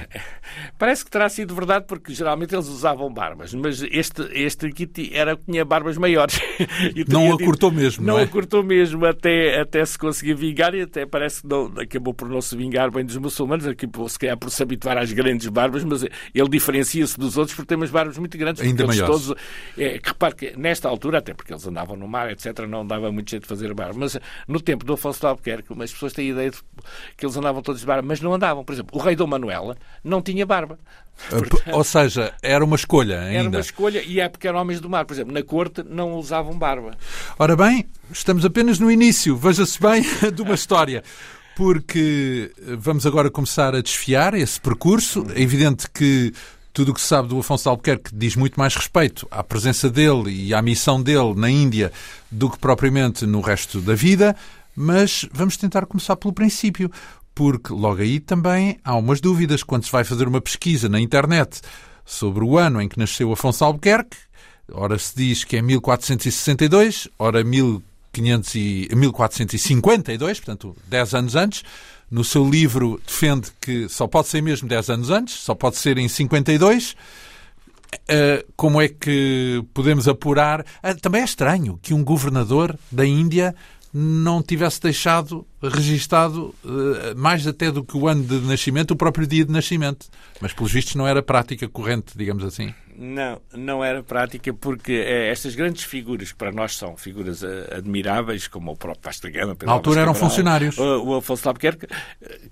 Parece 0.78 1.04
que 1.04 1.10
terá 1.10 1.28
sido 1.28 1.54
verdade 1.54 1.84
porque 1.86 2.12
geralmente 2.12 2.54
eles 2.54 2.66
usavam 2.68 3.12
barbas, 3.12 3.54
mas 3.54 3.82
este, 3.82 4.22
este 4.32 4.66
aqui 4.66 4.86
era 5.12 5.36
que 5.36 5.44
tinha 5.44 5.64
barbas 5.64 5.96
maiores. 5.96 6.38
Não 7.08 7.32
a 7.32 7.38
cortou 7.38 7.70
mesmo, 7.70 8.04
não 8.04 8.14
Não 8.14 8.20
é? 8.20 8.24
a 8.24 8.26
cortou 8.26 8.62
mesmo 8.62 9.04
até, 9.04 9.60
até 9.60 9.84
se 9.84 9.98
conseguir 9.98 10.34
vingar 10.34 10.74
e 10.74 10.82
até 10.82 11.06
parece 11.06 11.42
que 11.42 11.48
não, 11.48 11.72
acabou 11.78 12.12
por 12.14 12.28
não 12.28 12.40
se 12.40 12.56
vingar 12.56 12.90
bem 12.90 13.04
dos 13.04 13.16
muçulmanos, 13.16 13.66
acabou 13.66 14.08
se 14.08 14.18
calhar 14.18 14.36
por 14.36 14.50
se 14.50 14.62
habituar 14.62 14.98
às 14.98 15.12
grandes 15.12 15.46
barbas, 15.48 15.84
mas 15.84 16.02
ele 16.02 16.48
diferencia-se 16.48 17.18
dos 17.18 17.36
outros 17.36 17.56
por 17.56 17.64
ter 17.64 17.76
umas 17.76 17.90
barbas 17.90 18.18
muito 18.18 18.36
grandes. 18.36 18.62
Ainda 18.62 18.84
porque 18.84 19.00
maiores. 19.00 19.26
Todos, 19.26 19.40
é, 19.76 19.98
que 19.98 20.08
repare 20.08 20.34
que 20.34 20.58
nesta 20.58 20.88
altura, 20.88 21.18
até 21.18 21.34
porque 21.34 21.52
eles 21.52 21.66
andavam 21.66 21.96
no 21.96 22.06
mar, 22.08 22.30
etc., 22.30 22.60
não 22.68 22.86
dava 22.86 23.10
muito 23.10 23.30
jeito 23.30 23.42
de 23.42 23.48
fazer 23.48 23.72
barba, 23.74 23.94
mas 23.98 24.18
no 24.46 24.60
tempo 24.60 24.84
do 24.84 24.94
Afonso 24.94 25.20
de 25.20 25.26
Albuquerque, 25.26 25.72
as 25.82 25.92
pessoas 25.92 26.12
têm 26.12 26.28
a 26.28 26.32
ideia 26.32 26.50
de 26.50 26.58
que 27.16 27.24
eles 27.24 27.36
andavam 27.36 27.62
todos 27.62 27.80
de 27.80 27.86
barba, 27.86 28.06
mas 28.06 28.20
não 28.20 28.34
andavam. 28.34 28.64
Por 28.64 28.72
exemplo, 28.72 28.98
o 28.98 29.02
rei 29.02 29.16
Dom 29.16 29.26
Manuela 29.26 29.76
não 30.04 30.20
tinha 30.22 30.44
barba. 30.46 30.78
Uh, 31.32 31.76
Ou 31.76 31.84
seja, 31.84 32.32
era 32.42 32.64
uma 32.64 32.76
escolha 32.76 33.14
Era 33.14 33.40
ainda. 33.42 33.58
uma 33.58 33.60
escolha 33.60 34.02
e 34.02 34.20
é 34.20 34.28
porque 34.28 34.48
eram 34.48 34.60
homens 34.60 34.80
do 34.80 34.88
mar. 34.88 35.04
Por 35.04 35.14
exemplo, 35.14 35.32
na 35.32 35.42
corte 35.42 35.82
não 35.88 36.14
usavam 36.14 36.58
barba. 36.58 36.92
Ora 37.38 37.54
bem, 37.56 37.86
estamos 38.12 38.44
apenas 38.44 38.78
no 38.78 38.90
início, 38.90 39.36
veja-se 39.36 39.80
bem, 39.80 40.02
de 40.34 40.42
uma 40.42 40.54
história. 40.54 41.02
Porque 41.56 42.50
vamos 42.78 43.04
agora 43.06 43.30
começar 43.30 43.74
a 43.74 43.82
desfiar 43.82 44.34
esse 44.34 44.58
percurso. 44.60 45.26
É 45.34 45.42
evidente 45.42 45.90
que 45.90 46.32
tudo 46.72 46.92
o 46.92 46.94
que 46.94 47.00
se 47.00 47.08
sabe 47.08 47.28
do 47.28 47.38
Afonso 47.38 47.68
Albuquerque 47.68 48.10
diz 48.14 48.34
muito 48.36 48.58
mais 48.58 48.74
respeito 48.74 49.26
à 49.30 49.42
presença 49.42 49.90
dele 49.90 50.30
e 50.30 50.54
à 50.54 50.62
missão 50.62 51.02
dele 51.02 51.34
na 51.36 51.50
Índia 51.50 51.92
do 52.30 52.48
que 52.48 52.58
propriamente 52.58 53.26
no 53.26 53.40
resto 53.40 53.80
da 53.80 53.94
vida, 53.94 54.34
mas 54.74 55.28
vamos 55.32 55.56
tentar 55.56 55.84
começar 55.84 56.16
pelo 56.16 56.32
princípio, 56.32 56.90
porque 57.40 57.72
logo 57.72 58.02
aí 58.02 58.20
também 58.20 58.78
há 58.84 58.94
umas 58.94 59.18
dúvidas 59.18 59.62
quando 59.62 59.86
se 59.86 59.90
vai 59.90 60.04
fazer 60.04 60.28
uma 60.28 60.42
pesquisa 60.42 60.90
na 60.90 61.00
internet 61.00 61.62
sobre 62.04 62.44
o 62.44 62.58
ano 62.58 62.82
em 62.82 62.86
que 62.86 62.98
nasceu 62.98 63.32
Afonso 63.32 63.64
Albuquerque. 63.64 64.18
Ora 64.70 64.98
se 64.98 65.16
diz 65.16 65.42
que 65.42 65.56
é 65.56 65.62
1462, 65.62 67.08
ora 67.18 67.42
1500 67.42 68.54
e, 68.56 68.88
1452, 68.94 70.38
portanto 70.38 70.76
10 70.86 71.14
anos 71.14 71.34
antes. 71.34 71.62
No 72.10 72.22
seu 72.24 72.46
livro 72.46 73.00
defende 73.06 73.48
que 73.58 73.88
só 73.88 74.06
pode 74.06 74.28
ser 74.28 74.42
mesmo 74.42 74.68
10 74.68 74.90
anos 74.90 75.08
antes, 75.08 75.36
só 75.36 75.54
pode 75.54 75.78
ser 75.78 75.96
em 75.96 76.08
52. 76.08 76.92
Uh, 76.92 78.52
como 78.54 78.82
é 78.82 78.88
que 78.88 79.64
podemos 79.72 80.06
apurar? 80.06 80.60
Uh, 80.60 81.00
também 81.00 81.22
é 81.22 81.24
estranho 81.24 81.78
que 81.80 81.94
um 81.94 82.04
governador 82.04 82.78
da 82.92 83.06
Índia 83.06 83.54
não 83.92 84.42
tivesse 84.42 84.80
deixado 84.80 85.46
registado 85.60 86.54
uh, 86.64 87.16
mais 87.16 87.46
até 87.46 87.70
do 87.70 87.84
que 87.84 87.96
o 87.96 88.06
ano 88.06 88.22
de 88.22 88.40
nascimento, 88.40 88.92
o 88.92 88.96
próprio 88.96 89.26
dia 89.26 89.44
de 89.44 89.52
nascimento. 89.52 90.06
Mas, 90.40 90.52
pelos 90.52 90.72
vistos, 90.72 90.94
não 90.94 91.06
era 91.06 91.22
prática 91.22 91.68
corrente, 91.68 92.16
digamos 92.16 92.44
assim. 92.44 92.72
Não, 93.02 93.40
não 93.54 93.82
era 93.82 94.02
prática 94.02 94.52
porque 94.52 94.92
é, 94.92 95.30
estas 95.30 95.54
grandes 95.54 95.84
figuras 95.84 96.32
que 96.32 96.36
para 96.36 96.52
nós 96.52 96.76
são 96.76 96.98
figuras 96.98 97.42
uh, 97.42 97.46
admiráveis, 97.74 98.46
como 98.46 98.72
o 98.72 98.76
próprio 98.76 99.00
Vasta 99.02 99.30
Gama... 99.30 99.56
Na 99.62 99.72
altura 99.72 100.02
eram 100.02 100.12
Cabral, 100.12 100.28
funcionários. 100.28 100.76
O, 100.76 101.04
o 101.04 101.14
Afonso 101.14 101.48
Albuquerque, 101.48 101.86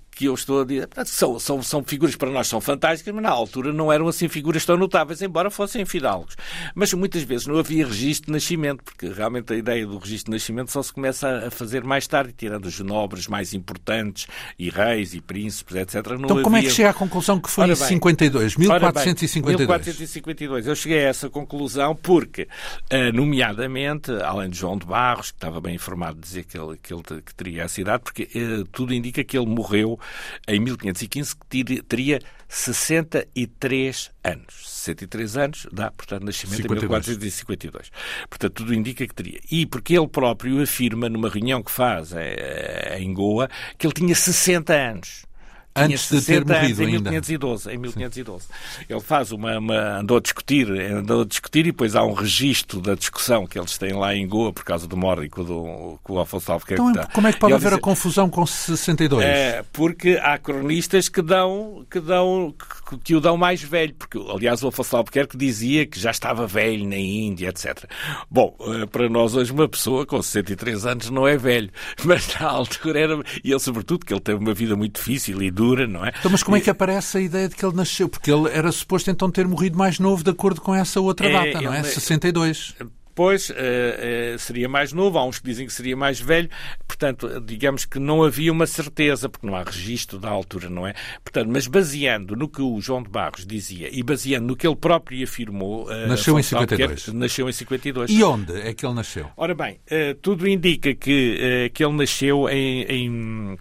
que 0.09 0.25
eu 0.25 0.33
estou 0.33 0.61
a 0.61 0.65
dizer, 0.65 0.89
são, 1.05 1.37
são, 1.37 1.61
são 1.61 1.83
figuras 1.83 2.15
para 2.15 2.31
nós 2.31 2.47
são 2.47 2.59
fantásticas, 2.59 3.13
mas 3.13 3.21
na 3.21 3.29
altura 3.29 3.71
não 3.71 3.93
eram 3.93 4.07
assim 4.07 4.27
figuras 4.27 4.65
tão 4.65 4.75
notáveis, 4.75 5.21
embora 5.21 5.51
fossem 5.51 5.85
fidalgos. 5.85 6.35
Mas 6.73 6.91
muitas 6.93 7.21
vezes 7.21 7.45
não 7.45 7.59
havia 7.59 7.85
registro 7.85 8.25
de 8.25 8.31
nascimento, 8.31 8.83
porque 8.83 9.07
realmente 9.07 9.53
a 9.53 9.55
ideia 9.55 9.85
do 9.85 9.99
registro 9.99 10.31
de 10.31 10.37
nascimento 10.37 10.71
só 10.71 10.81
se 10.81 10.91
começa 10.91 11.45
a 11.45 11.51
fazer 11.51 11.83
mais 11.83 12.07
tarde, 12.07 12.33
tirando 12.35 12.65
os 12.65 12.79
nobres 12.79 13.27
mais 13.27 13.53
importantes, 13.53 14.25
e 14.57 14.71
reis, 14.71 15.13
e 15.13 15.21
príncipes, 15.21 15.75
etc. 15.75 16.07
Não 16.07 16.25
então, 16.25 16.41
como 16.41 16.55
é 16.55 16.59
havia... 16.59 16.71
que 16.71 16.75
chega 16.75 16.89
à 16.89 16.93
conclusão 16.93 17.39
que 17.39 17.49
foi 17.51 17.65
em 17.65 17.67
bem, 17.67 17.75
52, 17.75 18.55
Ora 18.67 18.91
bem, 18.91 19.05
1452? 19.05 20.38
1452. 20.39 20.67
Eu 20.67 20.75
cheguei 20.75 21.05
a 21.05 21.09
essa 21.09 21.29
conclusão 21.29 21.95
porque, 21.95 22.47
eh, 22.89 23.11
nomeadamente, 23.11 24.11
além 24.11 24.49
de 24.49 24.57
João 24.57 24.77
de 24.77 24.85
Barros, 24.85 25.31
que 25.31 25.37
estava 25.37 25.59
bem 25.59 25.75
informado 25.75 26.15
de 26.15 26.21
dizer 26.21 26.45
que 26.45 26.57
ele, 26.57 26.77
que 26.77 26.93
ele 26.93 27.03
que 27.03 27.35
teria 27.35 27.65
a 27.65 27.67
cidade, 27.67 28.03
porque 28.03 28.29
eh, 28.33 28.63
tudo 28.71 28.93
indica 28.93 29.23
que 29.23 29.37
ele 29.37 29.47
morreu 29.47 29.99
em 30.47 30.59
1515, 30.59 31.35
que 31.35 31.81
teria 31.83 32.19
63 32.47 34.11
anos. 34.23 34.67
63 34.67 35.37
anos 35.37 35.67
dá, 35.71 35.91
portanto, 35.91 36.23
nascimento 36.23 36.63
52. 36.63 36.83
em 36.83 36.87
1452. 36.87 37.91
Portanto, 38.27 38.53
tudo 38.53 38.73
indica 38.73 39.07
que 39.07 39.13
teria. 39.13 39.39
E 39.51 39.65
porque 39.65 39.95
ele 39.97 40.07
próprio 40.07 40.61
afirma, 40.61 41.07
numa 41.07 41.29
reunião 41.29 41.61
que 41.61 41.71
faz 41.71 42.11
eh, 42.13 42.97
em 42.99 43.13
Goa, 43.13 43.49
que 43.77 43.85
ele 43.85 43.93
tinha 43.93 44.15
60 44.15 44.73
anos. 44.73 45.28
Antes 45.75 46.03
de 46.03 46.09
ter 46.09 46.21
60 46.21 46.53
anos 46.53 46.61
morrido 46.61 46.83
em 46.83 46.85
ainda. 46.95 47.09
1512, 47.11 47.71
em 47.71 47.77
1512. 47.77 48.47
Ele 48.89 48.99
faz 48.99 49.31
uma, 49.31 49.57
uma- 49.57 49.99
andou 49.99 50.17
a 50.17 50.19
discutir, 50.19 50.69
andou 50.69 51.21
a 51.21 51.25
discutir 51.25 51.59
e 51.61 51.63
depois 51.71 51.95
há 51.95 52.03
um 52.03 52.13
registro 52.13 52.81
da 52.81 52.95
discussão 52.95 53.45
que 53.47 53.57
eles 53.57 53.77
têm 53.77 53.93
lá 53.93 54.13
em 54.15 54.27
Goa 54.27 54.51
por 54.51 54.63
causa 54.65 54.87
do 54.87 54.97
Mórdico 54.97 55.43
do 55.43 55.97
com 56.03 56.13
o 56.13 56.19
Afonso 56.19 56.51
Albuquerque. 56.51 56.81
Então, 56.83 57.07
como 57.13 57.27
é 57.27 57.31
que 57.33 57.39
pode 57.39 57.53
haver 57.53 57.67
a 57.67 57.75
diz- 57.75 57.81
confusão 57.81 58.29
com 58.29 58.45
62? 58.45 59.23
é, 59.23 59.63
porque 59.71 60.19
há 60.21 60.37
cronistas 60.37 61.07
que 61.07 61.21
dão, 61.21 61.85
que 61.89 61.99
dão, 61.99 62.53
que, 62.89 62.97
que 62.97 63.15
o 63.15 63.21
dão 63.21 63.37
mais 63.37 63.61
velho, 63.61 63.93
porque 63.93 64.17
aliás 64.17 64.61
o 64.63 64.67
Afonso 64.67 64.97
Albuquerque 64.97 65.37
dizia 65.37 65.85
que 65.85 65.99
já 65.99 66.11
estava 66.11 66.45
velho 66.47 66.87
na 66.87 66.97
Índia, 66.97 67.49
etc. 67.49 67.85
Bom, 68.29 68.55
eh, 68.61 68.85
para 68.87 69.07
nós 69.07 69.35
hoje 69.35 69.51
uma 69.51 69.67
pessoa 69.69 70.05
com 70.05 70.21
63 70.21 70.85
anos 70.85 71.09
não 71.09 71.27
é 71.27 71.37
velho, 71.37 71.69
mas 72.03 72.27
na 72.39 72.47
altura 72.47 72.99
era, 72.99 73.23
e 73.43 73.51
ele 73.51 73.59
sobretudo 73.59 74.05
que 74.05 74.13
ele 74.13 74.19
teve 74.21 74.39
uma 74.39 74.53
vida 74.53 74.75
muito 74.75 74.95
difícil 74.97 75.41
e 75.41 75.51
dura, 75.59 75.85
não 75.85 76.05
é? 76.05 76.13
Então, 76.17 76.31
mas 76.31 76.41
como 76.41 76.55
é 76.55 76.61
que 76.61 76.69
aparece 76.69 77.17
a 77.17 77.21
ideia 77.21 77.49
de 77.49 77.55
que 77.55 77.65
ele 77.65 77.75
nasceu? 77.75 78.07
Porque 78.07 78.31
ele 78.31 78.47
era 78.49 78.71
suposto 78.71 79.11
então 79.11 79.29
ter 79.29 79.45
morrido 79.45 79.77
mais 79.77 79.99
novo 79.99 80.23
de 80.23 80.29
acordo 80.29 80.61
com 80.61 80.73
essa 80.73 81.01
outra 81.01 81.27
É, 81.27 81.33
data, 81.51 81.61
não 81.61 81.73
é? 81.73 81.79
ele- 81.79 81.87
62. 81.89 82.75
Depois 83.19 83.49
uh, 83.49 83.53
uh, 83.53 84.39
seria 84.39 84.69
mais 84.69 84.93
novo, 84.93 85.17
há 85.17 85.25
uns 85.25 85.39
que 85.39 85.45
dizem 85.45 85.67
que 85.67 85.73
seria 85.73 85.97
mais 85.97 86.21
velho, 86.21 86.49
portanto, 86.87 87.41
digamos 87.41 87.83
que 87.83 87.99
não 87.99 88.23
havia 88.23 88.49
uma 88.49 88.65
certeza, 88.65 89.27
porque 89.27 89.45
não 89.45 89.57
há 89.57 89.63
registro 89.63 90.17
da 90.17 90.29
altura, 90.29 90.69
não 90.69 90.87
é? 90.87 90.93
Portanto, 91.21 91.49
mas 91.51 91.67
baseando 91.67 92.33
no 92.33 92.47
que 92.47 92.61
o 92.61 92.79
João 92.79 93.03
de 93.03 93.09
Barros 93.09 93.45
dizia 93.45 93.89
e 93.91 94.01
baseando 94.01 94.47
no 94.47 94.55
que 94.55 94.65
ele 94.65 94.75
próprio 94.77 95.21
afirmou... 95.21 95.83
Uh, 95.89 96.07
nasceu 96.07 96.39
em 96.39 96.43
52. 96.43 97.09
Nasceu 97.09 97.49
em 97.49 97.51
52. 97.51 98.09
E 98.09 98.23
onde 98.23 98.57
é 98.57 98.73
que 98.73 98.85
ele 98.85 98.95
nasceu? 98.95 99.29
Ora 99.35 99.53
bem, 99.53 99.81
tudo 100.21 100.47
indica 100.47 100.95
que, 100.95 101.69
que 101.73 101.83
ele 101.83 101.93
nasceu 101.97 102.47
em, 102.47 102.83
em 102.83 103.57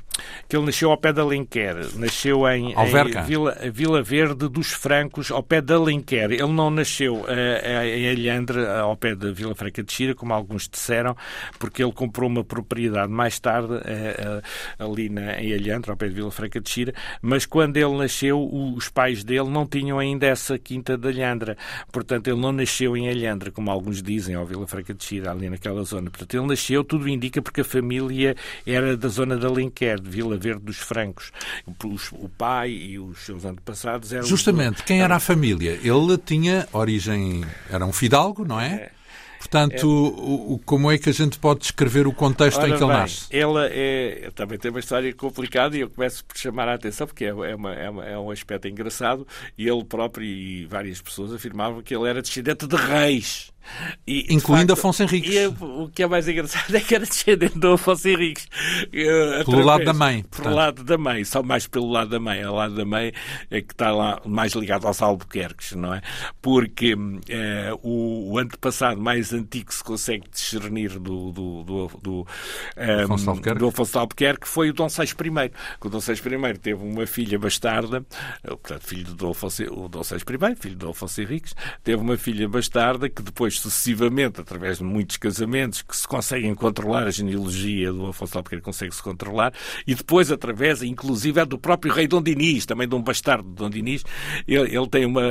que 0.49 0.57
ele 0.57 0.67
nasceu 0.67 0.91
ao 0.91 0.97
pé 0.97 1.13
de 1.13 1.21
Alenquer, 1.21 1.77
nasceu 1.97 2.49
em, 2.49 2.73
em 2.73 3.25
Vila, 3.27 3.57
Vila, 3.73 4.03
Verde 4.03 4.49
dos 4.49 4.69
Francos, 4.69 5.31
ao 5.31 5.43
pé 5.43 5.61
de 5.61 5.73
Alenquer. 5.73 6.31
Ele 6.33 6.53
não 6.53 6.71
nasceu 6.71 7.17
uh, 7.17 7.27
em 7.85 8.09
Alhandre, 8.09 8.67
ao 8.67 8.97
pé 8.97 9.15
de 9.15 9.33
Vila 9.33 9.48
Franca 9.55 9.83
de 9.83 9.93
Xira, 9.93 10.15
como 10.15 10.33
alguns 10.33 10.69
disseram, 10.69 11.17
porque 11.59 11.83
ele 11.83 11.93
comprou 11.93 12.29
uma 12.29 12.45
propriedade 12.45 13.13
mais 13.13 13.39
tarde 13.39 13.73
uh, 13.73 13.79
uh, 13.79 14.85
ali 14.91 15.09
na, 15.09 15.41
em 15.41 15.55
Alhandre, 15.55 15.91
ao 15.91 15.97
pé 15.97 16.09
de 16.09 16.15
Vila 16.15 16.31
Franca 16.31 16.61
de 16.61 16.69
Xira, 16.69 16.95
mas 17.23 17.47
quando 17.47 17.77
ele 17.77 17.97
nasceu, 17.97 18.39
os 18.77 18.89
pais 18.89 19.25
dele 19.25 19.49
não 19.49 19.67
tinham 19.67 19.99
ainda 19.99 20.27
essa 20.27 20.59
quinta 20.59 20.97
de 20.97 21.09
Alhandra. 21.09 21.57
Portanto, 21.93 22.29
ele 22.29 22.41
não 22.41 22.53
nasceu 22.53 22.97
em 22.97 23.09
Alhandra, 23.09 23.51
como 23.51 23.71
alguns 23.71 24.03
dizem, 24.03 24.35
ao 24.35 24.47
Vila 24.47 24.67
Franca 24.67 24.95
de 24.95 25.05
Xira, 25.05 25.31
ali 25.31 25.49
naquela 25.49 25.83
zona. 25.85 26.11
Portanto, 26.11 26.35
ele 26.35 26.47
nasceu, 26.47 26.85
tudo 26.85 27.09
indica, 27.09 27.41
porque 27.43 27.61
a 27.61 27.65
família 27.65 28.37
era 28.67 28.97
da 28.97 29.09
zona 29.09 29.37
de 29.37 29.47
Alenquer, 29.47 30.01
de 30.01 30.09
Vila 30.09 30.37
Verde 30.37 30.63
dos 30.65 30.79
Francos. 30.79 31.33
O 32.13 32.29
pai 32.29 32.71
e 32.71 32.99
os 32.99 33.19
seus 33.25 33.45
antepassados 33.45 34.13
eram. 34.13 34.27
Justamente, 34.27 34.83
quem 34.83 35.03
era 35.03 35.17
a 35.17 35.21
família? 35.21 35.79
Ele 35.83 36.19
tinha 36.19 36.67
origem. 36.73 37.45
Era 37.71 37.85
um 37.85 37.93
fidalgo, 37.93 38.45
não 38.45 38.61
é? 38.61 38.67
é. 38.75 38.98
Portanto, 39.51 39.83
é... 39.83 39.87
O, 39.87 40.53
o, 40.55 40.61
como 40.65 40.91
é 40.91 40.99
que 40.99 41.09
a 41.09 41.13
gente 41.13 41.39
pode 41.39 41.61
descrever 41.61 42.07
o 42.07 42.13
contexto 42.13 42.59
Ora, 42.59 42.69
em 42.69 42.77
que 42.77 42.83
ele 42.83 42.93
bem, 42.93 43.01
nasce? 43.01 43.27
Ela 43.31 43.67
é, 43.71 44.31
também 44.35 44.59
tem 44.59 44.71
uma 44.71 44.81
história 44.81 45.13
complicada 45.15 45.77
e 45.77 45.81
eu 45.81 45.89
começo 45.91 46.25
por 46.25 46.37
chamar 46.37 46.69
a 46.69 46.75
atenção 46.75 47.07
porque 47.07 47.25
é, 47.25 47.29
é, 47.29 47.33
uma, 47.33 47.75
é, 47.75 47.89
uma, 47.89 48.05
é 48.05 48.19
um 48.19 48.31
aspecto 48.31 48.69
engraçado 48.69 49.27
e 49.57 49.67
ele 49.67 49.85
próprio 49.85 50.25
e 50.25 50.67
várias 50.67 51.01
pessoas 51.01 51.33
afirmavam 51.33 51.83
que 51.83 51.95
ele 51.97 52.09
era 52.09 52.21
descendente 52.21 52.67
de 52.67 52.77
reis. 52.77 53.51
E, 54.07 54.35
Incluindo 54.35 54.69
facto, 54.69 54.81
Afonso 54.81 55.03
Henriques. 55.03 55.35
E 55.35 55.47
o 55.47 55.89
que 55.89 56.03
é 56.03 56.07
mais 56.07 56.27
engraçado 56.29 56.73
é 56.75 56.81
que 56.81 56.95
era 56.95 57.05
descendente 57.05 57.59
do 57.59 57.73
Afonso 57.73 58.09
Henriques. 58.09 58.47
Uh, 58.87 59.45
pelo 59.45 59.65
lado 59.65 59.85
da 59.85 59.93
mãe. 59.93 60.25
Pelo 60.25 60.55
lado 60.55 60.85
da 60.85 60.99
mãe, 60.99 61.25
só 61.25 61.43
mais 61.43 61.67
pelo 61.67 61.91
lado 61.91 62.11
da 62.11 62.21
mãe. 62.21 62.45
O 62.45 62.55
lado 62.55 62.75
da 62.75 62.85
mãe 62.85 63.13
é 63.51 63.61
que 63.61 63.73
está 63.73 63.91
lá 63.91 64.21
mais 64.25 64.53
ligado 64.53 64.87
aos 64.87 65.03
Albuquerques, 65.03 65.73
não 65.73 65.95
é? 65.95 66.01
Porque 66.41 66.95
uh, 66.95 66.99
o, 67.83 68.33
o, 68.33 68.39
antepassado 68.39 69.01
mais 69.01 69.33
antigo 69.33 69.67
que 69.67 69.75
se 69.75 69.85
consegue 69.85 70.25
discernir 70.31 70.99
do, 70.99 71.33
do, 71.33 71.65
do, 71.65 71.87
do, 72.03 72.21
um, 72.21 72.25
ehm, 72.77 73.05
Afonso 73.05 73.31
Albuquerque. 73.31 73.59
do 73.59 73.69
Afonso 73.69 73.99
Albuquerque 73.99 74.49
foi 74.49 74.71
o 74.71 74.73
Dom 74.73 74.89
Seis 74.89 75.11
I. 75.11 75.53
O 75.81 75.89
Dom 75.89 76.01
Seis 76.01 76.19
I 76.19 76.59
teve 76.59 76.83
uma 76.83 77.07
filha 77.07 77.39
bastarda, 77.39 78.05
eh, 78.43 78.49
portanto, 78.49 78.83
filho 78.83 79.05
do 79.05 79.15
Dom, 79.15 79.31
Afonso, 79.31 79.65
o 79.65 79.89
Dom 79.89 80.03
Seis 80.03 80.23
I, 80.23 80.57
filho 80.57 80.77
do 80.77 80.91
Afonso 80.91 81.21
Henriques, 81.21 81.55
teve 81.85 82.01
uma 82.01 82.17
filha 82.17 82.49
bastarda 82.49 83.09
que 83.09 83.23
depois 83.23 83.58
sucessivamente, 83.59 84.41
através 84.41 84.79
de 84.79 84.85
muitos 84.85 85.17
casamentos, 85.17 85.83
que 85.83 85.97
se 85.97 86.07
conseguem 86.07 86.55
controlar, 86.55 87.07
a 87.07 87.11
genealogia 87.11 87.93
do 87.93 88.07
Afonso 88.07 88.39
Albuquerque 88.39 88.65
consegue-se 88.65 89.03
controlar, 89.03 89.53
e 89.87 89.95
depois, 89.95 90.31
através, 90.31 90.83
inclusive, 90.83 91.41
é 91.41 91.45
do 91.45 91.59
próprio 91.59 91.93
rei 91.93 92.07
Dom 92.07 92.23
Dinis, 92.23 92.67
também 92.67 92.89
de 92.89 92.95
um 92.95 93.03
bastardo 93.03 93.49
de 93.49 93.55
Dom 93.55 93.71
Dinis, 93.71 94.05
ele, 94.47 94.77
ele 94.77 94.89
tem 94.89 95.05
uma, 95.05 95.31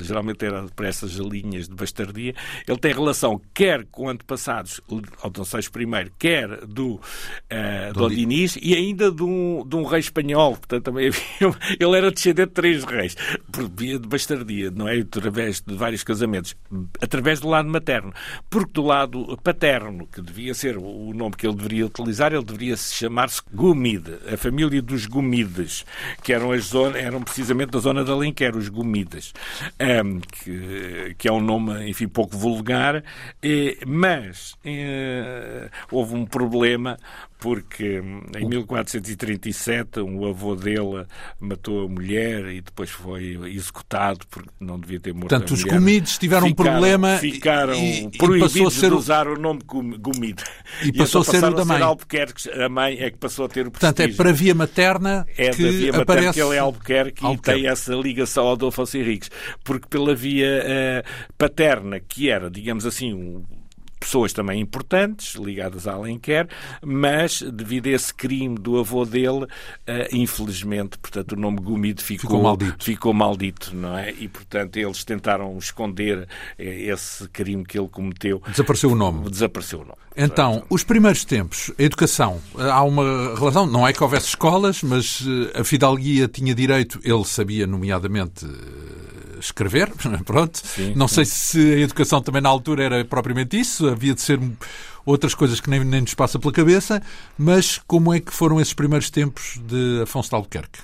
geralmente 0.00 0.44
era 0.44 0.66
para 0.74 0.88
essas 0.88 1.12
linhas 1.12 1.68
de 1.68 1.74
bastardia, 1.74 2.34
ele 2.66 2.78
tem 2.78 2.92
relação 2.92 3.40
quer 3.54 3.84
com 3.86 4.08
antepassados, 4.08 4.80
ao 5.22 5.30
Dom 5.30 5.42
VI 5.42 5.58
I, 5.60 6.10
quer 6.18 6.66
do 6.66 6.94
uh, 6.94 7.00
Dom, 7.92 8.08
Dom 8.08 8.08
Dinis, 8.08 8.58
e 8.60 8.74
ainda 8.74 9.10
de 9.10 9.22
um, 9.22 9.64
de 9.66 9.76
um 9.76 9.84
rei 9.84 10.00
espanhol, 10.00 10.52
portanto, 10.56 10.84
também 10.84 11.08
havia, 11.08 11.56
ele 11.78 11.96
era 11.96 12.10
descendente 12.10 12.48
de 12.48 12.54
três 12.54 12.84
reis, 12.84 13.16
por 13.50 13.68
via 13.68 13.98
de 13.98 14.08
bastardia, 14.08 14.70
não 14.70 14.88
é? 14.88 14.98
Através 14.98 15.60
de 15.60 15.74
vários 15.74 16.02
casamentos, 16.04 16.56
através 17.00 17.40
do 17.40 17.48
lado 17.56 17.68
materno. 17.68 18.12
Porque 18.48 18.72
do 18.72 18.82
lado 18.82 19.38
paterno, 19.42 20.06
que 20.06 20.20
devia 20.20 20.54
ser 20.54 20.76
o 20.76 21.12
nome 21.14 21.36
que 21.36 21.46
ele 21.46 21.56
deveria 21.56 21.86
utilizar, 21.86 22.32
ele 22.32 22.44
deveria 22.44 22.76
se 22.76 22.94
chamar-se 22.94 23.40
Gumide, 23.52 24.18
a 24.32 24.36
família 24.36 24.82
dos 24.82 25.06
Gumides, 25.06 25.84
que 26.22 26.32
eram, 26.32 26.52
as 26.52 26.64
zona, 26.64 26.98
eram 26.98 27.22
precisamente 27.22 27.70
da 27.70 27.78
zona 27.78 28.04
de 28.04 28.10
Alenquer, 28.10 28.56
os 28.56 28.68
Gumides, 28.68 29.32
um, 30.04 30.20
que, 30.20 31.14
que, 31.18 31.28
é 31.28 31.32
um 31.32 31.40
nome, 31.40 31.88
enfim, 31.88 32.08
pouco 32.08 32.36
vulgar, 32.36 33.02
eh, 33.42 33.78
mas 33.86 34.56
eh, 34.64 35.68
houve 35.90 36.14
um 36.14 36.24
problema 36.24 36.98
porque 37.38 38.02
em 38.36 38.48
1437 38.48 40.00
um 40.00 40.26
avô 40.26 40.54
dele 40.54 41.04
matou 41.38 41.84
a 41.84 41.88
mulher 41.88 42.46
e 42.46 42.60
depois 42.60 42.90
foi 42.90 43.38
executado 43.52 44.20
porque 44.30 44.48
não 44.60 44.78
devia 44.78 44.98
ter 44.98 45.12
morto 45.12 45.28
Portanto, 45.28 45.54
a 45.54 45.78
mulher. 45.78 46.02
os 46.02 46.18
tiveram 46.18 46.48
ficaram, 46.48 46.48
um 46.48 46.54
problema 46.54 47.18
ficaram 47.18 47.74
e, 47.74 48.10
proibidos 48.16 48.56
e 48.56 48.64
a 48.64 48.70
ser 48.70 48.90
de 48.90 48.96
usar 48.96 49.28
o 49.28 49.38
nome 49.38 49.60
Gumide. 49.64 50.44
E, 50.82 50.88
e 50.88 50.92
passou 50.92 51.22
então 51.22 51.34
a 51.34 51.40
ser 51.40 51.46
o 51.46 51.54
da 51.54 51.64
mãe. 51.64 51.82
Albuquerque, 51.82 52.50
a 52.50 52.68
mãe 52.68 52.98
é 52.98 53.10
que 53.10 53.18
passou 53.18 53.44
a 53.44 53.48
ter 53.48 53.66
o 53.66 53.70
Portanto, 53.70 54.00
é 54.00 54.08
para 54.08 54.30
a 54.30 54.32
via 54.32 54.54
materna 54.54 55.26
é 55.36 55.50
que 55.50 55.62
da 55.62 55.70
via 55.70 55.92
materna 55.92 56.02
aparece... 56.02 56.32
que 56.32 56.40
ele 56.40 56.56
é 56.56 56.58
Albuquerque, 56.58 57.24
Albuquerque, 57.24 57.60
e 57.60 57.62
tem 57.62 57.68
essa 57.68 57.94
ligação 57.94 58.46
ao 58.46 58.52
Adolfo 58.52 58.84
Henriques. 58.94 59.30
Porque 59.62 59.86
pela 59.88 60.14
via 60.14 60.64
uh, 60.64 61.32
paterna, 61.36 62.00
que 62.00 62.30
era, 62.30 62.50
digamos 62.50 62.86
assim, 62.86 63.12
um 63.12 63.44
pessoas 63.98 64.32
também 64.32 64.60
importantes, 64.60 65.34
ligadas 65.34 65.86
a 65.86 65.94
Alenquer, 65.94 66.48
mas 66.82 67.42
devido 67.42 67.86
a 67.86 67.90
esse 67.90 68.12
crime 68.12 68.56
do 68.56 68.78
avô 68.78 69.04
dele, 69.04 69.44
uh, 69.44 69.48
infelizmente, 70.12 70.98
portanto, 70.98 71.32
o 71.32 71.36
nome 71.36 71.60
Gumide 71.60 72.02
ficou, 72.02 72.30
ficou, 72.30 72.42
maldito. 72.42 72.84
ficou 72.84 73.14
maldito, 73.14 73.74
não 73.74 73.96
é? 73.96 74.12
E, 74.12 74.28
portanto, 74.28 74.76
eles 74.76 75.04
tentaram 75.04 75.56
esconder 75.58 76.18
uh, 76.22 76.26
esse 76.58 77.28
crime 77.28 77.64
que 77.64 77.78
ele 77.78 77.88
cometeu. 77.88 78.42
Desapareceu 78.48 78.90
o 78.90 78.94
nome. 78.94 79.30
Desapareceu 79.30 79.80
o 79.80 79.84
nome. 79.84 80.06
Então, 80.16 80.64
os 80.70 80.82
primeiros 80.82 81.26
tempos, 81.26 81.70
a 81.78 81.82
educação, 81.82 82.40
há 82.56 82.82
uma 82.82 83.34
relação, 83.34 83.66
não 83.66 83.86
é 83.86 83.92
que 83.92 84.02
houvesse 84.02 84.28
escolas, 84.28 84.82
mas 84.82 85.22
eh, 85.54 85.60
a 85.60 85.62
fidalguia 85.62 86.26
tinha 86.26 86.54
direito, 86.54 86.98
ele 87.04 87.24
sabia, 87.26 87.66
nomeadamente, 87.66 88.46
escrever, 89.38 89.90
pronto. 90.24 90.58
Sim, 90.58 90.94
não 90.94 91.08
sim. 91.08 91.16
sei 91.16 91.24
se 91.24 91.74
a 91.74 91.78
educação 91.78 92.20
também 92.20 92.42
na 92.42 92.48
altura 92.48 92.84
era 92.84 93.04
propriamente 93.04 93.58
isso, 93.58 93.88
havia 93.88 94.14
de 94.14 94.20
ser 94.20 94.40
outras 95.04 95.34
coisas 95.34 95.60
que 95.60 95.70
nem, 95.70 95.84
nem 95.84 96.00
nos 96.00 96.14
passa 96.14 96.38
pela 96.38 96.52
cabeça, 96.52 97.02
mas 97.38 97.80
como 97.86 98.12
é 98.12 98.20
que 98.20 98.32
foram 98.32 98.60
esses 98.60 98.74
primeiros 98.74 99.08
tempos 99.08 99.60
de 99.66 100.02
Afonso 100.02 100.28
de 100.30 100.34
Albuquerque? 100.34 100.80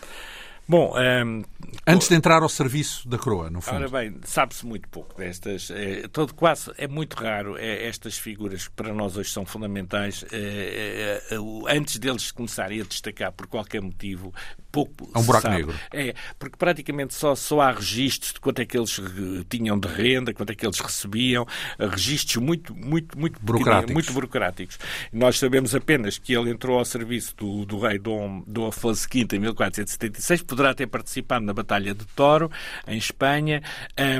Bom, 0.68 0.94
um, 0.94 0.98
ehm, 0.98 1.42
antes 1.86 2.08
de 2.08 2.14
entrar 2.14 2.42
ao 2.42 2.48
serviço 2.48 3.08
da 3.08 3.18
coroa, 3.18 3.50
no 3.50 3.60
fundo. 3.60 3.76
Ora 3.76 3.88
bem, 3.88 4.16
sabe-se 4.24 4.64
muito 4.64 4.88
pouco 4.88 5.16
destas. 5.16 5.70
É, 5.70 6.06
todo 6.08 6.32
quase 6.34 6.70
é 6.78 6.86
muito 6.86 7.14
raro 7.14 7.56
é, 7.58 7.86
estas 7.86 8.16
figuras 8.16 8.68
que 8.68 8.74
para 8.74 8.94
nós 8.94 9.16
hoje 9.16 9.30
são 9.30 9.44
fundamentais. 9.44 10.24
É, 10.32 11.20
antes 11.68 11.98
deles 11.98 12.30
começarem 12.30 12.80
a 12.80 12.84
destacar 12.84 13.32
por 13.32 13.46
qualquer 13.46 13.82
motivo, 13.82 14.32
pouco 14.70 15.10
é 15.14 15.18
um 15.18 15.22
buraco 15.22 15.42
sabe. 15.42 15.56
negro. 15.56 15.74
É, 15.92 16.14
porque 16.38 16.56
praticamente 16.56 17.14
só, 17.14 17.34
só 17.34 17.60
há 17.60 17.72
registros 17.72 18.32
de 18.32 18.40
quanto 18.40 18.62
é 18.62 18.64
que 18.64 18.76
eles 18.76 19.00
tinham 19.48 19.78
de 19.78 19.88
renda, 19.88 20.32
quanto 20.32 20.50
é 20.50 20.54
que 20.54 20.64
eles 20.64 20.78
recebiam, 20.78 21.46
registros 21.78 22.42
muito, 22.42 22.74
muito, 22.74 23.18
muito 23.18 23.38
burocráticos. 23.42 23.92
Muito 23.92 24.12
burocráticos. 24.12 24.78
Nós 25.12 25.38
sabemos 25.38 25.74
apenas 25.74 26.18
que 26.18 26.32
ele 26.32 26.50
entrou 26.50 26.78
ao 26.78 26.84
serviço 26.84 27.36
do, 27.36 27.66
do 27.66 27.78
rei 27.78 27.98
Dom, 27.98 28.42
Dom 28.46 28.68
Afonso 28.68 29.06
V 29.12 29.26
em 29.32 29.38
1476, 29.40 30.42
poderá 30.52 30.74
ter 30.74 30.86
participado 30.86 31.46
na 31.46 31.54
Batalha 31.54 31.94
de 31.94 32.04
Toro, 32.08 32.50
em 32.86 32.98
Espanha, 32.98 33.62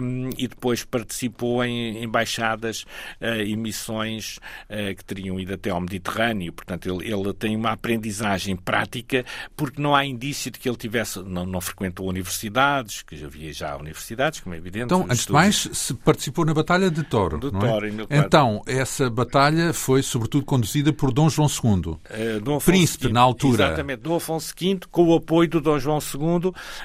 um, 0.03 0.31
e 0.39 0.49
depois 0.49 0.83
participou 0.83 1.63
em 1.63 2.03
embaixadas 2.03 2.87
uh, 3.21 3.43
e 3.45 3.55
missões 3.55 4.39
uh, 4.71 4.97
que 4.97 5.05
teriam 5.05 5.39
ido 5.39 5.53
até 5.53 5.69
ao 5.69 5.81
Mediterrâneo. 5.81 6.51
Portanto, 6.53 6.89
ele, 6.89 7.13
ele 7.13 7.35
tem 7.35 7.55
uma 7.55 7.73
aprendizagem 7.73 8.57
prática, 8.57 9.27
porque 9.55 9.81
não 9.81 9.95
há 9.95 10.07
indício 10.07 10.51
de 10.51 10.59
que 10.59 10.67
ele 10.67 10.77
tivesse, 10.77 11.23
não, 11.23 11.45
não 11.45 11.61
frequentou 11.61 12.09
universidades, 12.09 13.03
que 13.03 13.23
havia 13.23 13.53
já 13.53 13.77
universidades, 13.77 14.41
como 14.41 14.55
é 14.55 14.59
evidente. 14.59 14.87
Então, 14.87 15.05
antes 15.05 15.27
de 15.27 15.33
mais, 15.33 15.69
se 15.73 15.93
participou 15.93 16.47
na 16.47 16.55
Batalha 16.55 16.91
de 16.91 17.03
Toro. 17.03 17.39
De 17.39 17.49
é? 17.49 17.61
Toro, 17.61 17.87
em 17.87 17.95
Então, 18.09 18.63
essa 18.67 19.11
batalha 19.11 19.75
foi 19.75 20.03
sobretudo 20.03 20.47
conduzida 20.47 20.95
por 20.95 21.13
Dom 21.13 21.29
João 21.29 21.49
II, 21.49 21.93
uh, 21.93 22.41
Dom 22.43 22.59
príncipe 22.59 23.09
V, 23.09 23.13
na 23.13 23.21
altura. 23.21 23.67
Exatamente, 23.67 24.01
Dom 24.01 24.17
Afonso 24.17 24.55
V, 24.59 24.81
com 24.91 25.09
o 25.09 25.15
apoio 25.15 25.49
do 25.51 25.61
Dom 25.61 25.79
João 25.79 25.99
II, 25.99 26.22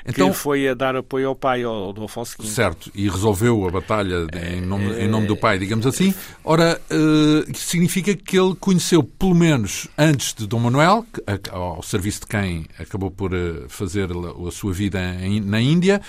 então, 0.06 0.30
que 0.32 0.36
foi 0.36 0.68
a 0.68 0.74
dar 0.74 0.96
apoio 0.96 1.30
ao 1.30 1.36
pai, 1.36 1.64
ao 1.64 1.94
Dom 1.94 2.06
Afonso 2.06 2.36
V. 2.40 2.48
Certo, 2.48 2.92
e 2.94 3.10
resolveu 3.10 3.68
a 3.68 3.72
batalha 3.72 4.28
em 4.52 4.62
nome, 4.62 4.94
em 5.00 5.08
nome 5.08 5.28
do 5.28 5.38
pai, 5.38 5.58
digamos 5.58 5.86
assim. 5.86 6.14
Ora, 6.44 6.80
uh, 6.92 7.58
significa 7.58 8.16
que 8.16 8.38
ele 8.38 8.56
conheceu, 8.56 9.04
pelo 9.04 9.36
menos 9.36 9.88
antes 9.98 10.34
de 10.34 10.48
Dom 10.48 10.60
Manuel, 10.60 11.06
ao 11.52 11.84
serviço 11.84 12.22
de 12.22 12.28
quem 12.28 12.66
acabou 12.80 13.12
por 13.12 13.32
fazer 13.68 14.10
a 14.12 14.52
sua 14.52 14.74
vida 14.74 15.00
na 15.44 15.62
Índia. 15.62 16.02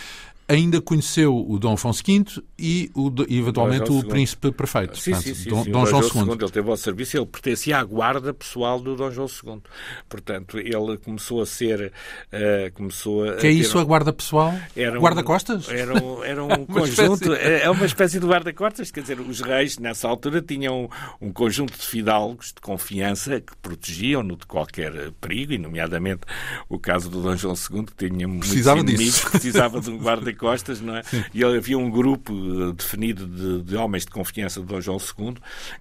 Ainda 0.48 0.80
conheceu 0.80 1.36
o 1.36 1.58
Dom 1.58 1.74
Afonso 1.74 2.02
V 2.06 2.24
e, 2.58 2.90
o, 2.94 3.12
e 3.28 3.38
eventualmente 3.38 3.90
o 3.92 4.02
príncipe 4.02 4.50
perfeito. 4.50 4.98
Sim, 4.98 5.12
Portanto, 5.12 5.34
sim, 5.36 5.42
sim, 5.44 5.50
Dom. 5.50 5.64
Dom 5.64 5.86
João 5.86 6.02
II. 6.02 6.32
II. 6.32 6.38
Ele 6.40 6.50
teve 6.50 6.70
ao 6.70 6.76
serviço, 6.76 7.16
ele 7.16 7.26
pertencia 7.26 7.78
à 7.78 7.84
guarda 7.84 8.34
pessoal 8.34 8.80
do 8.80 8.96
Dom 8.96 9.10
João 9.10 9.28
II. 9.28 9.62
Portanto, 10.08 10.58
ele 10.58 10.98
começou 10.98 11.40
a 11.40 11.46
ser. 11.46 11.92
Uh, 12.32 12.72
começou 12.74 13.30
a 13.30 13.36
que 13.36 13.46
é 13.46 13.50
isso, 13.50 13.78
um, 13.78 13.80
a 13.80 13.84
guarda 13.84 14.12
pessoal? 14.12 14.52
Um, 14.76 14.98
Guarda-costas? 14.98 15.68
Era 15.68 16.02
um, 16.02 16.24
era 16.24 16.42
um 16.44 16.66
conjunto. 16.66 17.32
Espécie... 17.32 17.62
É 17.62 17.70
uma 17.70 17.86
espécie 17.86 18.18
de 18.18 18.26
guarda-costas. 18.26 18.90
Quer 18.90 19.02
dizer, 19.02 19.20
os 19.20 19.40
reis, 19.40 19.78
nessa 19.78 20.08
altura, 20.08 20.42
tinham 20.42 20.90
um, 21.20 21.32
conjunto 21.32 21.78
de 21.78 21.86
fidalgos 21.86 22.48
de 22.48 22.60
confiança 22.60 23.40
que 23.40 23.56
protegiam-no 23.62 24.36
de 24.36 24.46
qualquer 24.46 25.12
perigo, 25.20 25.52
e, 25.52 25.58
nomeadamente, 25.58 26.22
o 26.68 26.78
caso 26.78 27.08
do 27.08 27.22
Dom 27.22 27.36
João 27.36 27.54
II, 27.54 27.84
que 27.84 28.08
tinha 28.08 28.28
precisava 28.28 28.76
muitos 28.76 28.94
inimigos, 28.94 29.14
disso. 29.14 29.30
precisava 29.30 29.80
de 29.80 29.90
um 29.90 29.98
guarda-costas, 29.98 30.80
não 30.80 30.96
é? 30.96 31.02
Sim. 31.08 31.24
E 31.32 31.44
havia 31.44 31.78
um 31.78 31.90
grupo 31.90 32.47
definido 32.74 33.26
de, 33.26 33.62
de, 33.62 33.76
homens 33.76 34.04
de 34.04 34.10
confiança 34.10 34.60
de 34.60 34.66
Dom 34.66 34.80
João 34.80 34.98
II 34.98 35.36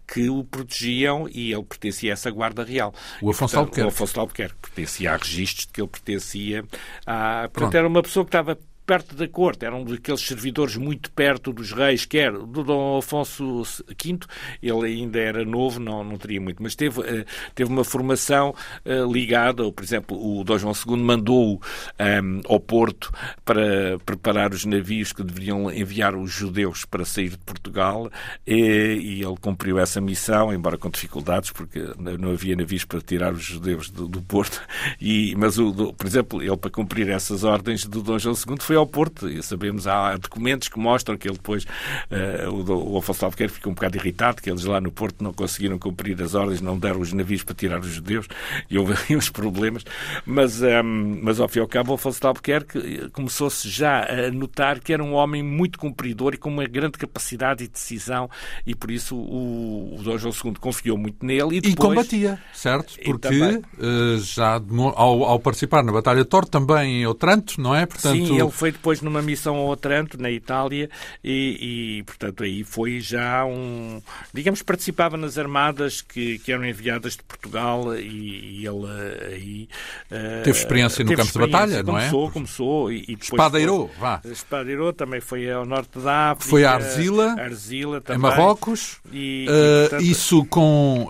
que 0.07 0.30
o 0.30 0.43
protegiam 0.43 1.28
e 1.30 1.51
ele 1.51 1.63
pertencia 1.63 2.11
a 2.11 2.13
essa 2.13 2.32
guarda 2.32 2.63
real. 2.63 2.93
O 3.22 3.30
Afonso 3.30 3.55
e, 3.55 3.57
portanto, 3.57 3.57
Albuquerque. 3.57 3.86
O 3.86 3.88
Afonso 3.88 4.20
Albuquerque 4.20 4.55
pertencia 4.61 5.13
a 5.13 5.18
registros 5.18 5.68
de 5.68 5.74
que 5.74 5.82
ele 5.82 5.88
pertencia 5.89 6.65
a... 7.05 7.49
Portanto, 7.49 7.51
Pronto. 7.51 7.78
era 7.78 7.88
uma 7.88 8.03
pessoa 8.03 8.26
que 8.26 8.30
estava 8.30 8.57
perto 8.88 9.15
da 9.15 9.27
corte, 9.27 9.65
era 9.65 9.75
um 9.75 9.83
daqueles 9.83 10.21
servidores 10.21 10.77
muito 10.77 11.11
perto 11.11 11.51
dos 11.51 11.73
reis, 11.73 12.05
quer 12.05 12.31
do 12.31 12.63
Dom 12.63 12.97
Afonso 12.97 13.63
V, 13.63 14.19
ele 14.63 14.85
ainda 14.85 15.19
era 15.19 15.43
novo, 15.43 15.77
não, 15.77 16.05
não 16.05 16.17
teria 16.17 16.39
muito, 16.39 16.63
mas 16.63 16.73
teve, 16.73 17.01
uh, 17.01 17.25
teve 17.53 17.69
uma 17.69 17.83
formação 17.83 18.55
uh, 18.85 19.11
ligada, 19.11 19.69
por 19.73 19.83
exemplo, 19.83 20.17
o 20.17 20.41
Dom 20.45 20.57
João 20.57 20.73
II 20.73 20.95
mandou 21.03 21.61
um, 21.99 22.41
ao 22.47 22.61
Porto 22.61 23.11
para 23.43 23.99
preparar 24.05 24.53
os 24.53 24.63
navios 24.63 25.11
que 25.11 25.21
deveriam 25.21 25.69
enviar 25.69 26.15
os 26.15 26.31
judeus 26.31 26.85
para 26.85 27.03
sair 27.03 27.31
de 27.31 27.38
Portugal 27.39 28.09
e, 28.45 28.55
e 28.55 29.21
ele 29.21 29.35
cumpriu 29.41 29.77
essa 29.77 29.99
missão, 29.99 30.53
embora 30.53 30.77
com 30.77 30.89
dificuldades, 30.89 31.51
porque 31.51 31.83
não 31.97 32.31
havia 32.31 32.55
navios 32.55 32.85
para 32.85 33.01
tirar 33.01 33.33
os 33.33 33.43
judeus 33.43 33.89
do, 33.89 34.07
do 34.07 34.21
Porto, 34.21 34.61
e, 35.01 35.35
mas, 35.35 35.59
o, 35.59 35.93
por 35.93 36.07
exemplo, 36.07 36.41
ele 36.41 36.55
para 36.55 36.71
cumprir 36.71 37.09
essas 37.09 37.43
ordens 37.43 37.85
do 37.85 38.01
Dom 38.01 38.17
João 38.17 38.33
II 38.33 38.55
foi 38.61 38.76
ao 38.78 38.88
Porto. 38.88 39.30
E 39.30 39.41
sabemos, 39.43 39.88
há 39.88 40.15
documentos 40.17 40.67
que 40.67 40.80
mostram 40.80 41.17
que 41.17 41.28
ele 41.28 41.38
depois, 41.38 41.63
uh, 41.63 42.49
o, 42.49 42.93
o 42.93 42.97
Afonso 42.97 43.25
Albuquerque 43.25 43.55
ficou 43.55 43.71
um 43.71 43.75
bocado 43.75 43.97
irritado, 43.97 44.41
que 44.41 44.49
eles 44.49 44.63
lá 44.63 44.80
no 44.80 44.91
Porto 44.91 45.23
não 45.23 45.34
conseguiram 45.34 45.78
cumprir 45.78 46.21
as 46.21 46.36
ordens, 46.36 46.61
não 46.61 46.78
deram 46.78 46.99
os 46.99 47.13
navios 47.13 47.43
para 47.43 47.55
tirar 47.55 47.80
os 47.80 47.88
judeus. 47.88 48.28
E 48.69 48.78
houve 48.78 48.93
uns 49.15 49.30
problemas, 49.30 49.84
mas, 50.25 50.61
um, 50.61 51.19
mas 51.21 51.39
ao 51.39 51.47
fim 51.47 51.59
e 51.59 51.61
ao 51.61 51.67
cabo 51.67 51.91
o 51.91 51.95
Afonso 51.95 52.25
Albuquerque 52.25 53.09
começou-se 53.11 53.67
já 53.69 54.03
a 54.03 54.32
notar 54.32 54.80
que 54.80 54.93
era 54.93 55.03
um 55.03 55.13
homem 55.13 55.43
muito 55.43 55.80
cumpridor 55.80 56.34
e 56.34 56.38
com 56.38 56.49
uma 56.49 56.65
grande 56.65 56.97
capacidade 56.97 57.63
de 57.63 57.69
decisão. 57.69 58.30
E 58.65 58.75
por 58.75 58.91
isso 58.91 59.15
o, 59.15 59.95
o 59.99 60.03
Dom 60.03 60.17
João 60.17 60.34
II 60.34 60.53
confiou 60.59 60.97
muito 60.97 61.25
nele 61.25 61.57
e, 61.57 61.61
depois, 61.61 61.73
e 61.73 61.75
combatia, 61.75 62.39
certo? 62.53 62.95
Porque 63.03 63.61
uh, 63.80 64.17
já 64.19 64.61
ao, 64.95 65.23
ao, 65.23 65.39
participar 65.39 65.84
na 65.84 65.91
Batalha 65.91 66.23
de 66.23 66.30
Tor 66.30 66.45
também 66.45 67.01
em 67.01 67.07
Otranto, 67.07 67.59
não 67.59 67.75
é? 67.75 67.86
Portanto, 67.86 68.25
Sim, 68.25 68.39
ele 68.39 68.51
foi 68.51 68.66
depois 68.72 69.01
numa 69.01 69.22
missão 69.22 69.55
ao 69.55 69.68
Otranto, 69.68 70.22
na 70.22 70.32
Itália, 70.32 70.89
e, 71.24 71.99
e, 71.99 72.03
portanto 72.03 72.43
aí 72.43 72.63
foi 72.63 72.99
já 72.99 73.45
um. 73.45 74.01
Digamos, 74.34 74.61
participava 74.61 75.18
nas 75.18 75.38
armadas 75.38 76.01
que, 76.01 76.39
que 76.39 76.51
eram 76.51 76.65
enviadas 76.65 77.13
de 77.13 77.24
Portugal 77.24 77.95
e, 77.95 78.61
e 78.61 78.68
ele 78.68 78.88
aí. 79.34 79.70
Uh, 80.11 80.43
teve 80.43 80.57
experiência 80.57 81.03
no 81.03 81.15
campo 81.15 81.32
de 81.32 81.39
batalha, 81.39 81.84
começou, 81.84 81.93
não 81.93 81.99
é? 81.99 82.09
Começou, 82.09 82.32
começou. 82.32 82.91
E, 82.91 83.05
e 83.07 83.18
Espadeirou, 83.20 83.91
vá. 83.99 84.22
Espadeirou 84.26 84.93
também 84.93 85.22
foi 85.22 85.49
ao 85.51 85.65
norte 85.65 85.99
da 85.99 86.32
África. 86.32 86.49
Foi 86.49 86.65
a 86.65 86.74
Arzila, 86.74 87.36
Arzila 87.39 88.01
também, 88.01 88.20
em 88.20 88.22
Marrocos. 88.22 88.97
E, 89.11 89.45
uh, 89.47 89.82
portanto... 89.89 90.03
Isso 90.03 90.45
com, 90.45 91.09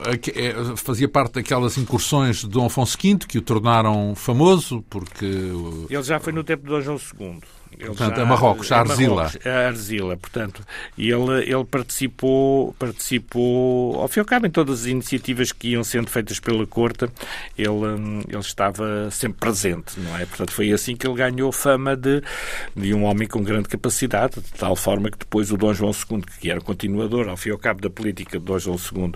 fazia 0.75 1.07
parte 1.07 1.33
daquelas 1.33 1.77
incursões 1.77 2.37
de 2.37 2.49
Dom 2.49 2.65
Afonso 2.65 2.97
V 3.01 3.17
que 3.27 3.37
o 3.37 3.41
tornaram 3.41 4.15
famoso, 4.15 4.83
porque. 4.89 5.25
Ele 5.89 6.03
já 6.03 6.19
foi 6.19 6.33
no 6.33 6.43
tempo 6.43 6.63
de 6.63 6.69
Dom 6.69 6.81
João 6.81 6.97
II. 7.19 7.39
Ele 7.71 7.87
portanto, 7.87 8.15
já, 8.15 8.21
a 8.23 8.25
Marrocos, 8.25 8.71
a 8.71 8.79
Arzila. 8.79 9.15
Marrocos, 9.23 9.45
a 9.45 9.67
Arzila, 9.67 10.17
portanto. 10.17 10.63
E 10.97 11.09
ele, 11.09 11.43
ele 11.43 11.65
participou, 11.65 12.73
participou, 12.79 13.99
ao 13.99 14.07
fim 14.07 14.19
e 14.19 14.21
ao 14.21 14.25
cabo, 14.25 14.47
em 14.47 14.49
todas 14.49 14.81
as 14.81 14.85
iniciativas 14.87 15.51
que 15.51 15.69
iam 15.69 15.83
sendo 15.83 16.09
feitas 16.09 16.39
pela 16.39 16.65
corte, 16.65 17.05
ele, 17.57 18.23
ele 18.27 18.39
estava 18.39 19.09
sempre 19.11 19.39
presente, 19.39 19.99
não 19.99 20.17
é? 20.17 20.25
Portanto, 20.25 20.51
foi 20.51 20.71
assim 20.71 20.95
que 20.95 21.07
ele 21.07 21.15
ganhou 21.15 21.51
fama 21.51 21.95
de, 21.95 22.21
de 22.75 22.93
um 22.93 23.03
homem 23.03 23.27
com 23.27 23.43
grande 23.43 23.67
capacidade, 23.67 24.35
de 24.35 24.53
tal 24.53 24.75
forma 24.75 25.11
que 25.11 25.19
depois 25.19 25.51
o 25.51 25.57
Dom 25.57 25.73
João 25.73 25.91
II, 25.91 26.21
que 26.39 26.49
era 26.49 26.61
continuador, 26.61 27.27
ao 27.27 27.37
fim 27.37 27.49
e 27.49 27.51
ao 27.51 27.57
cabo, 27.57 27.81
da 27.81 27.89
política 27.89 28.39
de 28.39 28.45
Dom 28.45 28.57
João 28.59 28.77
II, 28.77 29.13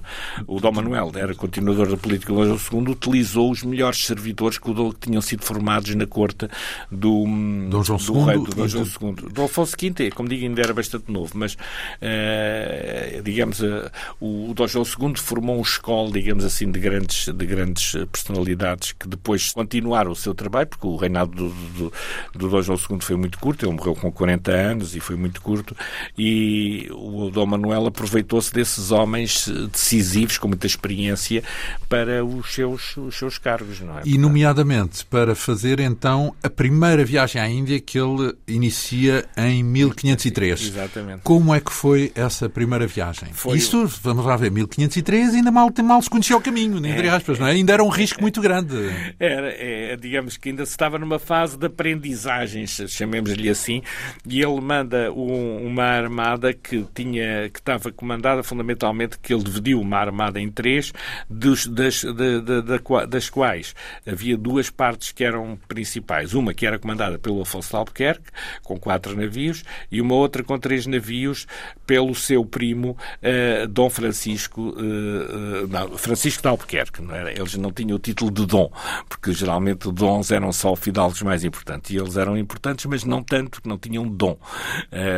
o 0.48 0.60
Dom 0.60 0.72
Manuel 0.72 1.12
era 1.16 1.34
continuador 1.34 1.88
da 1.88 1.98
política 1.98 2.32
de 2.32 2.38
Dom 2.40 2.58
João 2.58 2.82
II, 2.84 2.92
utilizou 2.92 3.52
os 3.52 3.64
melhores 3.64 4.06
servidores 4.06 4.58
que, 4.58 4.72
tinham 5.00 5.22
sido 5.22 5.44
formados 5.44 5.94
na 5.96 6.06
corte 6.06 6.48
do, 6.92 7.26
Dom 7.70 7.84
João 7.84 7.98
do 7.98 8.20
II, 8.20 8.26
rei 8.26 8.41
do 8.46 8.56
Dom 8.56 8.68
João 8.68 8.86
II. 8.86 9.30
Do 9.32 9.44
Afonso 9.44 9.76
V, 9.80 10.12
como 10.12 10.30
digo, 10.30 10.46
ainda 10.46 10.62
era 10.62 10.74
bastante 10.74 11.12
novo, 11.12 11.32
mas, 11.36 11.54
uh, 11.54 13.22
digamos, 13.24 13.62
uh, 13.62 13.90
o 14.20 14.54
Dom 14.54 14.68
João 14.68 14.86
II 14.86 15.16
formou 15.18 15.58
um 15.58 15.62
escola, 15.62 16.12
digamos 16.12 16.44
assim, 16.44 16.72
de 16.72 16.80
grandes, 16.80 17.28
de 17.28 17.46
grandes 17.46 17.94
personalidades 18.12 18.94
que 18.94 19.08
depois 19.08 19.52
continuaram 19.52 20.12
o 20.12 20.16
seu 20.16 20.34
trabalho, 20.34 20.68
porque 20.68 20.88
o 20.88 20.96
reinado 20.96 21.32
do, 21.32 21.50
do, 21.50 21.94
do 22.34 22.50
Dom 22.50 22.62
João 22.62 22.78
II 22.78 23.00
foi 23.02 23.16
muito 23.16 23.40
curto, 23.40 23.66
ele 23.66 23.76
morreu 23.76 23.96
com 23.96 24.12
40 24.12 24.52
anos 24.52 24.96
e 24.96 25.00
foi 25.00 25.16
muito 25.16 25.42
curto, 25.42 25.76
e 26.18 26.88
o 26.92 27.30
Dom 27.30 27.46
Manuel 27.46 27.88
aproveitou-se 27.88 28.54
desses 28.54 28.92
homens 28.92 29.48
decisivos, 29.72 30.38
com 30.38 30.48
muita 30.48 30.68
experiência, 30.68 31.44
para 31.88 32.24
os 32.24 32.54
seus, 32.54 32.96
os 32.98 33.16
seus 33.16 33.38
cargos, 33.38 33.82
não 33.82 34.00
é? 34.00 34.02
E, 34.06 34.18
nomeadamente, 34.18 35.06
para 35.06 35.36
fazer, 35.36 35.80
então, 35.80 36.34
a 36.44 36.50
primeira 36.50 37.04
viagem 37.04 37.42
à 37.42 37.50
Índia 37.50 37.80
que 37.80 38.00
ele 38.00 38.31
inicia 38.48 39.26
em 39.38 39.64
1503. 39.64 40.62
Exatamente. 40.62 41.22
Como 41.24 41.54
é 41.54 41.60
que 41.60 41.72
foi 41.72 42.12
essa 42.16 42.50
primeira 42.50 42.88
viagem? 42.88 43.30
Foi... 43.34 43.58
Isso, 43.58 43.86
vamos 44.02 44.26
lá 44.26 44.36
ver, 44.36 44.52
1503 44.52 45.36
ainda 45.36 45.52
mal, 45.52 45.70
mal 45.84 46.02
se 46.02 46.10
conhecia 46.10 46.36
o 46.36 46.42
caminho, 46.42 46.78
entre 46.78 47.08
É, 47.08 47.10
aspas, 47.10 47.40
não 47.40 47.48
é? 47.48 47.52
Ainda 47.52 47.74
era 47.74 47.84
um 47.84 47.90
risco 47.90 48.22
muito 48.22 48.42
grande. 48.42 48.76
Era, 49.20 49.50
é, 49.50 49.96
digamos 49.96 50.38
que 50.38 50.50
ainda 50.50 50.66
se 50.66 50.72
estava 50.72 50.98
numa 50.98 51.20
fase 51.20 51.58
de 51.58 51.66
aprendizagem, 51.66 52.66
chamemos-lhe 52.68 53.50
assim, 53.50 53.82
e 54.28 54.42
ele 54.42 54.62
manda 54.62 55.12
um, 55.12 55.66
uma 55.68 55.84
armada 55.84 56.54
que 56.54 56.86
tinha, 56.94 57.50
que 57.50 57.60
estava 57.60 57.92
comandada 57.92 58.44
fundamentalmente, 58.44 59.18
que 59.20 59.34
ele 59.34 59.44
dividiu 59.44 59.80
uma 59.80 59.98
armada 59.98 60.40
em 60.40 60.50
três, 60.50 60.92
dos, 61.30 61.68
das, 61.68 62.02
de, 62.02 62.42
de, 62.42 62.62
de, 62.62 63.08
das 63.08 63.30
quais 63.30 63.76
havia 64.06 64.38
duas 64.38 64.70
partes 64.70 65.12
que 65.12 65.24
eram 65.24 65.58
principais. 65.68 66.34
Uma 66.34 66.54
que 66.54 66.66
era 66.66 66.80
comandada 66.80 67.18
pelo 67.18 67.42
Afonso 67.42 67.70
de 67.70 67.76
Albuquerque, 67.76 68.21
com 68.64 68.78
quatro 68.80 69.16
navios, 69.16 69.64
e 69.92 70.02
uma 70.02 70.16
outra 70.16 70.44
com 70.44 70.58
três 70.58 70.86
navios 70.86 71.48
pelo 71.86 72.14
seu 72.16 72.46
primo 72.46 72.98
uh, 73.22 73.68
Dom 73.68 73.90
Francisco, 73.90 74.62
uh, 74.62 75.64
uh, 75.64 75.68
não, 75.68 75.98
Francisco 75.98 76.42
de 76.42 76.48
Albuquerque. 76.48 77.02
Não 77.02 77.16
era? 77.16 77.32
Eles 77.32 77.56
não 77.56 77.72
tinham 77.72 77.96
o 77.96 78.00
título 78.00 78.32
de 78.32 78.46
Dom, 78.46 78.72
porque 79.10 79.34
geralmente 79.34 79.92
dons 79.92 80.32
eram 80.32 80.52
só 80.52 80.76
fidalgos 80.76 81.22
mais 81.22 81.44
importantes. 81.44 81.92
E 81.92 81.98
eles 81.98 82.18
eram 82.18 82.38
importantes, 82.38 82.86
mas 82.86 83.04
não 83.04 83.24
tanto, 83.24 83.52
porque 83.52 83.70
não 83.70 83.78
tinham 83.78 84.08
dom. 84.08 84.38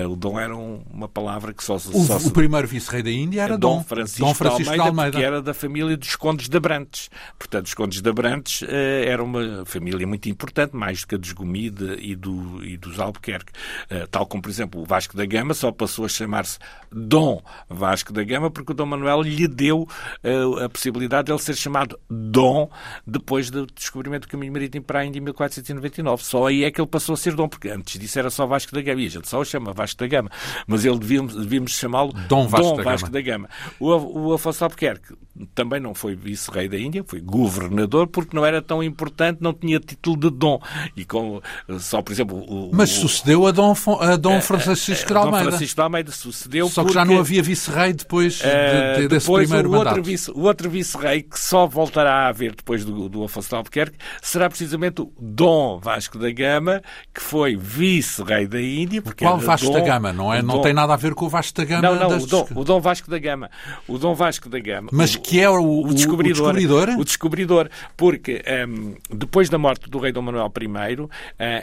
o 0.09 0.15
dom 0.15 0.39
era 0.39 0.55
um, 0.55 0.83
uma 0.91 1.07
palavra 1.07 1.53
que 1.53 1.63
só, 1.63 1.75
o, 1.75 1.79
só 1.79 2.17
o 2.17 2.31
primeiro 2.31 2.67
vice-rei 2.67 3.03
da 3.03 3.11
Índia 3.11 3.41
era 3.41 3.57
Dom, 3.57 3.77
Dom 3.77 3.83
Francisco, 3.83 4.25
Dom 4.25 4.33
Francisco 4.33 4.71
de, 4.71 4.75
de 4.75 4.81
Almeida, 4.81 4.89
Almeida. 4.89 5.17
que 5.17 5.23
era 5.23 5.41
da 5.41 5.53
família 5.53 5.97
dos 5.97 6.15
Condes 6.15 6.49
de 6.49 6.57
Abrantes. 6.57 7.09
Portanto, 7.37 7.65
os 7.67 7.73
Condes 7.73 8.01
de 8.01 8.09
Abrantes 8.09 8.63
era 8.67 9.23
uma 9.23 9.65
família 9.65 10.05
muito 10.07 10.29
importante, 10.29 10.75
mais 10.75 11.01
do 11.01 11.07
que 11.07 11.15
a 11.15 11.17
dos 11.17 11.31
Gomide 11.31 11.97
e, 11.99 12.15
do, 12.15 12.63
e 12.63 12.77
dos 12.77 12.92
Albuquerque. 13.01 13.51
Uh, 13.91 14.07
tal 14.07 14.25
como, 14.25 14.41
por 14.41 14.49
exemplo, 14.49 14.81
o 14.81 14.85
Vasco 14.85 15.15
da 15.15 15.25
Gama 15.25 15.53
só 15.53 15.71
passou 15.71 16.05
a 16.05 16.09
chamar-se 16.09 16.59
Dom 16.91 17.41
Vasco 17.69 18.13
da 18.13 18.23
Gama 18.23 18.51
porque 18.51 18.71
o 18.71 18.75
Dom 18.75 18.85
Manuel 18.85 19.21
lhe 19.21 19.47
deu 19.47 19.87
uh, 20.23 20.63
a 20.63 20.69
possibilidade 20.69 21.25
de 21.27 21.31
ele 21.31 21.39
ser 21.39 21.55
chamado 21.55 21.99
Dom 22.09 22.69
depois 23.05 23.49
do 23.49 23.65
descobrimento 23.65 24.27
do 24.27 24.31
caminho 24.31 24.53
marítimo 24.53 24.83
para 24.83 24.99
a 24.99 25.05
Índia 25.05 25.19
em 25.19 25.23
1499. 25.23 26.23
Só 26.23 26.47
aí 26.47 26.63
é 26.63 26.71
que 26.71 26.79
ele 26.79 26.87
passou 26.87 27.13
a 27.13 27.17
ser 27.17 27.35
Dom, 27.35 27.47
porque 27.47 27.69
antes 27.69 27.99
disso 27.99 28.19
era 28.19 28.29
só 28.29 28.45
Vasco 28.45 28.73
da 28.73 28.81
Gama. 28.81 29.01
E 29.01 29.07
a 29.07 29.09
gente 29.09 29.27
só 29.27 29.39
o 29.39 29.45
chama 29.45 29.73
Vasco 29.73 29.99
da 29.99 30.07
Gama. 30.07 30.29
Mas 30.67 30.85
ele 30.85 30.99
devíamos, 30.99 31.35
devíamos 31.35 31.71
chamá-lo 31.71 32.13
Dom 32.27 32.47
Vasco, 32.47 32.69
Dom 32.69 32.77
da, 32.77 32.83
Vasco 32.83 33.09
Gama. 33.09 33.21
da 33.23 33.31
Gama. 33.31 33.49
O, 33.79 34.29
o 34.29 34.33
Afonso 34.33 34.63
Albuquerque 34.63 35.15
também 35.55 35.79
não 35.79 35.95
foi 35.95 36.15
vice-rei 36.15 36.69
da 36.69 36.77
Índia, 36.77 37.03
foi 37.05 37.19
governador, 37.19 38.07
porque 38.07 38.35
não 38.35 38.45
era 38.45 38.61
tão 38.61 38.83
importante, 38.83 39.39
não 39.41 39.53
tinha 39.53 39.79
título 39.79 40.15
de 40.15 40.29
dom. 40.29 40.59
E 40.95 41.03
com, 41.03 41.41
só, 41.79 42.01
por 42.01 42.11
exemplo... 42.11 42.37
O, 42.37 42.69
Mas 42.71 42.91
sucedeu 42.91 43.47
a 43.47 43.51
Dom, 43.51 43.73
a 43.99 44.15
Dom 44.15 44.39
Francisco 44.41 45.07
de 45.07 45.17
Almeida. 45.17 45.45
Dom 45.45 45.49
Francisco 45.49 45.75
de 45.75 45.81
Almeida 45.81 46.11
sucedeu 46.11 46.69
Só 46.69 46.81
que 46.81 46.87
porque... 46.87 46.93
já 46.93 47.05
não 47.05 47.19
havia 47.19 47.41
vice-rei 47.41 47.93
depois 47.93 48.35
de, 48.35 48.41
de, 48.43 49.07
desse 49.07 49.25
depois, 49.25 49.47
primeiro 49.47 49.69
o 49.69 49.71
mandato. 49.71 49.95
Outro 49.95 50.03
vice, 50.03 50.31
o 50.31 50.41
outro 50.41 50.69
vice-rei, 50.69 51.23
que 51.23 51.39
só 51.39 51.65
voltará 51.65 52.25
a 52.25 52.27
haver 52.27 52.55
depois 52.55 52.85
do, 52.85 53.09
do 53.09 53.23
Afonso 53.23 53.49
de 53.49 53.55
Albuquerque, 53.55 53.97
será 54.21 54.47
precisamente 54.49 55.01
o 55.01 55.11
Dom 55.19 55.79
Vasco 55.79 56.19
da 56.19 56.31
Gama, 56.31 56.81
que 57.13 57.21
foi 57.21 57.55
vice-rei 57.55 58.45
da 58.45 58.61
Índia. 58.61 59.01
Porque 59.01 59.25
Qual 59.25 59.39
Vasco 59.39 59.67
Dom, 59.67 59.73
da 59.73 59.79
Gama? 59.79 60.13
Não, 60.13 60.31
é, 60.31 60.41
não 60.43 60.57
Dom... 60.57 60.61
tem 60.61 60.73
nada 60.73 60.93
a 60.93 60.97
ver 60.97 61.15
com 61.15 61.25
o 61.25 61.29
Vasco 61.29 61.57
da 61.57 61.65
Gama? 61.65 61.81
Não, 61.81 61.95
não, 61.95 62.17
o, 62.17 62.27
Dom, 62.27 62.47
o 62.55 62.63
Dom 62.63 62.79
Vasco 62.79 63.09
da 63.09 63.17
Gama. 63.17 63.49
O 63.87 63.97
Dom 63.97 64.13
Vasco 64.13 64.47
da 64.47 64.59
Gama. 64.59 64.89
Mas 64.91 65.15
que 65.23 65.39
é 65.39 65.49
o, 65.49 65.81
o, 65.81 65.93
descobridor, 65.93 66.49
o 66.49 66.53
descobridor? 66.53 66.89
O 66.99 67.03
descobridor, 67.05 67.69
porque 67.95 68.43
um, 68.67 68.95
depois 69.09 69.49
da 69.49 69.57
morte 69.57 69.89
do 69.89 69.97
rei 69.97 70.11
Dom 70.11 70.21
Manuel 70.21 70.51
I, 70.61 71.01
uh, 71.01 71.09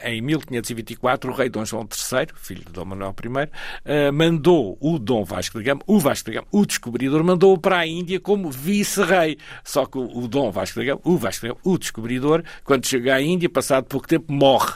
em 0.04 0.20
1524, 0.22 1.30
o 1.30 1.34
rei 1.34 1.48
Dom 1.48 1.64
João 1.64 1.82
III, 1.82 2.28
filho 2.36 2.64
de 2.64 2.72
Dom 2.72 2.84
Manuel 2.84 3.14
I, 3.22 3.28
uh, 3.28 4.12
mandou 4.12 4.78
o 4.80 4.98
Dom 4.98 5.24
Vasco 5.24 5.58
da 5.58 5.64
Gama, 5.64 5.82
o 5.86 5.98
Vasco 5.98 6.30
da 6.30 6.36
Gama, 6.36 6.46
o 6.50 6.64
descobridor, 6.64 7.22
mandou-o 7.22 7.58
para 7.58 7.78
a 7.78 7.86
Índia 7.86 8.18
como 8.18 8.50
vice-rei. 8.50 9.38
Só 9.62 9.86
que 9.86 9.98
o, 9.98 10.18
o 10.18 10.28
Dom 10.28 10.50
Vasco 10.50 10.78
da 10.78 10.84
Gama, 10.84 11.00
o 11.04 11.16
Vasco 11.16 11.42
da 11.42 11.48
Gama, 11.48 11.61
o 11.64 11.78
descobridor, 11.78 12.42
quando 12.64 12.86
chega 12.86 13.14
à 13.14 13.22
Índia, 13.22 13.48
passado 13.48 13.84
pouco 13.84 14.08
tempo, 14.08 14.32
morre. 14.32 14.72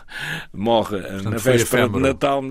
Morre 0.52 1.00
Portanto, 1.00 1.30
na 1.30 1.36
véspera 1.36 1.88
de 1.88 1.98
Natal, 1.98 2.42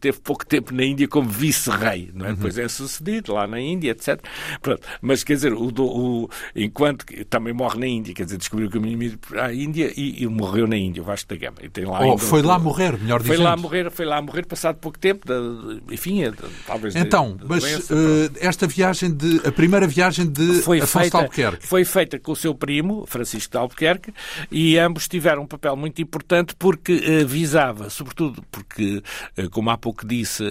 teve 0.00 0.18
pouco 0.20 0.46
tempo 0.46 0.74
na 0.74 0.84
Índia 0.84 1.08
como 1.08 1.28
vice-rei, 1.28 2.10
não 2.14 2.26
é? 2.26 2.30
Uhum. 2.30 2.34
Depois 2.34 2.58
é 2.58 2.68
sucedido 2.68 3.32
lá 3.32 3.46
na 3.46 3.60
Índia, 3.60 3.90
etc. 3.90 4.20
Pronto. 4.60 4.82
Mas 5.00 5.22
quer 5.24 5.34
dizer, 5.34 5.52
o, 5.52 5.67
o, 5.76 6.30
enquanto 6.54 7.04
também 7.28 7.52
morre 7.52 7.78
na 7.78 7.86
Índia, 7.86 8.14
quer 8.14 8.24
dizer, 8.24 8.38
descobriu 8.38 8.68
o 8.68 8.70
caminho 8.70 9.18
para 9.18 9.46
a 9.46 9.54
Índia 9.54 9.92
e, 9.96 10.22
e, 10.22 10.26
morreu 10.26 10.66
na 10.66 10.76
Índia, 10.76 11.02
o 11.02 11.06
Vasco 11.06 11.28
da 11.28 11.36
Gama. 11.36 11.56
E 11.62 11.68
tem 11.68 11.84
lá 11.84 12.04
oh, 12.04 12.18
foi 12.18 12.42
um, 12.42 12.46
lá 12.46 12.58
morrer, 12.58 12.98
melhor 12.98 13.20
foi 13.20 13.30
dizendo. 13.30 13.44
Lá 13.44 13.56
morrer, 13.56 13.90
foi 13.90 14.06
lá 14.06 14.22
morrer 14.22 14.46
passado 14.46 14.76
pouco 14.76 14.98
tempo, 14.98 15.26
de, 15.26 15.94
enfim, 15.94 16.22
de, 16.30 16.36
talvez 16.66 16.94
Então, 16.96 17.36
de, 17.36 17.44
mas 17.46 17.62
doença, 17.62 17.94
uh, 17.94 18.30
esta 18.40 18.66
viagem 18.66 19.10
de 19.12 19.40
a 19.44 19.52
primeira 19.52 19.86
viagem 19.86 20.26
de 20.26 20.62
foi 20.62 20.78
Afonso 20.78 20.98
feita, 20.98 21.18
de 21.18 21.24
Albuquerque 21.24 21.66
foi 21.66 21.84
feita 21.84 22.18
com 22.18 22.32
o 22.32 22.36
seu 22.36 22.54
primo, 22.54 23.06
Francisco 23.06 23.52
de 23.52 23.58
Albuquerque, 23.58 24.12
e 24.50 24.78
ambos 24.78 25.08
tiveram 25.08 25.42
um 25.42 25.46
papel 25.46 25.76
muito 25.76 26.00
importante 26.00 26.54
porque 26.58 26.94
uh, 26.94 27.26
visava, 27.26 27.90
sobretudo 27.90 28.42
porque, 28.50 29.02
uh, 29.38 29.50
como 29.50 29.70
há 29.70 29.78
pouco 29.78 30.06
disse, 30.06 30.44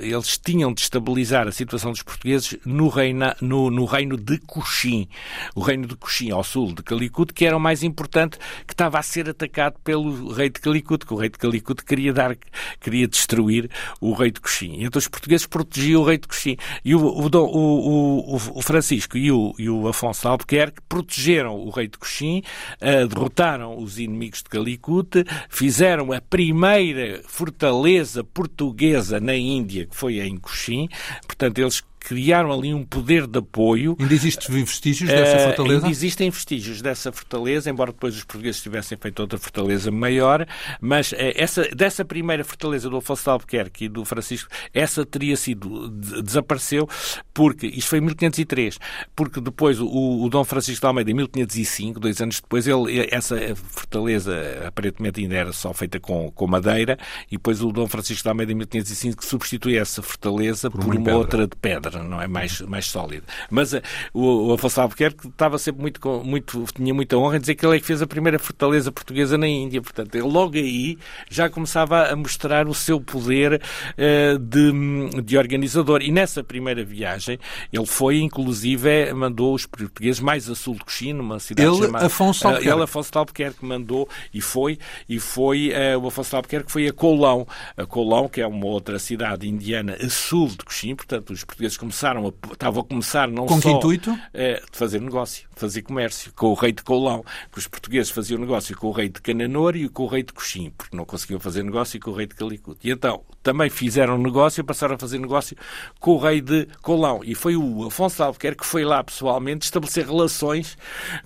eles 0.00 0.38
tinham 0.38 0.72
de 0.72 0.80
estabilizar 0.80 1.46
a 1.48 1.52
situação 1.52 1.90
dos 1.90 2.02
portugueses 2.02 2.56
no, 2.64 2.88
reina, 2.88 3.36
no, 3.40 3.70
no 3.70 3.84
reino 3.84 4.16
de 4.16 4.38
Coxim, 4.56 5.06
o 5.54 5.60
reino 5.60 5.86
de 5.86 5.94
Coxim, 5.96 6.30
ao 6.30 6.42
sul 6.42 6.72
de 6.72 6.82
Calicut, 6.82 7.32
que 7.34 7.44
era 7.44 7.54
o 7.54 7.60
mais 7.60 7.82
importante, 7.82 8.38
que 8.66 8.72
estava 8.72 8.98
a 8.98 9.02
ser 9.02 9.28
atacado 9.28 9.76
pelo 9.84 10.32
rei 10.32 10.48
de 10.48 10.60
Calicut, 10.60 11.04
que 11.04 11.12
o 11.12 11.16
rei 11.16 11.28
de 11.28 11.36
Calicut 11.36 11.84
queria 11.84 12.10
dar, 12.10 12.34
queria 12.80 13.06
destruir 13.06 13.70
o 14.00 14.14
rei 14.14 14.30
de 14.30 14.40
Coxim. 14.40 14.76
Então 14.82 14.98
os 14.98 15.08
portugueses 15.08 15.46
protegiam 15.46 16.00
o 16.00 16.04
rei 16.04 16.16
de 16.16 16.26
Coxim. 16.26 16.56
E 16.82 16.94
o, 16.94 17.00
o, 17.00 17.26
o, 17.26 18.36
o 18.36 18.62
Francisco 18.62 19.18
e 19.18 19.30
o, 19.30 19.54
e 19.58 19.68
o 19.68 19.86
Afonso 19.88 20.26
Albuquerque 20.26 20.80
protegeram 20.88 21.54
o 21.56 21.68
rei 21.68 21.86
de 21.86 21.98
Coxim, 21.98 22.42
uh, 22.80 23.06
derrotaram 23.06 23.78
os 23.78 23.98
inimigos 23.98 24.42
de 24.42 24.48
Calicut, 24.48 25.22
fizeram 25.50 26.12
a 26.12 26.20
primeira 26.20 27.22
fortaleza 27.26 28.24
portuguesa 28.24 29.20
na 29.20 29.36
Índia, 29.36 29.86
que 29.86 29.94
foi 29.94 30.20
em 30.20 30.38
Coxim. 30.38 30.88
Portanto, 31.26 31.58
eles 31.58 31.82
criaram 32.06 32.52
ali 32.52 32.72
um 32.72 32.84
poder 32.84 33.26
de 33.26 33.40
apoio. 33.40 33.96
Ainda 33.98 34.14
existem 34.14 34.64
vestígios 34.64 35.10
dessa 35.10 35.38
fortaleza? 35.40 35.74
Ainda 35.78 35.90
existem 35.90 36.30
vestígios 36.30 36.80
dessa 36.80 37.10
fortaleza, 37.10 37.68
embora 37.68 37.90
depois 37.90 38.14
os 38.14 38.22
portugueses 38.22 38.62
tivessem 38.62 38.96
feito 38.96 39.18
outra 39.18 39.36
fortaleza 39.36 39.90
maior, 39.90 40.46
mas 40.80 41.10
uh, 41.10 41.16
essa, 41.18 41.68
dessa 41.74 42.04
primeira 42.04 42.44
fortaleza 42.44 42.88
do 42.88 42.96
Afonso 42.96 43.24
de 43.24 43.30
Albuquerque 43.30 43.84
e 43.86 43.88
do 43.88 44.04
Francisco, 44.04 44.48
essa 44.72 45.04
teria 45.04 45.36
sido, 45.36 45.88
desapareceu, 45.88 46.88
porque, 47.34 47.66
isto 47.66 47.88
foi 47.88 47.98
em 47.98 48.02
1503, 48.02 48.78
porque 49.16 49.40
depois 49.40 49.80
o, 49.80 49.88
o 49.88 50.28
Dom 50.30 50.44
Francisco 50.44 50.82
de 50.82 50.86
Almeida, 50.86 51.10
em 51.10 51.14
1505, 51.14 51.98
dois 51.98 52.20
anos 52.20 52.40
depois, 52.40 52.68
ele, 52.68 53.08
essa 53.10 53.36
fortaleza 53.56 54.32
aparentemente 54.64 55.20
ainda 55.20 55.34
era 55.34 55.52
só 55.52 55.74
feita 55.74 55.98
com, 55.98 56.30
com 56.30 56.46
madeira, 56.46 56.96
e 57.26 57.32
depois 57.32 57.60
o 57.60 57.72
Dom 57.72 57.88
Francisco 57.88 58.22
de 58.22 58.28
Almeida, 58.28 58.52
em 58.52 58.54
1505, 58.54 59.24
substitui 59.24 59.76
essa 59.76 60.00
fortaleza 60.02 60.70
por, 60.70 60.84
por 60.84 60.94
uma, 60.94 61.10
uma 61.10 61.18
outra 61.18 61.48
de 61.48 61.56
pedra 61.56 61.95
não 62.02 62.20
é 62.20 62.26
mais, 62.26 62.60
mais 62.62 62.86
sólido. 62.86 63.24
Mas 63.50 63.72
uh, 63.72 63.82
o, 64.12 64.48
o 64.48 64.52
Afonso 64.52 64.80
Albuquerque 64.80 65.28
estava 65.28 65.58
sempre 65.58 65.82
muito, 65.82 66.22
muito, 66.24 66.64
tinha 66.74 66.94
muita 66.94 67.16
honra 67.16 67.36
em 67.36 67.40
dizer 67.40 67.54
que 67.54 67.64
ele 67.64 67.76
é 67.76 67.80
que 67.80 67.86
fez 67.86 68.02
a 68.02 68.06
primeira 68.06 68.38
fortaleza 68.38 68.90
portuguesa 68.92 69.36
na 69.36 69.48
Índia. 69.48 69.80
Portanto, 69.80 70.14
ele 70.14 70.26
logo 70.26 70.56
aí 70.56 70.98
já 71.28 71.48
começava 71.48 72.08
a 72.08 72.16
mostrar 72.16 72.68
o 72.68 72.74
seu 72.74 73.00
poder 73.00 73.60
uh, 73.62 74.38
de, 74.38 75.22
de 75.22 75.38
organizador. 75.38 76.02
E 76.02 76.10
nessa 76.10 76.42
primeira 76.42 76.84
viagem, 76.84 77.38
ele 77.72 77.86
foi, 77.86 78.20
inclusive, 78.20 79.12
mandou 79.12 79.54
os 79.54 79.66
portugueses 79.66 80.20
mais 80.20 80.48
a 80.48 80.54
sul 80.54 80.74
de 80.74 80.80
Coxim, 80.80 81.12
numa 81.12 81.38
cidade 81.38 81.68
ele, 81.68 81.86
chamada... 81.86 82.06
Afonso 82.06 82.46
Albuquerque. 82.46 82.74
Ele, 82.74 82.82
Afonso 82.82 83.12
de 83.12 83.18
Albuquerque, 83.18 83.64
mandou 83.64 84.08
e 84.32 84.40
foi, 84.40 84.78
e 85.08 85.18
foi 85.18 85.70
uh, 85.70 85.98
o 85.98 86.08
Afonso 86.08 86.36
Albuquerque 86.36 86.70
foi 86.70 86.86
a 86.86 86.92
Colão. 86.92 87.46
A 87.76 87.84
Colão, 87.86 88.28
que 88.28 88.40
é 88.40 88.46
uma 88.46 88.66
outra 88.66 88.98
cidade 88.98 89.48
indiana 89.48 89.96
a 90.00 90.08
sul 90.08 90.48
de 90.48 90.58
Coxim, 90.58 90.94
portanto, 90.94 91.32
os 91.32 91.44
portugueses 91.44 91.76
começaram 91.86 92.26
a, 92.26 92.52
estavam 92.52 92.82
a 92.82 92.84
começar 92.84 93.28
não 93.28 93.46
Com 93.46 93.60
só... 93.60 93.68
que 93.68 93.74
intuito? 93.76 94.18
É, 94.34 94.54
de 94.54 94.78
fazer 94.78 95.00
negócio, 95.00 95.48
de 95.54 95.60
fazer 95.60 95.82
comércio, 95.82 96.32
com 96.34 96.48
o 96.48 96.54
rei 96.54 96.72
de 96.72 96.82
Colão, 96.82 97.24
que 97.52 97.58
os 97.58 97.68
portugueses 97.68 98.10
faziam 98.10 98.40
negócio 98.40 98.76
com 98.76 98.88
o 98.88 98.92
rei 98.92 99.08
de 99.08 99.20
Cananor 99.20 99.76
e 99.76 99.88
com 99.88 100.02
o 100.02 100.06
rei 100.06 100.22
de 100.22 100.32
Coxim, 100.32 100.72
porque 100.76 100.96
não 100.96 101.04
conseguiam 101.04 101.38
fazer 101.38 101.62
negócio 101.62 101.98
com 102.00 102.10
o 102.10 102.14
rei 102.14 102.26
de 102.26 102.34
Calicut. 102.34 102.78
E 102.82 102.90
então, 102.90 103.22
também 103.42 103.70
fizeram 103.70 104.18
negócio, 104.18 104.64
passaram 104.64 104.96
a 104.96 104.98
fazer 104.98 105.18
negócio 105.18 105.56
com 106.00 106.12
o 106.12 106.18
rei 106.18 106.40
de 106.40 106.66
Colão. 106.82 107.20
E 107.22 107.34
foi 107.34 107.56
o 107.56 107.86
Afonso 107.86 108.22
Albuquerque 108.22 108.62
que 108.62 108.66
foi 108.66 108.84
lá 108.84 109.04
pessoalmente 109.04 109.66
estabelecer 109.66 110.06
relações 110.06 110.76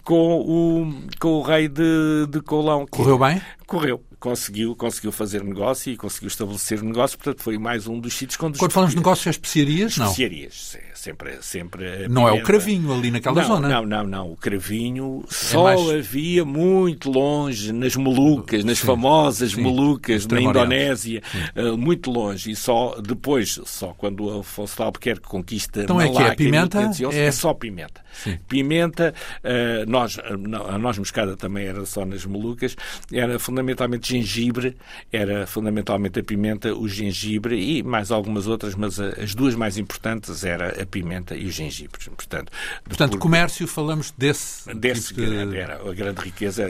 com 0.04 0.40
o, 0.40 0.92
com 1.18 1.28
o 1.28 1.42
rei 1.42 1.68
de, 1.68 2.26
de 2.28 2.40
Colão. 2.42 2.86
Correu 2.90 3.18
bem? 3.18 3.40
Correu 3.66 4.04
conseguiu, 4.20 4.76
conseguiu 4.76 5.10
fazer 5.10 5.42
negócio 5.42 5.90
e 5.90 5.96
conseguiu 5.96 6.28
estabelecer 6.28 6.82
negócio, 6.82 7.16
portanto 7.16 7.42
foi 7.42 7.56
mais 7.56 7.86
um 7.86 7.98
dos 7.98 8.12
sítios 8.12 8.36
quando... 8.36 8.58
Quando 8.58 8.72
falamos 8.72 8.92
de 8.92 8.98
negócio 8.98 9.28
é 9.28 9.30
especiarias, 9.30 9.96
não? 9.96 10.06
Especiarias, 10.06 10.76
sempre... 10.94 11.38
sempre 11.40 12.08
não 12.08 12.28
é 12.28 12.32
o 12.32 12.42
cravinho 12.42 12.92
ali 12.92 13.10
naquela 13.10 13.40
não, 13.40 13.48
zona? 13.48 13.68
Não, 13.68 13.86
não, 13.86 14.06
não. 14.06 14.32
O 14.32 14.36
cravinho 14.36 15.24
é 15.26 15.32
só 15.32 15.64
mais... 15.64 15.90
havia 15.90 16.44
muito 16.44 17.10
longe, 17.10 17.72
nas 17.72 17.96
Molucas, 17.96 18.62
nas 18.62 18.78
sim, 18.78 18.86
famosas 18.86 19.52
sim, 19.52 19.62
Molucas, 19.62 20.26
na 20.26 20.40
Indonésia, 20.40 21.22
uh, 21.56 21.76
muito 21.78 22.10
longe. 22.10 22.50
E 22.50 22.56
só 22.56 23.00
depois, 23.00 23.58
só 23.64 23.94
quando 23.94 24.26
o 24.26 24.40
Afonso 24.40 24.76
de 24.76 24.82
Albuquerque 24.82 25.26
conquista 25.26 25.82
Então 25.82 25.96
Malaca, 25.96 26.20
é 26.20 26.24
que 26.24 26.30
é 26.30 26.34
pimenta? 26.34 26.78
1511, 26.80 27.18
é... 27.18 27.24
é 27.24 27.32
só 27.32 27.54
pimenta. 27.54 28.02
Sim. 28.12 28.38
Pimenta, 28.46 29.14
uh, 29.42 29.90
nós, 29.90 30.18
a 30.18 30.78
noz 30.78 30.98
moscada 30.98 31.36
também 31.36 31.66
era 31.66 31.86
só 31.86 32.04
nas 32.04 32.26
Molucas, 32.26 32.76
era 33.10 33.38
fundamentalmente 33.38 34.09
gengibre, 34.10 34.76
era 35.12 35.46
fundamentalmente 35.46 36.18
a 36.20 36.22
pimenta, 36.22 36.74
o 36.74 36.88
gengibre 36.88 37.56
e 37.56 37.82
mais 37.82 38.10
algumas 38.10 38.46
outras, 38.46 38.74
mas 38.74 38.98
as 38.98 39.34
duas 39.34 39.54
mais 39.54 39.78
importantes 39.78 40.44
era 40.44 40.82
a 40.82 40.86
pimenta 40.86 41.34
e 41.34 41.46
o 41.46 41.50
gengibre. 41.50 42.00
Portanto, 42.10 42.52
Portanto 42.84 43.12
por... 43.12 43.18
comércio, 43.18 43.66
falamos 43.66 44.12
desse. 44.16 44.72
Desse 44.74 45.14
tipo 45.14 45.22
de... 45.22 45.56
era 45.56 45.76
a 45.76 45.94
grande 45.94 46.20
riqueza. 46.20 46.64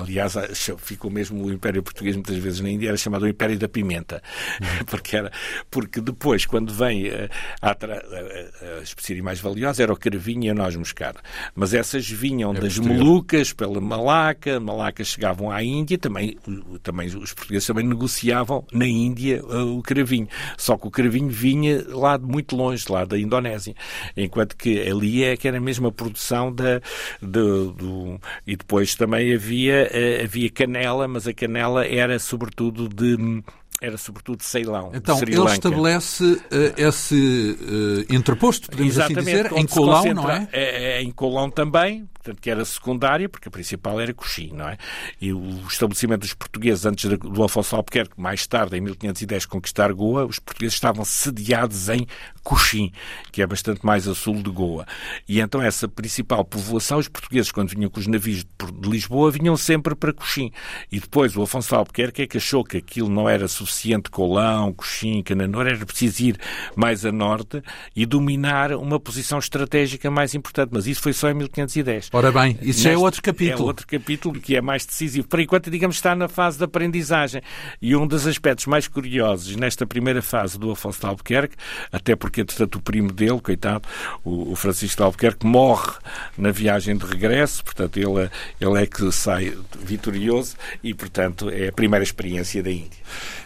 Aliás, 0.00 0.34
ficou 0.78 1.10
mesmo 1.10 1.44
o 1.44 1.52
Império 1.52 1.82
Português 1.82 2.14
muitas 2.14 2.36
vezes 2.36 2.60
na 2.60 2.70
Índia, 2.70 2.88
era 2.88 2.96
chamado 2.96 3.22
o 3.22 3.28
Império 3.28 3.58
da 3.58 3.68
Pimenta, 3.68 4.22
uhum. 4.60 4.84
porque, 4.86 5.16
era, 5.16 5.32
porque 5.70 6.00
depois, 6.00 6.46
quando 6.46 6.72
vem 6.72 7.10
a, 7.10 7.28
a, 7.62 7.70
a, 7.70 8.78
a 8.78 8.82
especiaria 8.82 9.22
mais 9.22 9.40
valiosa, 9.40 9.82
era 9.82 9.92
o 9.92 9.96
carvinho 9.96 10.44
e 10.44 10.50
a 10.50 10.54
noz 10.54 10.76
moscada. 10.76 11.20
Mas 11.54 11.74
essas 11.74 12.08
vinham 12.08 12.52
é 12.54 12.60
das 12.60 12.78
Molucas, 12.78 13.52
pela 13.52 13.80
Malaca, 13.80 14.60
Malaca 14.60 15.02
chegavam 15.04 15.50
à 15.50 15.62
Índia, 15.62 15.98
também 15.98 16.38
também 16.82 17.06
os 17.08 17.32
portugueses 17.32 17.66
também 17.66 17.86
negociavam 17.86 18.64
na 18.72 18.86
Índia 18.86 19.42
uh, 19.44 19.78
o 19.78 19.82
cravinho. 19.82 20.28
Só 20.56 20.76
que 20.76 20.86
o 20.86 20.90
cravinho 20.90 21.28
vinha 21.28 21.84
lá 21.88 22.16
de 22.16 22.24
muito 22.24 22.56
longe, 22.56 22.84
lá 22.88 23.04
da 23.04 23.18
Indonésia. 23.18 23.74
Enquanto 24.16 24.56
que 24.56 24.80
ali 24.80 25.24
é 25.24 25.36
que 25.36 25.48
era 25.48 25.58
a 25.58 25.92
produção 25.92 26.52
da, 26.52 26.80
de, 27.20 27.72
do... 27.72 28.20
E 28.46 28.56
depois 28.56 28.94
também 28.94 29.34
havia, 29.34 29.90
uh, 29.92 30.24
havia 30.24 30.50
canela, 30.50 31.06
mas 31.08 31.26
a 31.26 31.32
canela 31.34 31.86
era 31.86 32.18
sobretudo 32.18 32.88
de 32.88 33.42
era 33.80 33.96
sobretudo 33.96 34.42
Ceilão. 34.42 34.90
Então, 34.94 35.18
de 35.18 35.32
ele 35.32 35.44
estabelece 35.46 36.24
uh, 36.24 36.40
esse 36.76 37.56
uh, 37.60 38.14
interposto, 38.14 38.68
podemos 38.68 38.98
assim 38.98 39.12
Exatamente, 39.12 39.46
assim 39.46 39.48
dizer, 39.48 39.60
em 39.60 39.66
Colão, 39.66 40.14
não 40.14 40.30
é? 40.30 40.48
é? 40.52 40.98
é? 40.98 41.02
Em 41.02 41.10
Colão 41.10 41.50
também, 41.50 42.08
portanto, 42.14 42.40
que 42.40 42.50
era 42.50 42.64
secundária, 42.64 43.28
porque 43.28 43.48
a 43.48 43.50
principal 43.50 43.98
era 43.98 44.12
Coxim, 44.12 44.52
não 44.52 44.68
é? 44.68 44.76
E 45.20 45.32
o 45.32 45.66
estabelecimento 45.66 46.20
dos 46.20 46.34
portugueses, 46.34 46.84
antes 46.84 47.08
do 47.18 47.42
Afonso 47.42 47.74
Albuquerque, 47.74 48.20
mais 48.20 48.46
tarde, 48.46 48.76
em 48.76 48.80
1510, 48.80 49.46
conquistar 49.46 49.92
Goa, 49.92 50.26
os 50.26 50.38
portugueses 50.38 50.74
estavam 50.74 51.04
sediados 51.04 51.88
em 51.88 52.06
Coxim, 52.42 52.92
que 53.30 53.42
é 53.42 53.46
bastante 53.46 53.84
mais 53.84 54.08
a 54.08 54.14
sul 54.14 54.42
de 54.42 54.50
Goa. 54.50 54.86
E 55.28 55.40
então 55.40 55.62
essa 55.62 55.88
principal 55.88 56.44
povoação, 56.44 56.98
os 56.98 57.08
portugueses, 57.08 57.52
quando 57.52 57.70
vinham 57.70 57.90
com 57.90 58.00
os 58.00 58.06
navios 58.06 58.44
de 58.44 58.88
Lisboa, 58.88 59.30
vinham 59.30 59.56
sempre 59.56 59.94
para 59.94 60.12
Coxim. 60.12 60.50
E 60.90 60.98
depois 60.98 61.36
o 61.36 61.42
Afonso 61.42 61.74
Albuquerque 61.74 62.22
é 62.22 62.26
que 62.26 62.36
achou 62.38 62.64
que 62.64 62.76
aquilo 62.76 63.08
não 63.08 63.28
era 63.28 63.46
suficiente, 63.48 64.10
Colão, 64.10 64.72
Coxim, 64.72 65.22
Cananor, 65.22 65.66
era 65.66 65.84
preciso 65.84 66.22
ir 66.22 66.38
mais 66.74 67.04
a 67.04 67.12
norte 67.12 67.62
e 67.94 68.06
dominar 68.06 68.72
uma 68.72 68.98
posição 68.98 69.38
estratégica 69.38 70.10
mais 70.10 70.34
importante. 70.34 70.70
Mas 70.72 70.86
isso 70.86 71.00
foi 71.00 71.12
só 71.12 71.30
em 71.30 71.34
1510. 71.34 72.10
Ora 72.12 72.32
bem, 72.32 72.52
isso 72.60 72.66
Neste, 72.66 72.82
já 72.82 72.90
é 72.92 72.96
outro 72.96 73.22
capítulo. 73.22 73.62
É 73.62 73.66
outro 73.66 73.86
capítulo 73.86 74.40
que 74.40 74.56
é 74.56 74.60
mais 74.60 74.84
decisivo. 74.84 75.28
Por 75.28 75.40
enquanto, 75.40 75.70
digamos, 75.70 75.96
está 75.96 76.14
na 76.14 76.28
fase 76.28 76.58
de 76.58 76.64
aprendizagem. 76.64 77.42
E 77.80 77.94
um 77.94 78.06
dos 78.06 78.26
aspectos 78.26 78.66
mais 78.66 78.88
curiosos 78.88 79.54
nesta 79.56 79.86
primeira 79.86 80.22
fase 80.22 80.58
do 80.58 80.70
Afonso 80.70 81.06
Albuquerque, 81.06 81.56
até 81.92 82.16
porque, 82.16 82.39
entretanto, 82.40 82.76
o 82.76 82.82
primo 82.82 83.12
dele, 83.12 83.40
coitado, 83.40 83.86
o, 84.24 84.54
Francisco 84.56 84.96
de 84.96 85.02
Albuquerque, 85.02 85.46
morre 85.46 85.92
na 86.36 86.50
viagem 86.50 86.96
de 86.96 87.04
regresso, 87.06 87.64
portanto, 87.64 87.96
ele, 87.96 88.30
ele 88.60 88.82
é 88.82 88.86
que 88.86 89.10
sai 89.12 89.56
vitorioso 89.78 90.56
e, 90.82 90.94
portanto, 90.94 91.48
é 91.50 91.68
a 91.68 91.72
primeira 91.72 92.02
experiência 92.02 92.62
da 92.62 92.70
Índia. 92.70 93.00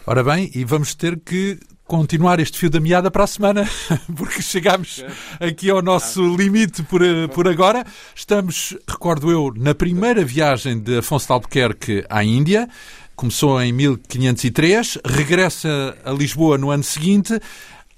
Ora 0.07 0.23
bem, 0.23 0.51
e 0.55 0.65
vamos 0.65 0.95
ter 0.95 1.19
que 1.19 1.59
continuar 1.87 2.41
este 2.41 2.59
fio 2.59 2.71
da 2.71 2.81
meada 2.81 3.11
para 3.11 3.25
a 3.25 3.27
semana, 3.27 3.69
porque 4.17 4.41
chegamos 4.41 5.05
aqui 5.39 5.71
ao 5.71 5.83
nosso 5.83 6.35
limite 6.35 6.83
por, 6.83 7.01
por 7.35 7.47
agora. 7.47 7.85
Estamos, 8.15 8.77
recordo 8.89 9.31
eu, 9.31 9.53
na 9.57 9.75
primeira 9.75 10.25
viagem 10.25 10.79
de 10.79 10.99
Afonso 10.99 11.27
de 11.27 11.33
Albuquerque 11.33 12.05
à 12.09 12.25
Índia. 12.25 12.69
Começou 13.15 13.63
em 13.63 13.73
1503, 13.73 14.99
regressa 15.05 15.97
a 16.05 16.11
Lisboa 16.11 16.59
no 16.59 16.71
ano 16.71 16.83
seguinte. 16.83 17.39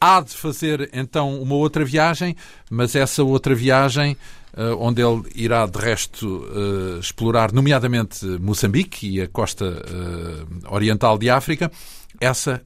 Há 0.01 0.21
de 0.21 0.37
fazer 0.37 0.91
então 0.93 1.41
uma 1.41 1.55
outra 1.55 1.85
viagem, 1.85 2.37
mas 2.71 2.95
essa 2.95 3.23
outra 3.23 3.55
viagem, 3.55 4.17
uh, 4.55 4.77
onde 4.79 5.03
ele 5.03 5.23
irá 5.35 5.65
de 5.67 5.79
resto 5.79 6.27
uh, 6.27 6.99
explorar, 7.01 7.51
nomeadamente 7.51 8.27
Moçambique 8.27 9.09
e 9.09 9.23
a 9.23 9.29
costa 9.29 9.65
uh, 9.65 10.75
oriental 10.75 11.17
de 11.17 11.31
África, 11.31 11.71
essa 12.21 12.63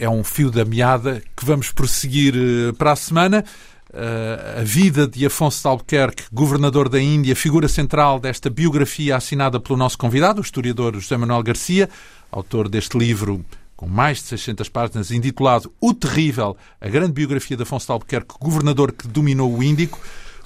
é 0.00 0.08
um 0.08 0.24
fio 0.24 0.50
da 0.50 0.64
meada 0.64 1.22
que 1.36 1.44
vamos 1.44 1.70
prosseguir 1.70 2.34
eh, 2.34 2.72
para 2.72 2.92
a 2.92 2.96
semana. 2.96 3.44
Uh, 3.92 4.60
a 4.60 4.62
vida 4.62 5.04
de 5.04 5.26
Afonso 5.26 5.60
de 5.62 5.66
Albuquerque, 5.66 6.22
governador 6.32 6.88
da 6.88 7.00
Índia, 7.00 7.34
figura 7.34 7.66
central 7.66 8.20
desta 8.20 8.48
biografia 8.48 9.16
assinada 9.16 9.58
pelo 9.58 9.76
nosso 9.76 9.98
convidado, 9.98 10.40
o 10.40 10.44
historiador 10.44 10.94
José 10.94 11.16
Manuel 11.16 11.42
Garcia, 11.42 11.90
autor 12.30 12.68
deste 12.68 12.96
livro 12.96 13.44
com 13.80 13.88
mais 13.88 14.18
de 14.18 14.24
600 14.24 14.68
páginas, 14.68 15.10
intitulado 15.10 15.72
O 15.80 15.94
Terrível, 15.94 16.54
a 16.78 16.86
grande 16.86 17.12
biografia 17.12 17.56
de 17.56 17.62
Afonso 17.62 17.86
de 17.86 17.92
Albuquerque, 17.92 18.34
governador 18.38 18.92
que 18.92 19.08
dominou 19.08 19.56
o 19.56 19.62
Índico, 19.62 19.98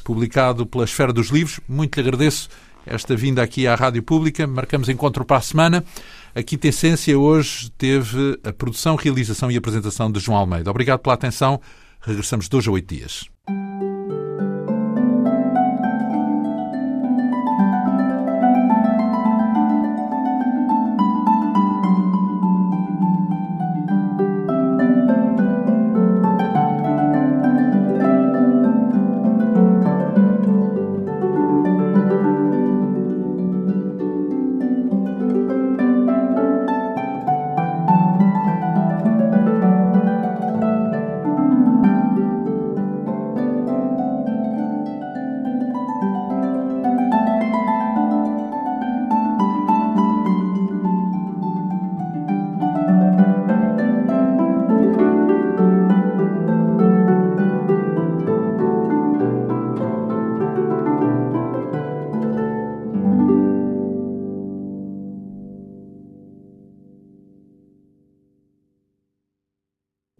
publicado 0.05 0.64
pela 0.64 0.85
Esfera 0.85 1.12
dos 1.12 1.30
Livros. 1.30 1.59
Muito 1.68 1.97
lhe 1.97 2.07
agradeço 2.07 2.49
esta 2.87 3.16
vinda 3.16 3.43
aqui 3.43 3.66
à 3.66 3.74
Rádio 3.74 4.05
Pública. 4.05 4.47
Marcamos 4.47 4.89
encontro 4.89 5.24
para 5.24 5.39
a 5.39 5.41
semana. 5.41 5.85
A 6.32 6.45
Quintessência 6.45 7.18
hoje 7.18 7.72
teve 7.72 8.39
a 8.45 8.53
produção, 8.53 8.95
realização 8.95 9.51
e 9.51 9.57
apresentação 9.57 10.12
de 10.12 10.20
João 10.20 10.39
Almeida. 10.39 10.70
Obrigado 10.70 11.01
pela 11.01 11.16
atenção. 11.16 11.61
Regressamos 12.03 12.49
dois 12.49 12.68
a 12.68 12.70
oito 12.70 12.95
dias. 12.95 13.28